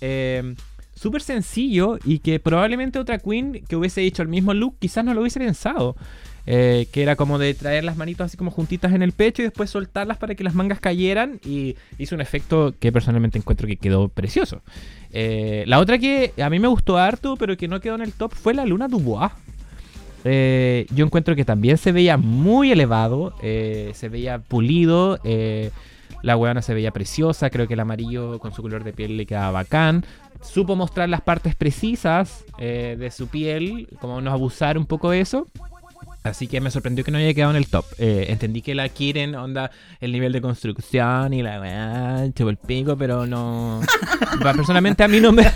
[0.95, 5.15] súper sencillo y que probablemente otra queen que hubiese hecho el mismo look quizás no
[5.15, 5.97] lo hubiese pensado.
[6.53, 9.45] Eh, que era como de traer las manitos así como juntitas en el pecho y
[9.45, 13.77] después soltarlas para que las mangas cayeran y hizo un efecto que personalmente encuentro que
[13.77, 14.61] quedó precioso.
[15.13, 18.13] Eh, la otra que a mí me gustó harto pero que no quedó en el
[18.13, 19.31] top fue la Luna Dubois.
[20.25, 25.21] eh, yo encuentro que también se veía muy elevado, se veía pulido,
[26.25, 29.25] la weona se veía preciosa, creo que el amarillo con su color de piel le
[29.25, 30.05] quedaba bacán.
[30.43, 35.47] Supo mostrar las partes precisas de su piel, como no abusar un poco de eso.
[36.23, 37.87] Así que me sorprendió que no haya quedado en el top.
[37.99, 39.71] Eh, entendí que la quieren, onda,
[40.01, 43.81] el nivel de construcción y la weá, chupo el pico, pero no.
[44.43, 45.47] Personalmente a mí no me,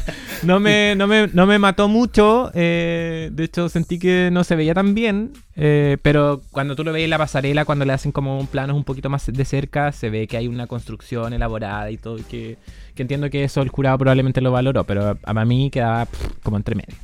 [0.43, 2.51] no me, no me, no me mató mucho.
[2.55, 5.33] eh, de hecho, sentí que no se veía tan bien.
[5.55, 8.75] eh, pero cuando tú lo ves en la pasarela, cuando le hacen como un plano
[8.75, 12.17] un poquito más de cerca, se ve que hay una construcción elaborada y todo.
[12.31, 12.57] Que,
[12.95, 16.39] que entiendo que eso el jurado probablemente lo valoró, pero a, a mí quedaba pff,
[16.43, 16.97] como entre medio.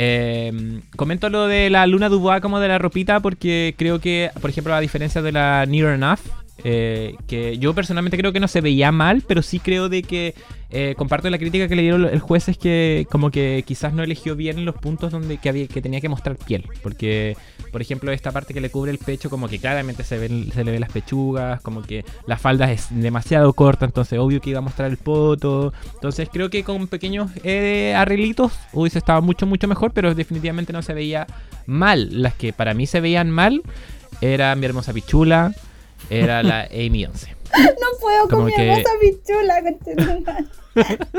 [0.00, 4.48] Eh, comento lo de la Luna Dubois como de la ropita porque creo que, por
[4.48, 6.20] ejemplo, a diferencia de la Near Enough,
[6.64, 10.34] eh, que yo personalmente creo que no se veía mal, pero sí creo de que
[10.70, 14.02] eh, comparto la crítica que le dieron el juez es que como que quizás no
[14.02, 17.36] eligió bien los puntos donde que, había, que tenía que mostrar piel, porque
[17.70, 20.64] por ejemplo esta parte que le cubre el pecho como que claramente se, ven, le
[20.64, 24.62] ve las pechugas, como que la falda es demasiado corta, entonces obvio que iba a
[24.62, 29.92] mostrar el poto, entonces creo que con pequeños eh, arreglitos hubiese estado mucho mucho mejor,
[29.92, 31.26] pero definitivamente no se veía
[31.66, 33.62] mal, las que para mí se veían mal
[34.20, 35.54] era mi hermosa pichula,
[36.10, 37.34] era la Amy 11.
[37.58, 39.62] No puedo Como con mi que- hermosa pichula.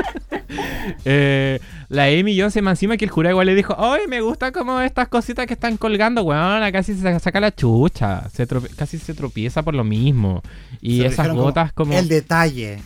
[1.06, 4.52] Eh, la Amy Johnson más encima que el jurado igual le dijo, ¡Ay, me gusta
[4.52, 6.72] como estas cositas que están colgando, weón!
[6.72, 10.42] Casi se saca- la chucha, se trope- casi se tropieza por lo mismo.
[10.82, 11.94] Y Se esas gotas como...
[11.94, 12.80] El detalle.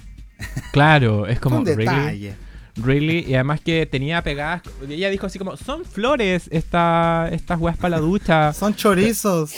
[0.72, 1.58] Claro, es como...
[1.58, 2.10] un detalle.
[2.12, 2.34] Really,
[2.76, 4.62] y además que tenía pegadas.
[4.90, 8.52] Ella dijo así como: Son flores esta, estas weas para la ducha.
[8.54, 9.56] Son chorizos.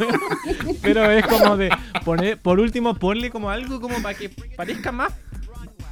[0.82, 1.70] Pero es como de
[2.04, 5.12] poner, por último, ponle como algo como para que parezca más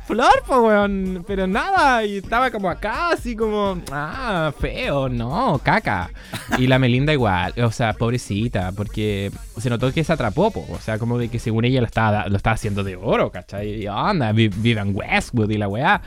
[0.07, 1.25] flor, pues weón.
[1.27, 6.11] Pero nada, y estaba como acá, así como, ah, feo, no, caca.
[6.59, 10.79] Y la Melinda igual, o sea, pobrecita, porque se notó que se atrapó, po, o
[10.79, 13.83] sea, como de que según ella lo estaba, lo estaba haciendo de oro, ¿cachai?
[13.83, 16.03] Y anda, vi- vive en Westwood y la weá.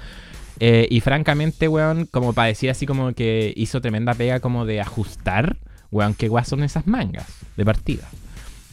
[0.59, 4.81] Eh, y francamente, weón, como para decir así como que hizo tremenda pega como de
[4.81, 5.57] ajustar,
[5.91, 7.27] weón, qué weas son esas mangas
[7.57, 8.07] de partida.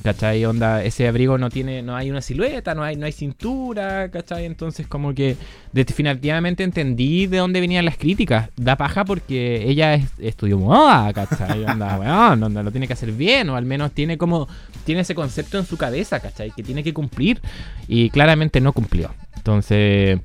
[0.02, 0.43] ¿Cachai?
[0.47, 4.47] Onda, ese abrigo no tiene, no hay una silueta, no hay, no hay cintura, ¿cachai?
[4.47, 5.36] Entonces como que
[5.74, 8.48] definitivamente entendí de dónde venían las críticas.
[8.57, 11.65] Da paja porque ella es- estudió moda, ¿cachai?
[11.65, 14.48] Onda, weón, onda, lo tiene que hacer bien, o al menos tiene como,
[14.85, 16.51] tiene ese concepto en su cabeza, ¿cachai?
[16.52, 17.40] Que tiene que cumplir.
[17.86, 19.12] Y claramente no cumplió.
[19.36, 20.19] Entonces,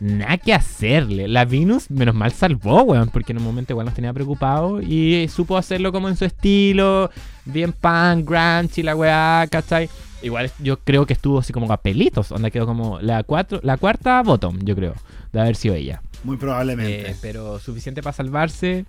[0.00, 1.28] nada que hacerle.
[1.28, 5.26] La Venus, menos mal, salvó, weón, porque en un momento igual nos tenía preocupados y
[5.28, 7.10] supo hacerlo como en su estilo,
[7.44, 9.88] bien punk, grunge y la weá, ¿cachai?
[10.22, 13.76] Igual yo creo que estuvo así como a pelitos, donde quedó como la, cuatro, la
[13.76, 14.94] cuarta bottom, yo creo,
[15.32, 16.02] de haber sido ella.
[16.24, 17.10] Muy probablemente.
[17.10, 18.84] Eh, pero suficiente para salvarse.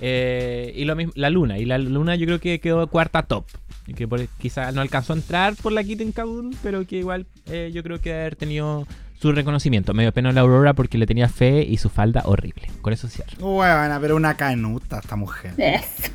[0.00, 1.58] Eh, y lo mismo, la luna.
[1.58, 3.44] Y la luna yo creo que quedó cuarta top.
[3.86, 7.26] Y que por, quizá no alcanzó a entrar por la Kitten Kabul, pero que igual
[7.46, 8.86] eh, yo creo que haber tenido
[9.20, 9.94] su reconocimiento.
[9.94, 12.68] Medio pena a la Aurora porque le tenía fe y su falda horrible.
[12.82, 13.36] Con eso cierro.
[13.38, 15.52] Bueno, pero una canuta esta mujer.
[15.56, 16.12] Eso.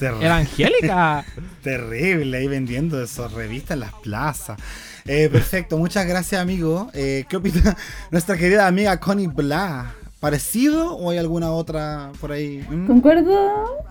[0.20, 1.24] ¡Evangélica!
[1.62, 4.58] terrible ahí vendiendo esas revistas en las plazas.
[5.06, 6.90] Eh, perfecto, muchas gracias amigo.
[6.94, 7.76] Eh, ¿Qué opina
[8.10, 9.94] nuestra querida amiga Connie Bla?
[10.20, 12.64] ¿Parecido o hay alguna otra por ahí?
[12.68, 12.86] ¿Mm?
[12.86, 13.84] ¿Concuerdo?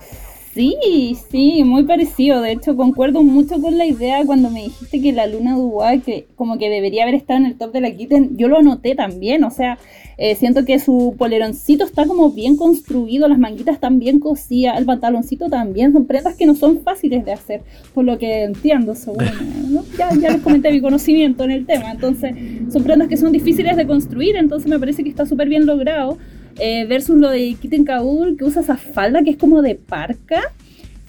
[0.58, 2.42] Sí, sí, muy parecido.
[2.42, 6.26] De hecho, concuerdo mucho con la idea cuando me dijiste que la Luna Dubois, que
[6.36, 9.44] como que debería haber estado en el top de la Kitten, yo lo anoté también.
[9.44, 9.78] O sea,
[10.18, 14.86] eh, siento que su poleroncito está como bien construido, las manguitas están bien cosidas, el
[14.86, 15.94] pantaloncito también.
[15.94, 17.62] Son prendas que no son fáciles de hacer,
[17.94, 19.26] por lo que entiendo, según.
[19.70, 19.86] ¿no?
[19.96, 21.92] Ya, ya les comenté mi conocimiento en el tema.
[21.92, 22.34] Entonces,
[22.74, 26.18] son prendas que son difíciles de construir, entonces me parece que está súper bien logrado.
[26.60, 30.42] Eh, versus lo de Kitten Kabul, que usa esa falda que es como de parca.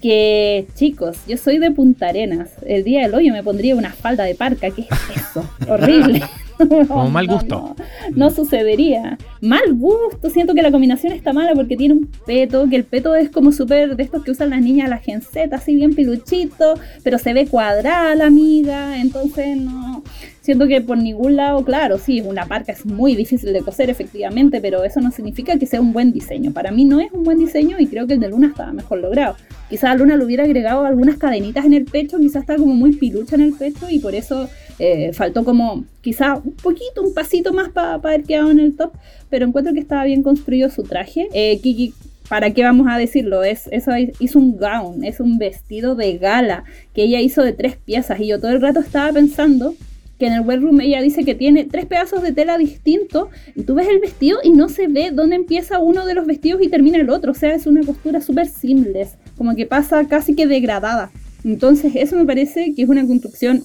[0.01, 2.51] Que chicos, yo soy de Punta Arenas.
[2.65, 4.70] El día del hoyo me pondría una falda de parca.
[4.70, 5.45] ¿Qué es eso?
[5.69, 6.23] Horrible.
[6.89, 7.74] Como mal gusto.
[8.10, 9.18] No, no sucedería.
[9.40, 10.30] Mal gusto.
[10.30, 13.52] Siento que la combinación está mala porque tiene un peto, que el peto es como
[13.52, 17.47] súper de estos que usan las niñas, la genceta, así bien piluchito, pero se ve
[17.47, 19.01] cuadrada la amiga.
[19.01, 20.02] Entonces no.
[20.48, 24.62] Siento que por ningún lado, claro, sí, una parca es muy difícil de coser, efectivamente,
[24.62, 26.52] pero eso no significa que sea un buen diseño.
[26.52, 29.01] Para mí no es un buen diseño y creo que el de Luna estaba mejor
[29.01, 29.36] logrado.
[29.68, 32.97] Quizás a Luna le hubiera agregado algunas cadenitas en el pecho, quizás está como muy
[32.97, 34.48] pilucha en el pecho y por eso
[34.78, 38.92] eh, faltó como quizás un poquito, un pasito más para haber quedado en el top,
[39.28, 41.28] pero encuentro que estaba bien construido su traje.
[41.32, 41.94] Eh, Kiki
[42.28, 43.42] ¿Para qué vamos a decirlo?
[43.42, 46.64] Es, eso hizo un gown, es un vestido de gala
[46.94, 49.74] que ella hizo de tres piezas y yo todo el rato estaba pensando
[50.18, 53.74] que en el webroom ella dice que tiene tres pedazos de tela distintos y tú
[53.74, 56.98] ves el vestido y no se ve dónde empieza uno de los vestidos y termina
[56.98, 61.10] el otro, o sea, es una costura súper seamless, como que pasa casi que degradada.
[61.44, 63.62] Entonces eso me parece que es una construcción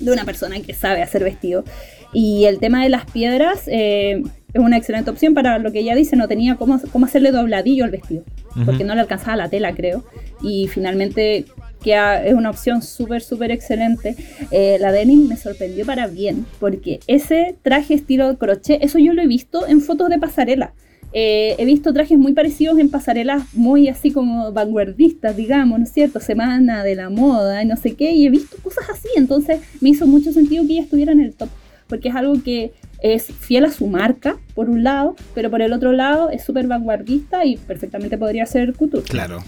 [0.00, 1.64] de una persona que sabe hacer vestido.
[2.12, 4.22] Y el tema de las piedras eh,
[4.52, 7.84] es una excelente opción para lo que ella dice, no tenía cómo, cómo hacerle dobladillo
[7.84, 8.22] al vestido,
[8.64, 10.04] porque no le alcanzaba la tela, creo.
[10.42, 11.44] Y finalmente
[11.82, 11.94] que
[12.24, 14.16] es una opción súper, súper excelente.
[14.50, 19.22] Eh, la denim me sorprendió para bien, porque ese traje estilo crochet, eso yo lo
[19.22, 20.72] he visto en fotos de pasarela.
[21.12, 25.92] Eh, he visto trajes muy parecidos en pasarelas muy así como vanguardistas, digamos, ¿no es
[25.92, 26.20] cierto?
[26.20, 29.90] Semana de la moda y no sé qué, y he visto cosas así, entonces me
[29.90, 31.48] hizo mucho sentido que ella estuviera en el top,
[31.86, 35.72] porque es algo que es fiel a su marca, por un lado, pero por el
[35.72, 39.04] otro lado es súper vanguardista y perfectamente podría ser couture.
[39.04, 39.42] Claro.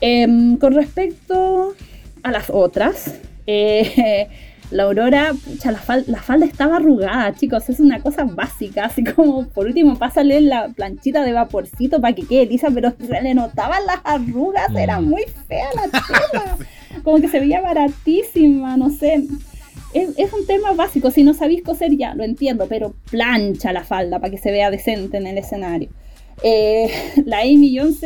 [0.00, 1.74] Em, con respecto
[2.22, 3.14] a las otras,
[3.46, 4.28] eh,
[4.70, 5.32] la Aurora,
[5.64, 10.68] la, falda estaba arrugada, chicos, es una cosa básica, así como por último pásale la
[10.68, 15.04] planchita de vaporcito para que quede lisa, pero se le notaban las arrugas, era mm.
[15.04, 15.82] muy fea la
[16.32, 16.56] tela,
[17.04, 19.24] como que se veía baratísima, no sé.
[19.94, 23.84] Es, es, un tema básico, si no sabéis coser ya, lo entiendo, pero plancha la
[23.84, 25.88] falda para que se vea decente en el escenario.
[26.42, 26.90] Eh,
[27.24, 28.00] la Amy Jones,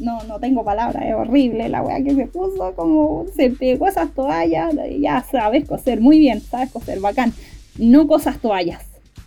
[0.00, 4.12] no, no tengo palabras, es horrible la weá que se puso, como se pegó esas
[4.14, 7.32] toallas, ya sabes coser, muy bien, sabes coser, bacán.
[7.78, 8.84] No cosas toallas.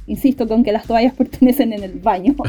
[0.07, 2.35] Insisto con que las toallas pertenecen en el baño.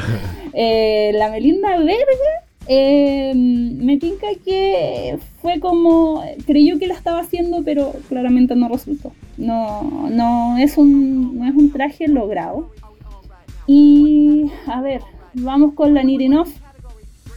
[0.59, 7.63] Eh, la Melinda Verga eh, me tinca que fue como creyó que la estaba haciendo
[7.63, 12.71] pero claramente no resultó no no es un no es un traje logrado
[13.67, 15.03] y a ver
[15.37, 16.49] vamos con la Nirinov.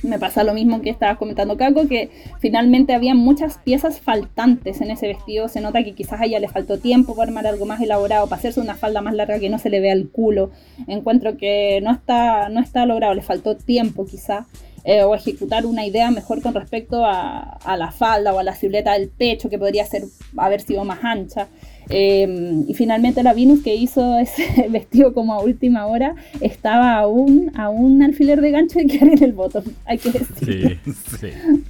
[0.01, 2.09] Me pasa lo mismo que estaba comentando Kako, que
[2.39, 5.49] finalmente había muchas piezas faltantes en ese vestido.
[5.49, 8.39] Se nota que quizás a ella le faltó tiempo para armar algo más elaborado, para
[8.39, 10.51] hacerse una falda más larga que no se le vea el culo.
[10.87, 14.45] Encuentro que no está, no está logrado, le faltó tiempo quizás.
[14.85, 18.55] Eh, o ejecutar una idea mejor con respecto a, a, la falda o a la
[18.55, 20.03] silueta del pecho, que podría ser,
[20.37, 21.49] haber sido más ancha.
[21.89, 27.51] Em, y finalmente la Venus que hizo ese vestido como a última hora estaba aún
[27.55, 30.79] a un alfiler de gancho de quedar en el botón, hay que decir.
[30.85, 31.27] Sí, sí,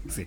[0.09, 0.25] sí.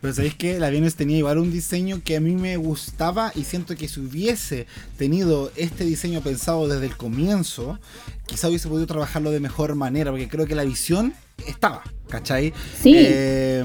[0.00, 3.44] Pero sabéis que la Venus tenía igual un diseño que a mí me gustaba y
[3.44, 4.66] siento que si hubiese
[4.98, 7.78] tenido este diseño pensado desde el comienzo,
[8.26, 11.14] quizá hubiese podido trabajarlo de mejor manera, porque creo que la visión
[11.46, 12.52] estaba, ¿cachai?
[12.82, 12.94] Sí.
[12.96, 13.64] Eh,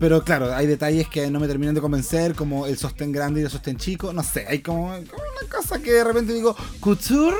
[0.00, 3.44] pero claro, hay detalles que no me terminan de convencer, como el sostén grande y
[3.44, 4.14] el sostén chico.
[4.14, 5.06] No sé, hay como, una
[5.54, 7.36] cosa que de repente digo, couture.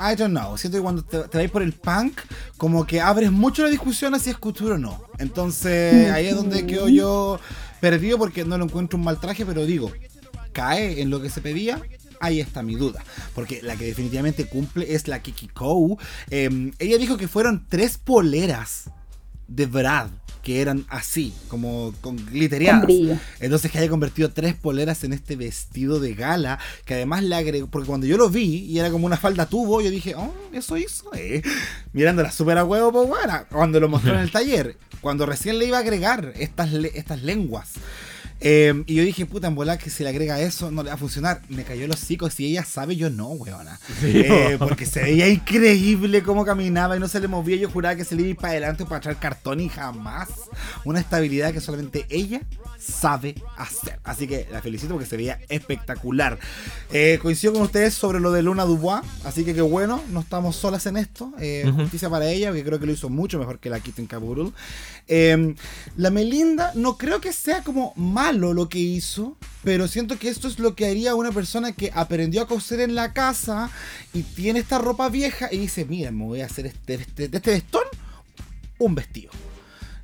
[0.00, 0.58] I don't know.
[0.58, 2.18] Siento que cuando te, vais por el punk,
[2.56, 5.04] como que abres mucho la discusión a si es couture o no.
[5.18, 7.38] Entonces ahí es donde quedo yo
[7.80, 9.92] perdido porque no lo encuentro un mal traje, pero digo,
[10.52, 11.80] cae en lo que se pedía,
[12.18, 13.04] ahí está mi duda.
[13.36, 15.96] Porque la que definitivamente cumple es la Kiki Kou.
[16.28, 18.90] Em, ella dijo que fueron tres poleras
[19.46, 20.08] de Brad
[20.44, 22.88] que eran así, como con glittereadas.
[23.40, 27.66] Entonces que haya convertido tres poleras en este vestido de gala, que además le agregó,
[27.66, 30.76] porque cuando yo lo vi y era como una falda tubo, yo dije, oh, eso
[30.76, 31.42] hizo, eh.
[31.94, 35.64] Mirándola súper a huevo, pues bueno, cuando lo mostró en el taller, cuando recién le
[35.64, 37.70] iba a agregar estas, estas lenguas.
[38.40, 40.94] Em, y yo dije, puta, en volar que si le agrega eso no le va
[40.94, 41.40] a funcionar.
[41.48, 42.34] Me cayó los hocicos.
[42.34, 43.78] Si ella sabe, yo no, weona.
[44.02, 47.56] Eh, porque se veía increíble cómo caminaba y no se le movía.
[47.56, 50.28] Yo juraba que se le iba para adelante o para echar cartón y jamás.
[50.84, 52.42] Una estabilidad que solamente ella
[52.84, 53.98] sabe hacer.
[54.04, 56.38] Así que la felicito porque se veía espectacular.
[56.92, 59.02] Eh, coincido con ustedes sobre lo de Luna Dubois.
[59.24, 61.32] Así que qué bueno, no estamos solas en esto.
[61.40, 64.52] Eh, justicia para ella, porque creo que lo hizo mucho mejor que la Kitten Kaburul.
[65.06, 65.54] Em,
[65.96, 70.48] la Melinda no creo que sea como malo lo que hizo, pero siento que esto
[70.48, 73.70] es lo que haría una persona que aprendió a coser en la casa
[74.12, 77.36] y tiene esta ropa vieja y dice, mira, me voy a hacer este, este, de
[77.38, 77.84] este vestón
[78.78, 79.30] un vestido.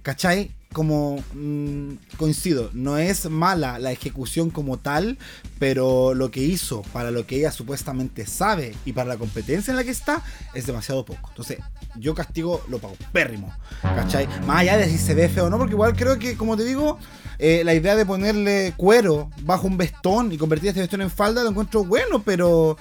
[0.02, 0.50] ¿Cachai?
[0.72, 5.18] Como mm, coincido, no es mala la ejecución como tal,
[5.58, 9.76] pero lo que hizo para lo que ella supuestamente sabe y para la competencia en
[9.76, 10.22] la que está
[10.54, 11.28] es demasiado poco.
[11.30, 11.58] Entonces,
[11.96, 13.52] yo castigo lo pago pérrimo,
[13.82, 14.28] ¿cachai?
[14.46, 16.64] Más allá de si se ve feo o no, porque igual creo que, como te
[16.64, 16.98] digo,
[17.38, 21.42] eh, la idea de ponerle cuero bajo un vestón y convertir este vestón en falda
[21.42, 22.76] lo encuentro bueno, pero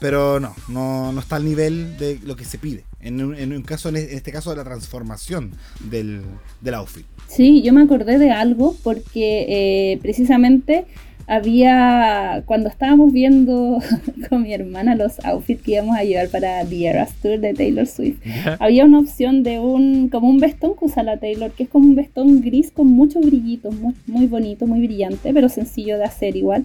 [0.00, 2.84] pero no, no, no está al nivel de lo que se pide.
[3.02, 5.52] En un, en un caso, en este caso, de la transformación
[5.90, 6.22] del,
[6.60, 7.06] del outfit.
[7.28, 10.84] Sí, yo me acordé de algo porque eh, precisamente
[11.30, 13.78] había, cuando estábamos viendo
[14.28, 17.86] con mi hermana los outfits que íbamos a llevar para The Eras Tour de Taylor
[17.86, 18.18] Swift,
[18.58, 21.86] había una opción de un, como un vestón que usa la Taylor, que es como
[21.86, 26.34] un vestón gris con muchos brillitos, muy, muy bonito, muy brillante, pero sencillo de hacer
[26.34, 26.64] igual.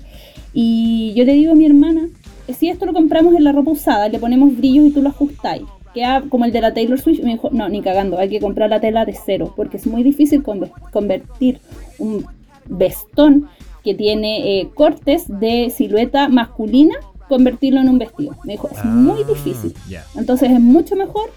[0.52, 2.10] Y yo le digo a mi hermana,
[2.58, 5.62] si esto lo compramos en la ropa usada, le ponemos brillos y tú lo ajustáis
[5.96, 7.24] queda como el de la Taylor Swift.
[7.24, 10.04] me dijo, no, ni cagando, hay que comprar la tela de cero, porque es muy
[10.04, 10.44] difícil
[10.92, 11.60] convertir
[11.98, 12.24] un
[12.68, 13.48] vestón
[13.84, 16.96] que tiene eh, cortes de silueta masculina,
[17.30, 18.36] convertirlo en un vestido.
[18.44, 19.74] Me dijo, es muy Ah, difícil.
[19.90, 20.04] ya.
[20.16, 21.32] Entonces es mucho mejor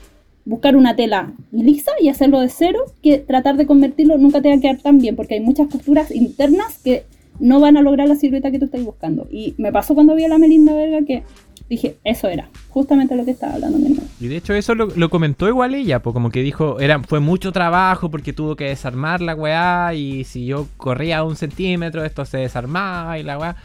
[0.45, 4.55] buscar una tela lisa y hacerlo de cero que tratar de convertirlo nunca te va
[4.57, 7.05] a quedar tan bien porque hay muchas costuras internas que
[7.39, 9.27] no van a lograr la silueta que tú estás buscando.
[9.31, 11.23] Y me pasó cuando vi a la Melinda Verga que
[11.69, 14.09] dije, eso era, justamente lo que estaba hablando mi hermano.
[14.21, 17.21] Y de hecho eso lo, lo comentó igual ella, pues como que dijo, era, fue
[17.21, 22.25] mucho trabajo porque tuvo que desarmar la weá y si yo corría un centímetro esto
[22.25, 23.57] se desarmaba y la weá.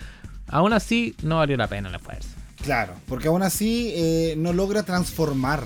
[0.48, 2.30] Aún así no valió la pena el esfuerzo.
[2.64, 5.64] Claro, porque aún así eh, no logra transformar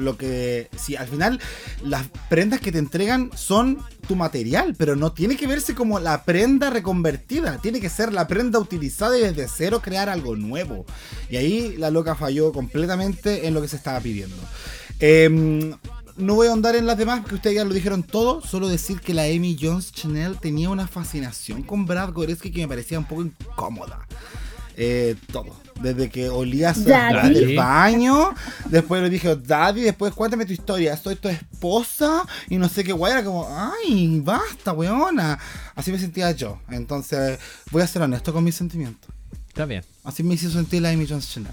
[0.00, 0.68] lo que...
[0.76, 1.40] Si al final
[1.82, 6.24] las prendas que te entregan son tu material, pero no tiene que verse como la
[6.24, 10.84] prenda reconvertida, tiene que ser la prenda utilizada y desde cero crear algo nuevo.
[11.28, 14.36] Y ahí la loca falló completamente en lo que se estaba pidiendo.
[14.98, 15.74] Em,
[16.16, 18.42] no voy a ahondar en las demás, porque ustedes ya lo dijeron todo.
[18.42, 22.68] Solo decir que la Amy Jones Chanel tenía una fascinación con Brad Goreski que me
[22.68, 24.06] parecía un poco incómoda.
[24.76, 25.69] Eh, todo.
[25.80, 28.34] Desde que olía del baño,
[28.66, 32.92] después le dije, Daddy, después cuéntame tu historia, soy tu esposa y no sé qué
[32.92, 35.38] guay, era como, ay, basta, weona.
[35.74, 36.58] Así me sentía yo.
[36.70, 37.38] Entonces,
[37.70, 39.10] voy a ser honesto con mis sentimientos.
[39.48, 39.82] Está bien.
[40.04, 41.52] Así me hizo sentir la Amy Jones Chanel.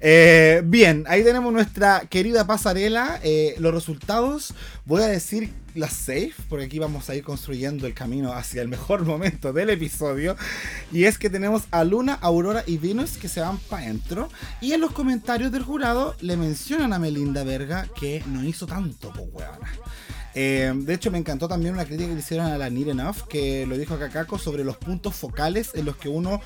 [0.00, 3.20] Eh, bien, ahí tenemos nuestra querida pasarela.
[3.22, 4.54] Eh, los resultados,
[4.84, 8.68] voy a decir las safe, porque aquí vamos a ir construyendo el camino hacia el
[8.68, 10.36] mejor momento del episodio.
[10.92, 14.28] Y es que tenemos a Luna, Aurora y Venus que se van para adentro.
[14.60, 19.10] Y en los comentarios del jurado le mencionan a Melinda Verga que no hizo tanto,
[19.10, 19.70] weona.
[20.34, 23.22] Eh, de hecho, me encantó también una crítica que le hicieron a la Need Enough,
[23.28, 26.40] que lo dijo Kakako sobre los puntos focales en los que uno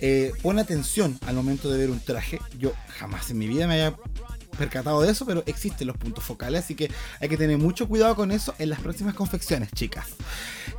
[0.00, 2.40] eh, pone atención al momento de ver un traje.
[2.58, 3.96] Yo jamás en mi vida me había
[4.58, 6.90] percatado de eso, pero existen los puntos focales, así que
[7.20, 10.06] hay que tener mucho cuidado con eso en las próximas confecciones, chicas.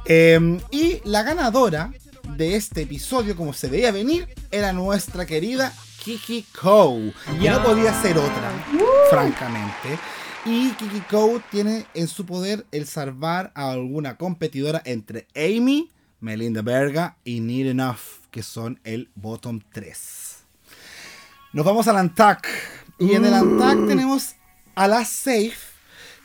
[0.05, 1.91] Eh, y la ganadora
[2.35, 5.73] de este episodio, como se veía venir, era nuestra querida
[6.03, 7.13] Kiki Kou.
[7.39, 8.51] Y no podía ser otra,
[9.09, 9.99] francamente.
[10.45, 15.91] Y Kiki Kou tiene en su poder el salvar a alguna competidora entre Amy,
[16.21, 17.99] Melinda Berga y Need Enough,
[18.31, 20.37] que son el bottom 3.
[21.51, 22.47] Nos vamos al Antac.
[22.97, 24.35] Y en el Antac tenemos
[24.75, 25.57] a las Safe,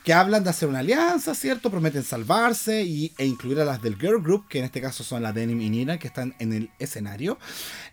[0.05, 1.71] que hablan de hacer una alianza, ¿cierto?
[1.71, 5.23] Prometen salvarse y, e incluir a las del Girl Group, que en este caso son
[5.23, 7.39] la Denim y Nina, que están en el escenario.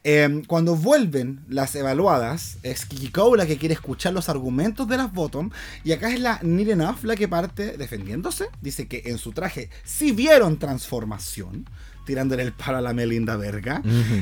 [0.05, 5.11] Eh, cuando vuelven las evaluadas, es Kikiko la que quiere escuchar los argumentos de las
[5.11, 5.49] Bottom,
[5.85, 8.49] y acá es la Need Enough la que parte defendiéndose.
[8.61, 11.67] Dice que en su traje sí vieron transformación,
[12.05, 13.81] tirándole el palo a la Melinda Verga.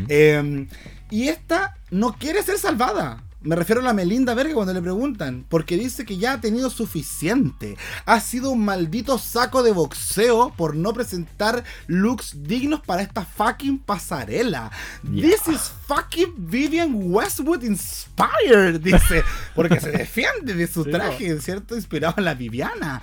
[0.09, 0.69] Eh,
[1.11, 3.25] y esta no quiere ser salvada.
[3.43, 6.69] Me refiero a la Melinda Verga cuando le preguntan, porque dice que ya ha tenido
[6.69, 7.79] suficiente.
[8.05, 13.79] Ha sido un maldito saco de boxeo por no presentar looks dignos para esta fucking
[13.79, 14.71] pasarela.
[15.03, 21.75] This is fucking Vivian Westwood inspired, dice, porque se defiende de su traje, ¿cierto?
[21.75, 23.01] Inspirado en la Viviana.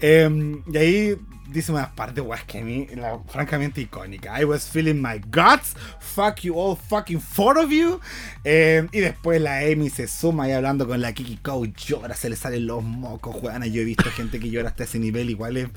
[0.00, 1.16] Eh, y ahí
[1.48, 4.40] dice una parte, weas, que a mí, la- francamente icónica.
[4.40, 5.74] I was feeling my guts.
[6.00, 8.00] Fuck you all fucking four of you.
[8.44, 11.66] Eh, y después la Amy se suma ahí hablando con la Kiki Kou.
[11.66, 13.66] Llora, se le salen los mocos, weana.
[13.66, 15.30] Yo he visto gente que llora hasta ese nivel.
[15.30, 15.68] Igual es,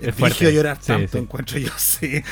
[0.00, 0.52] es, fuerte.
[0.52, 1.18] llorar Sí, tanto, sí.
[1.18, 2.22] encuentro yo, sí.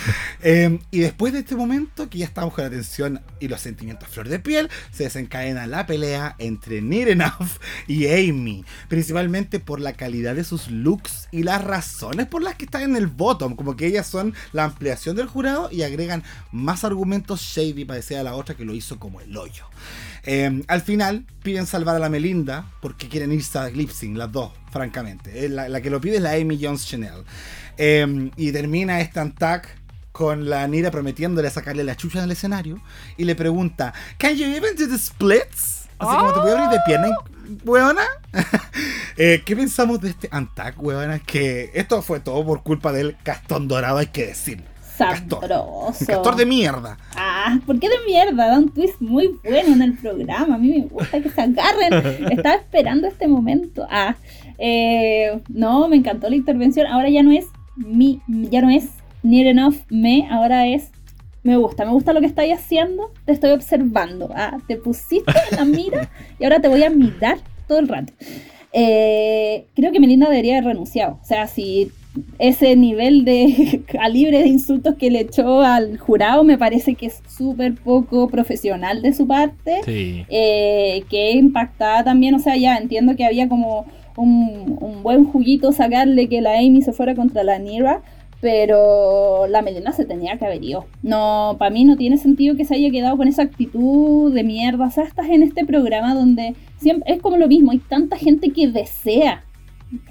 [0.43, 4.09] Eh, y después de este momento, que ya estamos con la tensión y los sentimientos
[4.09, 8.65] a flor de piel, se desencadena la pelea entre Near Enough y Amy.
[8.89, 12.97] Principalmente por la calidad de sus looks y las razones por las que están en
[12.97, 13.57] el bottom.
[13.57, 16.23] Como que ellas son la ampliación del jurado y agregan
[16.53, 19.65] más argumentos shady para decir a la otra que lo hizo como el hoyo.
[20.27, 24.33] Eh, al final piden salvar a la Melinda porque quieren irse a lip sync, las
[24.33, 25.45] dos, francamente.
[25.45, 27.25] Eh, La, la que lo pide es la Amy Jones Chanel.
[27.77, 29.69] Eh, y termina este antac
[30.13, 32.81] con la Nira prometiéndole sacarle la chucha del escenario
[33.17, 35.89] y le pregunta, ¿Can you even do the splits?
[35.99, 37.09] Así como te puedo abrir de pierna,
[37.65, 38.03] weona.
[39.17, 41.21] Eh, ¿Qué pensamos de este antac, weona?
[41.21, 44.35] Que esto fue todo por culpa del castón dorado, hay que
[44.99, 45.41] Castor.
[45.41, 45.97] Sabroso.
[46.01, 46.97] Un castor de mierda.
[47.17, 48.49] Ah, ¿por qué de mierda?
[48.49, 50.55] Da un twist muy bueno en el programa.
[50.55, 52.31] A mí me gusta que se agarren.
[52.31, 53.87] Estaba esperando este momento.
[53.91, 54.17] Ah,
[54.59, 56.87] eh, no, me encantó la intervención.
[56.87, 57.47] Ahora ya no es
[57.77, 58.91] mi, ya no es
[59.23, 60.91] near enough me, ahora es
[61.43, 64.31] me gusta, me gusta lo que estáis haciendo, te estoy observando.
[64.35, 67.39] Ah, te pusiste en la mira y ahora te voy a mirar
[67.69, 68.13] todo el rato.
[68.73, 71.19] Eh, creo que Melinda debería haber renunciado.
[71.23, 71.93] O sea, si
[72.39, 77.23] ese nivel de calibre de insultos que le echó al jurado me parece que es
[77.29, 79.81] súper poco profesional de su parte.
[79.85, 80.25] Sí.
[80.29, 83.87] Eh, que impactada también, o sea, ya entiendo que había como
[84.17, 88.03] un, un buen juguito sacarle que la Amy se fuera contra la Nira,
[88.41, 90.85] pero la Melena se tenía que haber ido.
[91.03, 94.87] No, para mí no tiene sentido que se haya quedado con esa actitud de mierda.
[94.87, 98.51] O sea, estás en este programa donde siempre es como lo mismo, hay tanta gente
[98.51, 99.45] que desea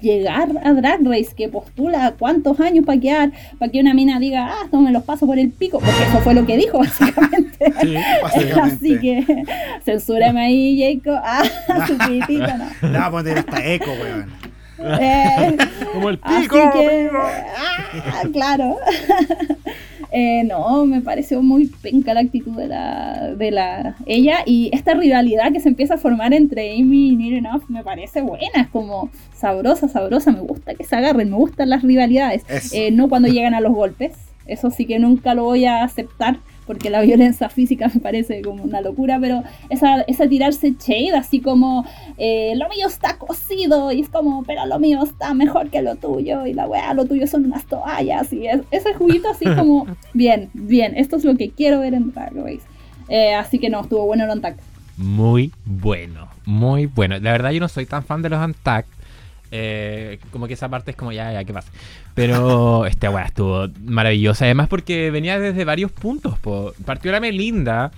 [0.00, 4.48] llegar a Drag Race, que postula cuántos años para quedar, para que una mina diga,
[4.50, 7.72] ah, no me los paso por el pico, porque eso fue lo que dijo básicamente.
[8.60, 9.44] Así que
[9.84, 11.20] censúrame ahí, Jacob.
[11.24, 12.46] Ah, su crítico,
[12.82, 12.98] no.
[13.04, 14.32] A poner hasta eco, weón.
[15.00, 15.56] Eh,
[15.92, 16.58] Como el pico.
[17.56, 18.76] ah, claro.
[20.16, 24.94] Eh, no, me pareció muy penca la actitud de la, de la ella y esta
[24.94, 28.68] rivalidad que se empieza a formar entre Amy y Near Enough me parece buena, es
[28.68, 33.26] como sabrosa, sabrosa, me gusta que se agarren, me gustan las rivalidades, eh, no cuando
[33.26, 34.12] llegan a los golpes,
[34.46, 36.36] eso sí que nunca lo voy a aceptar
[36.66, 41.40] porque la violencia física me parece como una locura, pero esa, esa tirarse shade, así
[41.40, 41.84] como
[42.18, 45.96] eh, lo mío está cocido, y es como, pero lo mío está mejor que lo
[45.96, 50.50] tuyo, y la weá, lo tuyo son unas toallas, y ese juguito así como, bien,
[50.52, 52.62] bien, esto es lo que quiero ver en Drag Race.
[53.08, 54.60] Eh, así que no, estuvo bueno el Untact.
[54.96, 57.18] Muy bueno, muy bueno.
[57.18, 58.88] La verdad yo no soy tan fan de los Untact,
[59.56, 61.70] eh, como que esa parte es como, ya, ya, ¿qué pasa?
[62.14, 64.46] Pero esta weá estuvo maravillosa.
[64.46, 66.34] Además, porque venía desde varios puntos.
[66.84, 67.92] Partió la Melinda,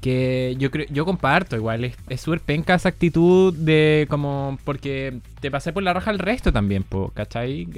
[0.00, 1.92] que yo creo, yo comparto igual.
[2.08, 4.58] Es súper penca esa actitud de como.
[4.64, 7.68] Porque te pasé por la raja el resto también, po, ¿cachai?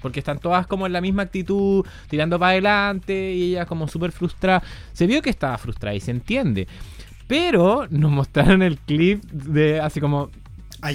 [0.00, 4.10] porque están todas como en la misma actitud, tirando para adelante y ella como súper
[4.10, 4.62] frustrada.
[4.94, 6.66] Se vio que estaba frustrada y se entiende.
[7.26, 10.30] Pero nos mostraron el clip de así como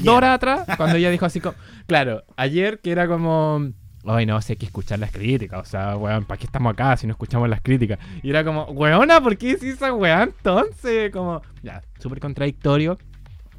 [0.08, 1.56] Horas atrás, cuando ella dijo así como.
[1.88, 3.72] Claro, ayer que era como.
[4.06, 5.60] Ay, no, sé, hay que escuchar las críticas.
[5.60, 8.00] O sea, weón, ¿para qué estamos acá si no escuchamos las críticas?
[8.24, 11.12] Y era como, weona, ¿por qué hiciste esa weá entonces?
[11.12, 12.98] Como, ya, súper contradictorio.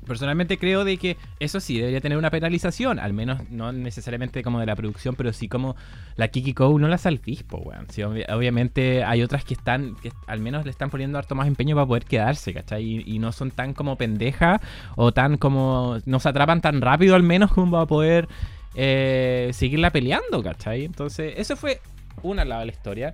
[0.07, 4.59] Personalmente creo de que eso sí debería tener una penalización, al menos no necesariamente como
[4.59, 5.77] de la producción, pero sí como
[6.17, 7.87] la Kiki Cole no la salvís, po, weón.
[8.33, 9.97] obviamente hay otras que están,
[10.27, 13.05] al menos le están poniendo harto más empeño para poder quedarse, ¿cachai?
[13.07, 14.63] Y, no son tan como pendejas
[14.97, 18.29] o tan como, no se atrapan tan rápido al menos como para poder
[18.75, 20.85] eh, seguirla peleando, ¿cachai?
[20.85, 21.81] Entonces, eso fue
[22.23, 23.13] una lado de la historia.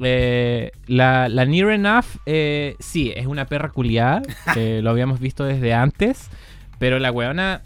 [0.00, 4.22] Eh, la, la, Near Enough, eh, sí, es una perra culiada,
[4.56, 6.30] lo habíamos visto desde antes,
[6.78, 7.62] pero la weona,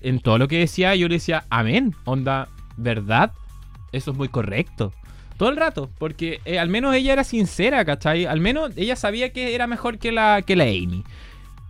[0.00, 3.32] en todo lo que decía, yo le decía, amén, onda, ¿verdad?
[3.92, 4.92] Eso es muy correcto.
[5.36, 8.26] Todo el rato, porque eh, al menos ella era sincera, ¿cachai?
[8.26, 11.04] Al menos ella sabía que era mejor que la, que la Amy.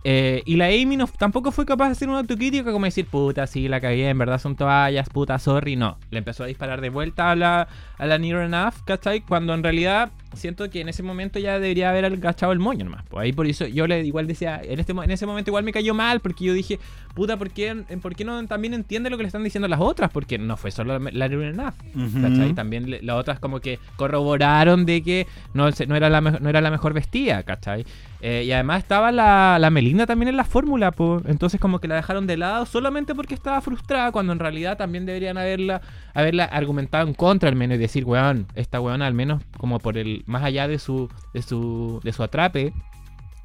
[0.03, 3.45] Eh, y la Amy no, tampoco fue capaz de hacer una autocrítica como decir, puta,
[3.45, 5.75] sí, la cagué, en verdad son toallas, puta, sorry.
[5.75, 7.67] No, le empezó a disparar de vuelta a la,
[7.99, 9.21] a la Near Enough, ¿cachai?
[9.21, 13.03] Cuando en realidad siento que en ese momento ya debería haber agachado el moño nomás.
[13.09, 15.73] Pues ahí por eso yo le igual decía, en, este, en ese momento igual me
[15.73, 16.79] cayó mal porque yo dije,
[17.13, 20.11] puta, ¿por qué, ¿por qué no también entiende lo que le están diciendo las otras?
[20.11, 22.53] Porque no fue solo la, Near Enough, ¿cachai?
[22.53, 26.71] También las otras como que corroboraron de que no, no, era, la, no era la
[26.71, 27.85] mejor vestida, ¿cachai?
[28.21, 31.23] Eh, y además estaba la, la Melinda también en la fórmula, pues.
[31.25, 35.05] Entonces como que la dejaron de lado solamente porque estaba frustrada, cuando en realidad también
[35.05, 35.81] deberían haberla,
[36.19, 39.97] haberla argumentado en contra al menos y decir, weón, esta weón al menos como por
[39.97, 42.73] el, más allá de su, de su, de su atrape,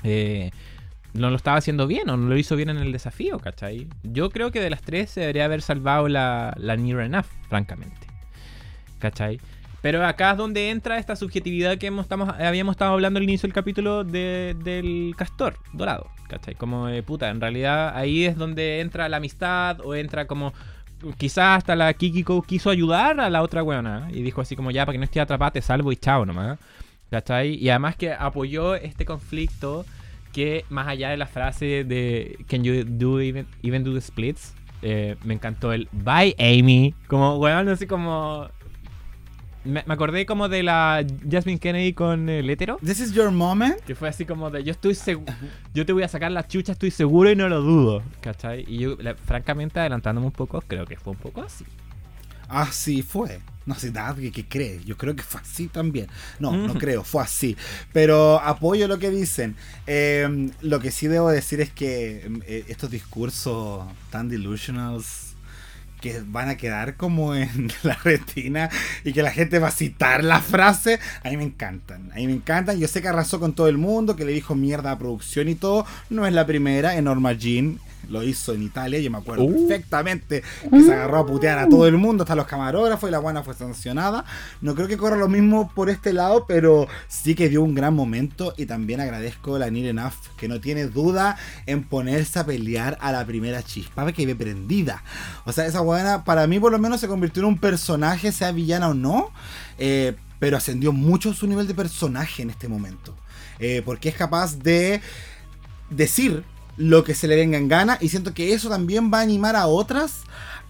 [0.03, 0.51] eh,
[1.15, 3.89] no lo estaba haciendo bien o no lo hizo bien en el desafío, ¿cachai?
[4.03, 8.07] Yo creo que de las tres se debería haber salvado la, la Near Enough, francamente.
[8.99, 9.39] ¿Cachai?
[9.85, 13.47] Pero acá es donde entra esta subjetividad que hemos, estamos, habíamos estado hablando al inicio
[13.47, 16.09] del capítulo del castor dorado.
[16.27, 16.55] ¿Cachai?
[16.55, 20.55] Como de puta, en realidad ahí es donde entra la amistad o entra como.
[21.17, 24.85] Quizás hasta la Kikiko quiso ayudar a la otra weona y dijo así como ya,
[24.85, 26.59] para que no esté atrapada, te salvo y chao nomás.
[27.11, 27.55] ¿Cachai?
[27.55, 29.85] Y además que apoyó este conflicto
[30.33, 34.55] que más allá de la frase de Can you do even, even do the splits?
[34.83, 36.95] Eh, me encantó el Bye Amy.
[37.07, 38.49] Como, weón, así como
[39.65, 42.79] me, acordé como de la Jasmine Kennedy con el hétero.
[42.85, 43.81] This is your moment.
[43.81, 45.33] Que fue así como de yo estoy seguro.
[45.73, 48.03] Yo te voy a sacar la chucha, estoy seguro y no lo dudo.
[48.21, 48.65] ¿Cachai?
[48.69, 51.65] Y yo, francamente, adelantándome un poco, creo que fue un poco así.
[52.49, 53.41] Así fue.
[53.67, 54.81] No sé nada que, cree.
[54.85, 56.09] Yo creo que fue así también.
[56.39, 57.57] No, no creo, fue así.
[57.93, 59.57] Pero apoyo lo que dicen.
[59.87, 65.24] Em, lo que sí debo decir es que em, eh, estos discursos tan delusionals
[66.05, 68.69] que van a quedar como en la retina
[69.05, 72.13] y que la gente va a citar la frase, a mí me encantan.
[72.13, 72.79] A mí me encantan.
[72.79, 75.55] Yo sé que arrasó con todo el mundo, que le dijo mierda a producción y
[75.55, 75.87] todo.
[76.11, 76.97] No es la primera.
[76.99, 79.69] En Norma Jean lo hizo en Italia, yo me acuerdo Uh.
[79.69, 83.19] perfectamente que se agarró a putear a todo el mundo, hasta los camarógrafos y la
[83.19, 84.25] buena fue sancionada.
[84.61, 87.95] No creo que corra lo mismo por este lado, pero sí que dio un gran
[87.95, 91.37] momento y también agradezco a la Near Enough que no tiene duda
[91.67, 95.03] en ponerse a pelear a la primera chispa que ve prendida.
[95.45, 98.53] O sea, esa buena para mí por lo menos se convirtió en un personaje, sea
[98.53, 99.31] villana o no,
[99.79, 103.15] eh, pero ascendió mucho su nivel de personaje en este momento.
[103.59, 105.01] Eh, porque es capaz de
[105.91, 106.45] decir
[106.77, 109.57] lo que se le venga en gana y siento que eso también va a animar
[109.57, 110.23] a otras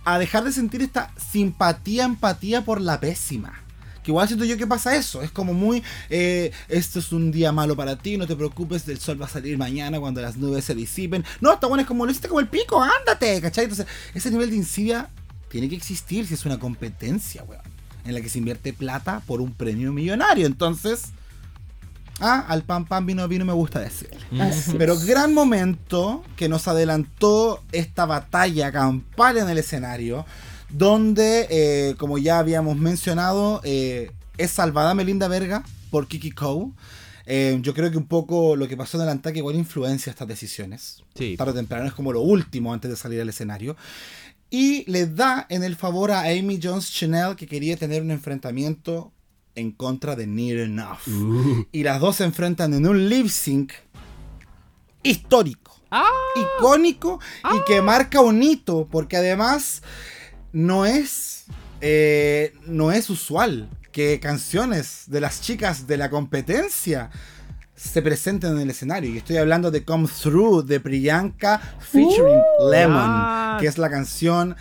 [0.04, 3.60] a dejar de sentir esta simpatía, empatía por la pésima.
[4.02, 7.52] Que igual siento yo que pasa eso, es como muy, eh, esto es un día
[7.52, 10.66] malo para ti, no te preocupes, el sol va a salir mañana cuando las nubes
[10.66, 11.24] se disipen.
[11.40, 13.64] No, está bueno, es como, lo hiciste como el pico, ándate, ¿cachai?
[13.64, 15.08] Entonces, ese nivel de insidia
[15.48, 17.62] tiene que existir si es una competencia, weón,
[18.04, 20.46] en la que se invierte plata por un premio millonario.
[20.46, 21.12] Entonces,
[22.20, 24.18] ah, al pan pan vino vino me gusta decirle.
[24.40, 25.04] Así Pero es.
[25.04, 30.26] gran momento que nos adelantó esta batalla campal en el escenario,
[30.70, 36.72] donde, eh, como ya habíamos mencionado, eh, es salvada Melinda Verga por Kiki Cole.
[37.26, 40.28] Eh, yo creo que un poco lo que pasó en el ataque igual influencia estas
[40.28, 41.02] decisiones.
[41.14, 41.36] Sí.
[41.36, 43.76] Tarde o temprano es como lo último antes de salir al escenario.
[44.50, 49.10] Y le da en el favor a Amy Jones Chanel que quería tener un enfrentamiento
[49.54, 51.06] en contra de Near Enough.
[51.08, 51.66] Uh.
[51.72, 53.72] Y las dos se enfrentan en un lip sync
[55.02, 56.04] histórico, Ah.
[56.58, 57.20] icónico
[57.54, 59.82] y que marca un hito, porque además
[60.52, 61.44] no es,
[61.80, 67.10] eh, no es usual que canciones de las chicas de la competencia
[67.76, 69.10] se presenten en el escenario.
[69.10, 72.40] Y estoy hablando de Come Through de Priyanka featuring
[72.70, 73.58] Lemon, Ah.
[73.60, 74.56] que es la canción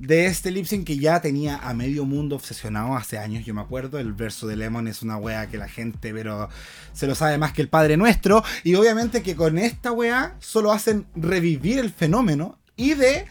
[0.00, 3.60] de este lip sync que ya tenía a medio mundo obsesionado hace años, yo me
[3.60, 3.98] acuerdo.
[3.98, 6.48] El verso de Lemon es una wea que la gente, pero
[6.94, 8.42] se lo sabe más que el Padre Nuestro.
[8.64, 13.26] Y obviamente que con esta wea solo hacen revivir el fenómeno y de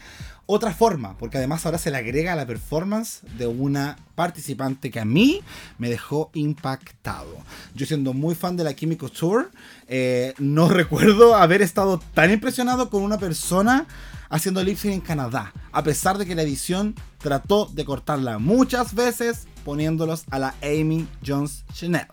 [0.52, 4.98] otra forma, porque además ahora se le agrega a la performance de una participante que
[4.98, 5.42] a mí
[5.78, 7.36] me dejó impactado.
[7.74, 9.52] Yo siendo muy fan de la Químico Tour,
[9.86, 13.86] eh, no recuerdo haber estado tan impresionado con una persona
[14.28, 18.94] haciendo lip sync en Canadá, a pesar de que la edición trató de cortarla muchas
[18.94, 22.08] veces poniéndolos a la Amy Jones Chanel.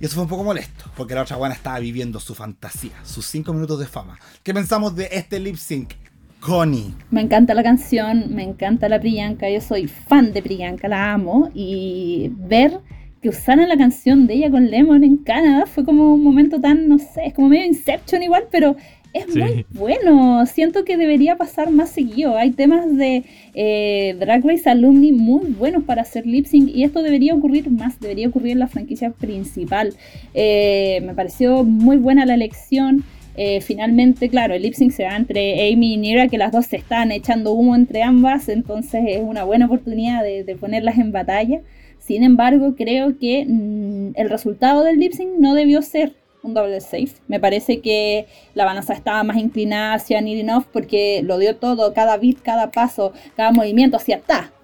[0.00, 3.24] Y eso fue un poco molesto, porque la otra buena estaba viviendo su fantasía, sus
[3.26, 4.18] 5 minutos de fama.
[4.42, 5.92] ¿Qué pensamos de este lip sync?
[6.40, 6.94] Connie.
[7.10, 11.50] Me encanta la canción, me encanta la Priyanka, yo soy fan de Priyanka, la amo.
[11.54, 12.78] Y ver
[13.22, 16.88] que usaran la canción de ella con Lemon en Canadá fue como un momento tan,
[16.88, 18.76] no sé, es como medio Inception igual, pero
[19.12, 19.40] es Sí.
[19.40, 20.46] muy bueno.
[20.46, 22.36] Siento que debería pasar más seguido.
[22.38, 27.02] Hay temas de eh, Drag Race Alumni muy buenos para hacer lip sync y esto
[27.02, 29.92] debería ocurrir más, debería ocurrir en la franquicia principal.
[30.32, 33.04] Eh, me pareció muy buena la elección.
[33.42, 36.66] Eh, finalmente, claro, el lip sync se da entre Amy y Nira, que las dos
[36.66, 41.62] se están echando humo entre ambas, entonces es una buena oportunidad de, ponerlas en batalla.
[41.98, 46.12] Sin embargo, creo que mm, el resultado del lip sync no debió ser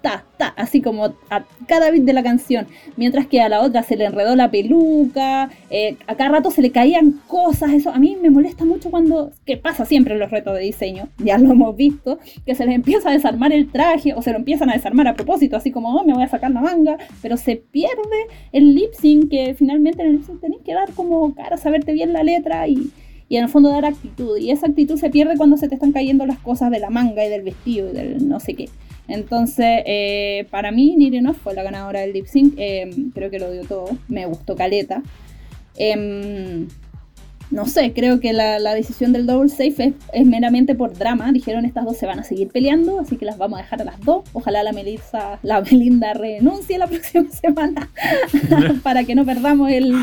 [0.01, 2.67] ta, ta, así como a cada beat de la canción.
[2.95, 6.61] Mientras que a la otra se le enredó la peluca, eh, a cada rato se
[6.61, 7.71] le caían cosas.
[7.71, 11.09] Eso a mí me molesta mucho cuando, que pasa siempre en los retos de diseño,
[11.17, 14.37] ya lo hemos visto, que se les empieza a desarmar el traje o se lo
[14.37, 17.37] empiezan a desarmar a propósito, así como, oh, me voy a sacar la manga, pero
[17.37, 21.33] se pierde el lip sync, que finalmente en el lip sync tenés que dar como
[21.33, 22.91] cara, saberte bien la letra y,
[23.29, 24.37] y en el fondo dar actitud.
[24.37, 27.25] Y esa actitud se pierde cuando se te están cayendo las cosas de la manga
[27.25, 28.69] y del vestido y del no sé qué.
[29.07, 32.53] Entonces, eh, para mí, Nireno fue la ganadora del lip sync.
[32.57, 33.89] eh, creo que lo dio todo.
[34.07, 35.01] Me gustó Caleta.
[35.77, 36.67] Em,
[37.49, 41.31] no sé, creo que la, la decisión del double safe es, es meramente por drama.
[41.31, 43.85] Dijeron estas dos se van a seguir peleando, así que las vamos a dejar a
[43.85, 44.25] las dos.
[44.33, 47.89] Ojalá la Melissa, la Melinda renuncie la próxima semana
[48.83, 49.93] para que no perdamos el,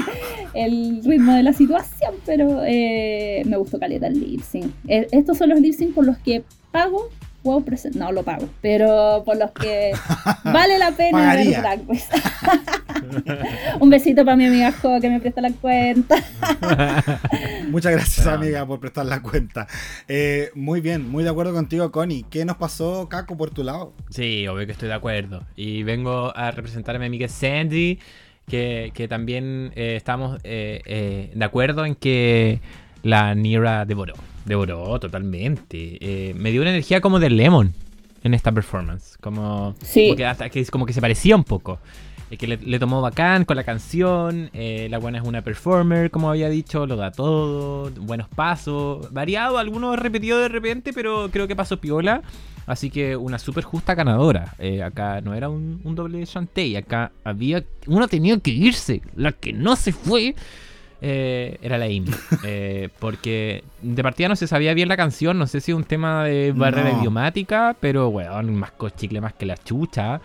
[0.54, 2.14] el ritmo de la situación.
[2.24, 4.72] Pero eh, me gustó caleta el lip sync.
[4.88, 7.10] Eh, estos son los lip sync por los que pago.
[7.44, 9.92] Presen- no lo pago, pero por los que
[10.44, 11.60] vale la pena ver Pagaría.
[11.60, 12.08] Drag Race.
[13.80, 16.16] Un besito para mi amiga Jo que me presta la cuenta.
[17.68, 19.66] Muchas gracias, amiga, por prestar la cuenta.
[20.08, 22.24] Eh, muy bien, muy de acuerdo contigo, Connie.
[22.30, 23.92] ¿Qué nos pasó, Caco, por tu lado?
[24.10, 25.44] Sí, obvio que estoy de acuerdo.
[25.56, 27.98] Y vengo a representar a mi amiga Sandy,
[28.48, 32.60] que, que también eh, estamos eh, eh, de acuerdo en que
[33.04, 34.14] la Nira devoró.
[34.44, 35.98] Devoró totalmente.
[36.00, 37.72] Eh, me dio una energía como de Lemon
[38.22, 39.16] en esta performance.
[39.20, 40.06] Como, Sí.
[40.08, 41.78] como, que, hasta que, como que se parecía un poco.
[42.38, 44.50] que le, le tomó bacán con la canción.
[44.52, 47.90] eh, la buena es una performer, como había dicho, lo da todo.
[48.00, 49.12] Buenos pasos.
[49.12, 52.22] Variado, algunos repetidos de repente, pero creo que pasó piola.
[52.66, 54.54] Así que una súper justa ganadora.
[54.58, 56.76] Eh, acá no era un, un doble de Shantae.
[56.78, 57.62] Acá había.
[57.86, 59.00] Uno tenía que irse.
[59.14, 60.34] La que no se fue.
[61.06, 62.06] Eh, era la Amy.
[62.46, 65.38] Eh, porque de partida no se sabía bien la canción.
[65.38, 66.98] No sé si es un tema de barrera No.
[67.00, 67.76] idiomática.
[67.78, 70.20] Pero, weón, más chicle más que la chucha.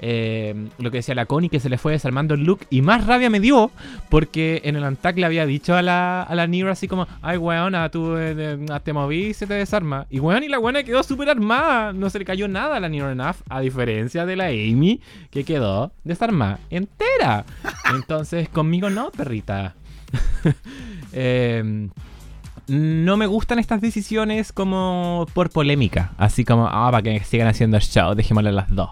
[0.00, 3.04] Eh, lo que decía la Connie que se le fue desarmando el look y más
[3.04, 3.72] rabia me dio
[4.08, 7.36] porque en el Antac le había dicho a la, a la Nira así como ay
[7.36, 11.02] weona tú eh, te moví y se te desarma y weón y la buena quedó
[11.02, 14.46] súper armada no se le cayó nada a la Nira Enough a diferencia de la
[14.46, 15.00] Amy
[15.32, 17.44] que quedó desarmada entera
[17.92, 19.74] entonces conmigo no perrita
[21.12, 21.88] Eh,
[22.68, 26.12] no me gustan estas decisiones como por polémica.
[26.18, 28.90] Así como, ah, para que sigan haciendo show, dejémosle las dos.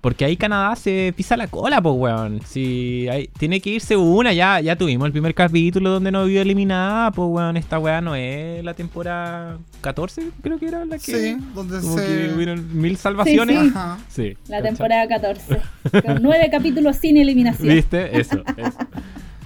[0.00, 2.40] Porque ahí Canadá se pisa la cola, pues, weón.
[2.46, 6.40] Si hay- tiene que irse una, ya, ya tuvimos el primer capítulo donde no vio
[6.40, 7.58] eliminada, pues, weón.
[7.58, 11.18] Esta weá no es la temporada 14, creo que era la que.
[11.18, 12.06] Sí, donde como se.
[12.06, 13.58] que hubieron mil salvaciones.
[13.58, 13.72] Sí, sí.
[13.76, 13.98] Ajá.
[14.08, 15.60] Sí, La temporada 14.
[16.06, 17.68] Con nueve capítulos sin eliminación.
[17.68, 18.18] ¿Viste?
[18.18, 18.78] Eso, eso.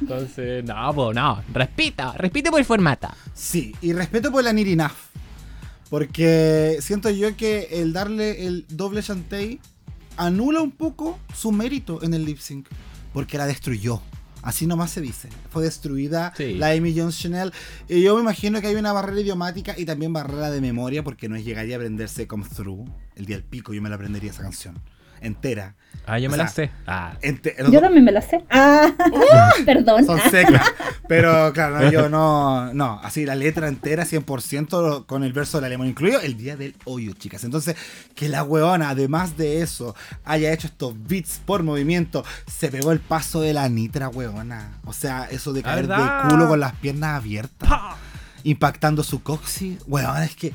[0.01, 1.43] Entonces, no, pues, no.
[1.53, 3.09] Respeta, respete por el formato.
[3.35, 4.95] Sí, y respeto por la Nirinaf.
[5.91, 9.61] Porque siento yo que el darle el doble Shantae
[10.17, 12.67] anula un poco su mérito en el lip sync.
[13.13, 14.01] Porque la destruyó.
[14.43, 15.29] Así nomás se dice.
[15.51, 16.55] Fue destruida Sí.
[16.55, 17.53] la Amy Jones Chanel.
[17.89, 21.03] Y yo me imagino que hay una barrera idiomática y también barrera de memoria.
[21.03, 22.87] Porque no es llegaría a aprenderse Come Through.
[23.15, 24.79] El día del pico, yo me la aprendería esa canción.
[25.25, 25.75] Entera.
[26.07, 26.71] Ah, yo O me sea, la sé.
[26.87, 27.15] Ah.
[27.23, 28.45] Ente- Yo también me la sé.
[28.51, 28.91] Ah,
[29.65, 30.05] perdón.
[30.05, 30.61] son secas.
[31.09, 35.65] Pero claro, no, yo no, no, así la letra entera 100% con el verso del
[35.67, 37.45] alemán incluido el día del hoyo, chicas.
[37.45, 37.77] Entonces,
[38.15, 39.97] que la weona, además de eso,
[40.27, 44.81] haya hecho estos beats por movimiento, se pegó el paso de la nitra, weona.
[44.85, 45.95] O sea, eso de Ah, caer de
[46.29, 47.71] culo con las piernas abiertas,
[48.43, 50.53] impactando su coxis, weona, es que...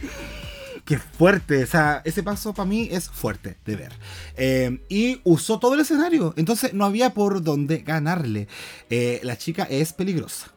[0.90, 3.92] Qué fuerte, o sea, ese paso para mí es fuerte de ver.
[4.36, 8.48] Eh, y usó todo el escenario, entonces no había por dónde ganarle.
[8.90, 10.48] Eh, la chica es peligrosa.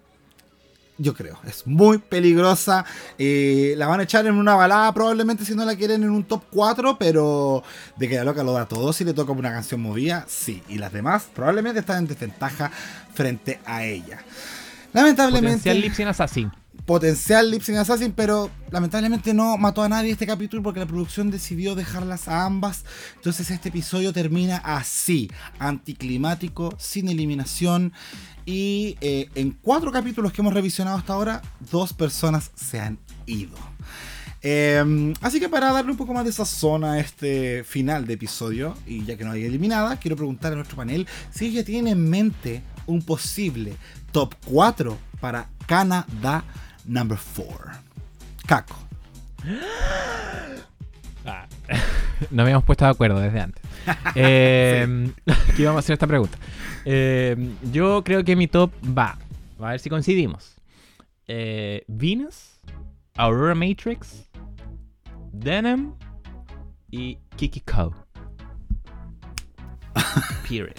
[0.96, 2.86] Yo creo, es muy peligrosa.
[3.18, 6.24] Eh, la van a echar en una balada probablemente si no la quieren en un
[6.24, 7.62] top 4, pero
[7.98, 10.62] de que la loca lo da todo si le toca una canción movida, sí.
[10.66, 12.70] Y las demás probablemente están en desventaja
[13.12, 14.24] frente a ella.
[14.94, 16.61] Lamentablemente Potencial Lip Sync Assassin.
[16.92, 21.30] Potencial Lip Sync Assassin, pero lamentablemente no mató a nadie este capítulo porque la producción
[21.30, 22.84] decidió dejarlas a ambas.
[23.14, 27.94] Entonces este episodio termina así, anticlimático, sin eliminación.
[28.44, 31.40] Y eh, en cuatro capítulos que hemos revisionado hasta ahora,
[31.70, 33.56] dos personas se han ido.
[34.42, 38.76] Eh, así que para darle un poco más de sazón a este final de episodio,
[38.86, 42.10] y ya que no hay eliminada, quiero preguntar a nuestro panel si ella tiene en
[42.10, 43.76] mente un posible
[44.12, 46.44] top 4 para Canadá
[46.86, 47.72] number 4.
[48.46, 48.76] Caco.
[51.24, 51.46] Ah.
[52.32, 53.62] Nos habíamos puesto de acuerdo desde antes.
[54.14, 55.12] Eh,
[55.56, 56.38] que íbamos a hacer esta pregunta.
[56.84, 57.36] Eh,
[57.72, 59.18] yo creo que mi top va.
[59.60, 60.56] A ver si coincidimos.
[61.26, 62.60] Eh, Venus,
[63.16, 64.28] Aurora Matrix,
[65.32, 65.94] Denim
[66.90, 67.94] y Kiki Ko.
[70.48, 70.74] Period.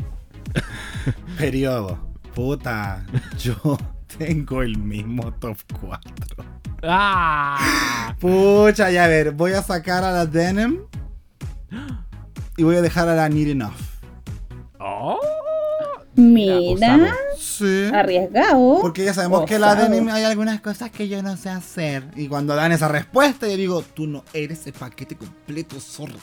[1.38, 1.98] Periodo.
[2.34, 3.06] Puta,
[3.38, 3.78] yo
[4.18, 6.12] tengo el mismo top 4.
[6.84, 8.16] ¡Ah!
[8.20, 10.80] Pucha, ya a ver, voy a sacar a la Denim
[12.58, 13.74] y voy a dejar a la Need Enough.
[14.80, 15.20] ¡Oh!
[16.16, 17.08] Mira, Osado.
[17.38, 17.90] Sí.
[17.94, 18.80] arriesgado.
[18.82, 19.90] Porque ya sabemos que la Osado.
[19.90, 22.04] denim hay algunas cosas que yo no sé hacer.
[22.16, 26.20] Y cuando dan esa respuesta, yo digo, tú no eres el paquete completo, zorro.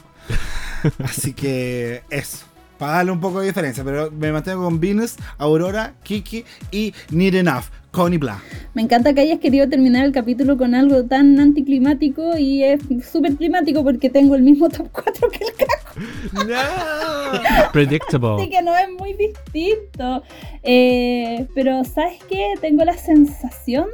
[1.04, 2.46] Así que eso.
[2.78, 3.82] Para darle un poco de diferencia.
[3.82, 7.64] Pero me mantengo con Venus, Aurora, Kiki y Need Enough.
[7.90, 8.40] Connie Blah.
[8.74, 12.80] Me encanta que hayas querido terminar el capítulo con algo tan anticlimático y es
[13.10, 17.70] súper climático porque tengo el mismo top 4 que el Caco, No.
[17.72, 18.42] Predictable.
[18.42, 20.22] así que no es muy distinto.
[20.62, 22.54] Eh, pero ¿sabes qué?
[22.60, 23.86] Tengo la sensación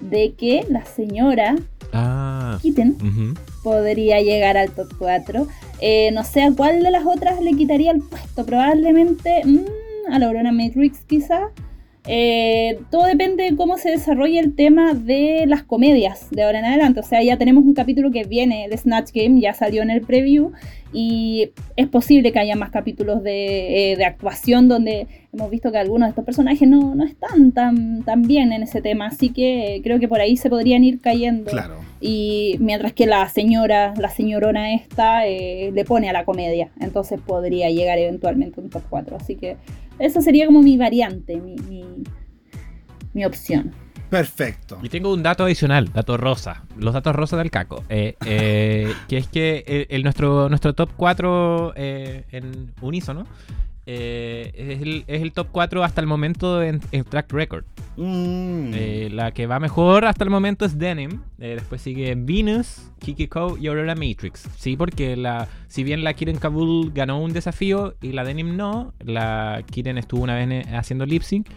[0.00, 1.56] de que la señora
[1.96, 2.58] Ah.
[2.60, 2.96] Kitten
[3.62, 5.46] podría llegar al top 4.
[5.80, 8.44] Eh, no sé a cuál de las otras le quitaría el puesto.
[8.44, 11.50] Probablemente mm, a la Aurora Matrix quizá.
[12.06, 16.66] Eh, todo depende de cómo se desarrolle el tema de las comedias de ahora en
[16.66, 17.00] adelante.
[17.00, 20.02] O sea, ya tenemos un capítulo que viene, el Snatch Game, ya salió en el
[20.02, 20.52] preview.
[20.92, 25.78] Y es posible que haya más capítulos de, eh, de actuación donde hemos visto que
[25.78, 29.06] algunos de estos personajes no, no están tan, tan bien en ese tema.
[29.06, 31.50] Así que creo que por ahí se podrían ir cayendo.
[31.50, 31.76] Claro.
[32.00, 36.70] Y mientras que la señora, la señorona esta, eh, le pone a la comedia.
[36.78, 39.16] Entonces podría llegar eventualmente a un top 4.
[39.16, 39.56] Así que
[39.98, 41.84] eso sería como mi variante, mi, mi,
[43.12, 43.72] mi opción.
[44.10, 44.78] Perfecto.
[44.82, 46.64] Y tengo un dato adicional, dato rosa.
[46.78, 47.82] Los datos rosa del caco.
[47.88, 53.26] Eh, eh, que es que el, el- nuestro, nuestro top 4 eh, en unísono
[53.86, 57.64] eh, es, el, es el top 4 hasta el momento en, en track record.
[57.96, 58.72] Mm.
[58.74, 61.20] Eh, la que va mejor hasta el momento es Denim.
[61.38, 64.48] eh, después sigue Venus, Kikiko y Aurora Matrix.
[64.56, 68.94] Sí, porque la, si bien la Kiren Kabul ganó un desafío y la Denim no,
[69.00, 71.48] la Kiren estuvo una vez haciendo lip sync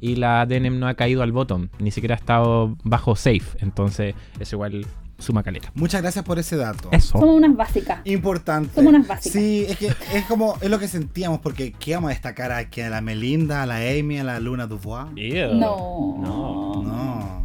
[0.00, 3.56] y la Denim no ha caído al bottom, ni siquiera ha estado bajo safe.
[3.60, 4.86] Entonces, eso igual
[5.18, 5.70] suma caleta.
[5.74, 6.88] Muchas gracias por ese dato.
[6.92, 7.18] Eso.
[7.18, 8.00] Somos unas básicas.
[8.04, 8.74] Importante.
[8.74, 9.32] Somos unas básicas.
[9.32, 12.80] Sí, es que es como, es lo que sentíamos, porque ¿qué vamos a destacar aquí?
[12.80, 15.10] ¿A la Melinda, a la Amy, a la Luna Dubois?
[15.16, 15.54] Ew.
[15.54, 16.16] No.
[16.18, 16.82] No.
[16.82, 17.44] No.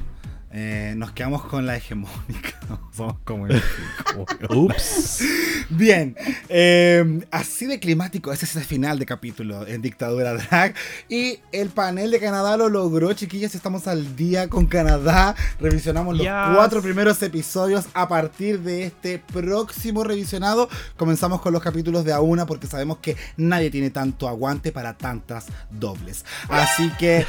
[0.52, 2.60] Eh, nos quedamos con la hegemónica.
[2.96, 3.62] Somos como el
[4.50, 5.24] Ups.
[5.70, 6.16] Bien,
[6.50, 10.74] eh, así de climático es ese final de capítulo en Dictadura Drag.
[11.08, 13.54] Y el panel de Canadá lo logró, chiquillas.
[13.54, 15.36] Estamos al día con Canadá.
[15.60, 16.32] Revisionamos los Yes.
[16.56, 17.86] cuatro primeros episodios.
[17.94, 20.68] A partir de este próximo revisionado,
[20.98, 24.98] comenzamos con los capítulos de a una porque sabemos que nadie tiene tanto aguante para
[24.98, 26.26] tantas dobles.
[26.48, 27.26] Así que.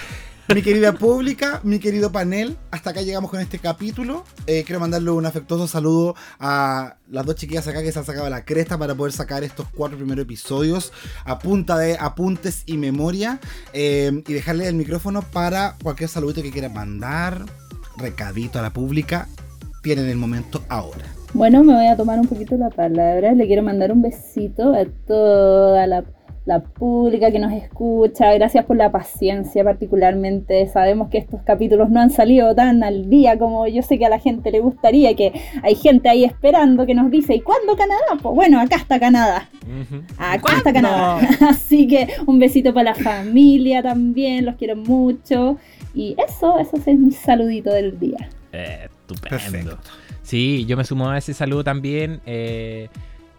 [0.55, 4.24] Mi querida pública, mi querido panel, hasta acá llegamos con este capítulo.
[4.48, 8.28] Eh, quiero mandarle un afectuoso saludo a las dos chiquillas acá que se han sacado
[8.28, 10.93] la cresta para poder sacar estos cuatro primeros episodios
[11.24, 13.39] a punta de apuntes y memoria.
[13.72, 17.44] eh, y dejarle el micrófono para cualquier saludito que quieran mandar,
[17.97, 19.28] recadito a la pública.
[19.82, 21.05] Tienen el momento ahora.
[21.32, 23.32] Bueno, me voy a tomar un poquito la palabra.
[23.35, 26.05] Le quiero mandar un besito a toda la,
[26.51, 28.35] la pública que nos escucha.
[28.35, 30.66] Gracias por la paciencia particularmente.
[30.66, 34.09] Sabemos que estos capítulos no han salido tan al día como yo sé que a
[34.09, 35.32] la gente le gustaría, que
[35.62, 38.18] hay gente ahí esperando que nos dice, ¿y cuándo Canadá?
[38.20, 39.48] Pues bueno, acá está Canadá.
[40.18, 41.20] Acá está Canadá.
[41.48, 44.44] Así que un besito para la familia también.
[44.44, 45.56] Los quiero mucho.
[45.94, 48.28] Y eso, eso es mi saludito del día.
[48.52, 49.28] Eh, estupendo.
[49.28, 49.78] Perfecto.
[50.22, 52.20] Sí, yo me sumo a ese saludo también.
[52.27, 52.89] eh,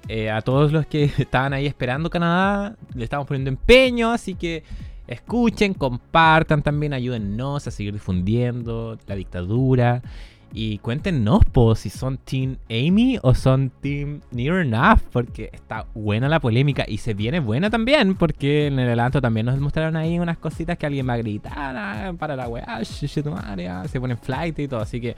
[0.07, 2.75] eh, a todos los que estaban ahí esperando Canadá.
[2.93, 4.63] Le estamos poniendo empeño, así que
[5.07, 10.01] escuchen, compartan también, ayúdennos a seguir difundiendo la dictadura.
[10.53, 16.27] Y cuéntenos, po, si son Team Amy o son Team Near Enough, porque está buena
[16.27, 20.19] la polémica y se viene buena también, porque en el adelanto también nos mostraron ahí
[20.19, 24.59] unas cositas que alguien va a gritar ah, para la weá, ah, se ponen flight
[24.59, 25.15] y todo, así que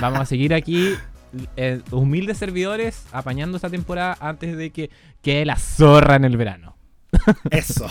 [0.00, 0.94] vamos a seguir aquí,
[1.56, 4.90] eh, humildes servidores, apañando esta temporada antes de que
[5.22, 6.76] quede la zorra en el verano.
[7.50, 7.88] Eso.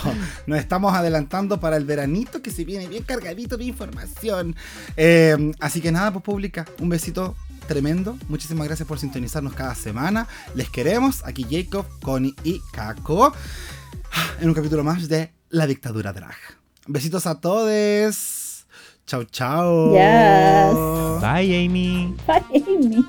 [0.48, 4.56] Nos estamos adelantando para el veranito que se viene bien cargadito de información.
[4.98, 7.36] Eh, así que nada, pues pública, un besito
[7.68, 8.18] tremendo.
[8.28, 10.28] Muchísimas gracias por sintonizarnos cada semana.
[10.56, 11.24] Les queremos.
[11.26, 13.34] Aquí Jacob, Connie y Kako.
[14.40, 16.36] En un capítulo más de La Dictadura Drag.
[16.88, 18.41] Besitos a todos.
[19.08, 19.94] Chao, chao.
[19.94, 20.74] Yes.
[21.22, 22.16] Bye, Amy.
[22.30, 23.04] Ay, Amy.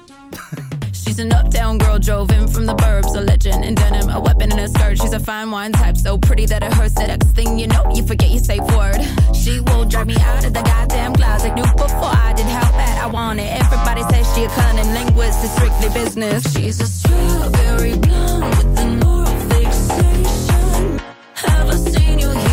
[0.92, 4.50] She's an uptown girl, drove in from the burbs, a legend in denim, a weapon
[4.50, 4.98] in her skirt.
[4.98, 6.94] She's a fine wine type, so pretty that it hurts.
[6.94, 8.96] The next thing you know, you forget your safe word.
[9.34, 11.54] She will drive me out of the goddamn closet.
[11.54, 13.52] Knew before I did how bad I want it.
[13.62, 16.50] Everybody says she a cunning linguist, it's strictly business.
[16.54, 20.98] She's a strawberry blonde with the moral fixation.
[21.34, 22.51] Have I seen you here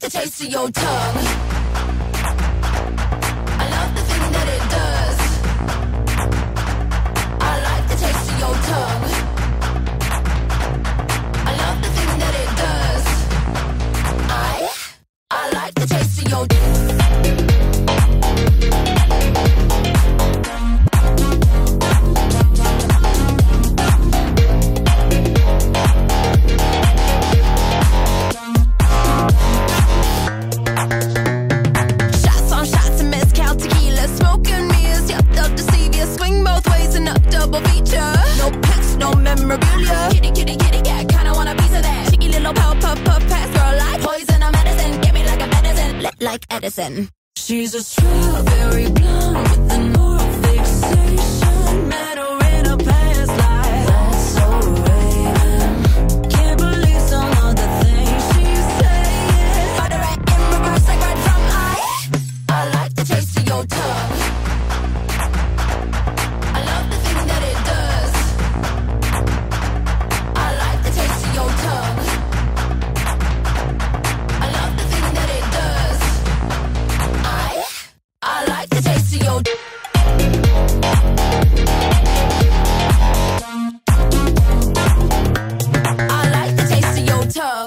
[0.00, 1.16] the taste of your tongue.
[3.60, 5.18] I love the thing that it does.
[7.40, 9.04] I like the taste of your tongue.
[11.46, 13.04] I love the thing that it does.
[14.30, 14.70] I,
[15.30, 16.46] I like the taste of your
[39.12, 40.08] no memorabilia.
[40.12, 42.10] Kitty, kitty, kitty, yeah, kinda want a piece of that.
[42.10, 45.00] Cheeky little puff, puff, puff, pass, girl, like poison or medicine.
[45.00, 47.08] Get me like a medicine, lit like Edison.
[47.36, 50.19] She's a strawberry blonde with an oral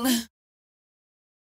[0.02, 0.32] wrong.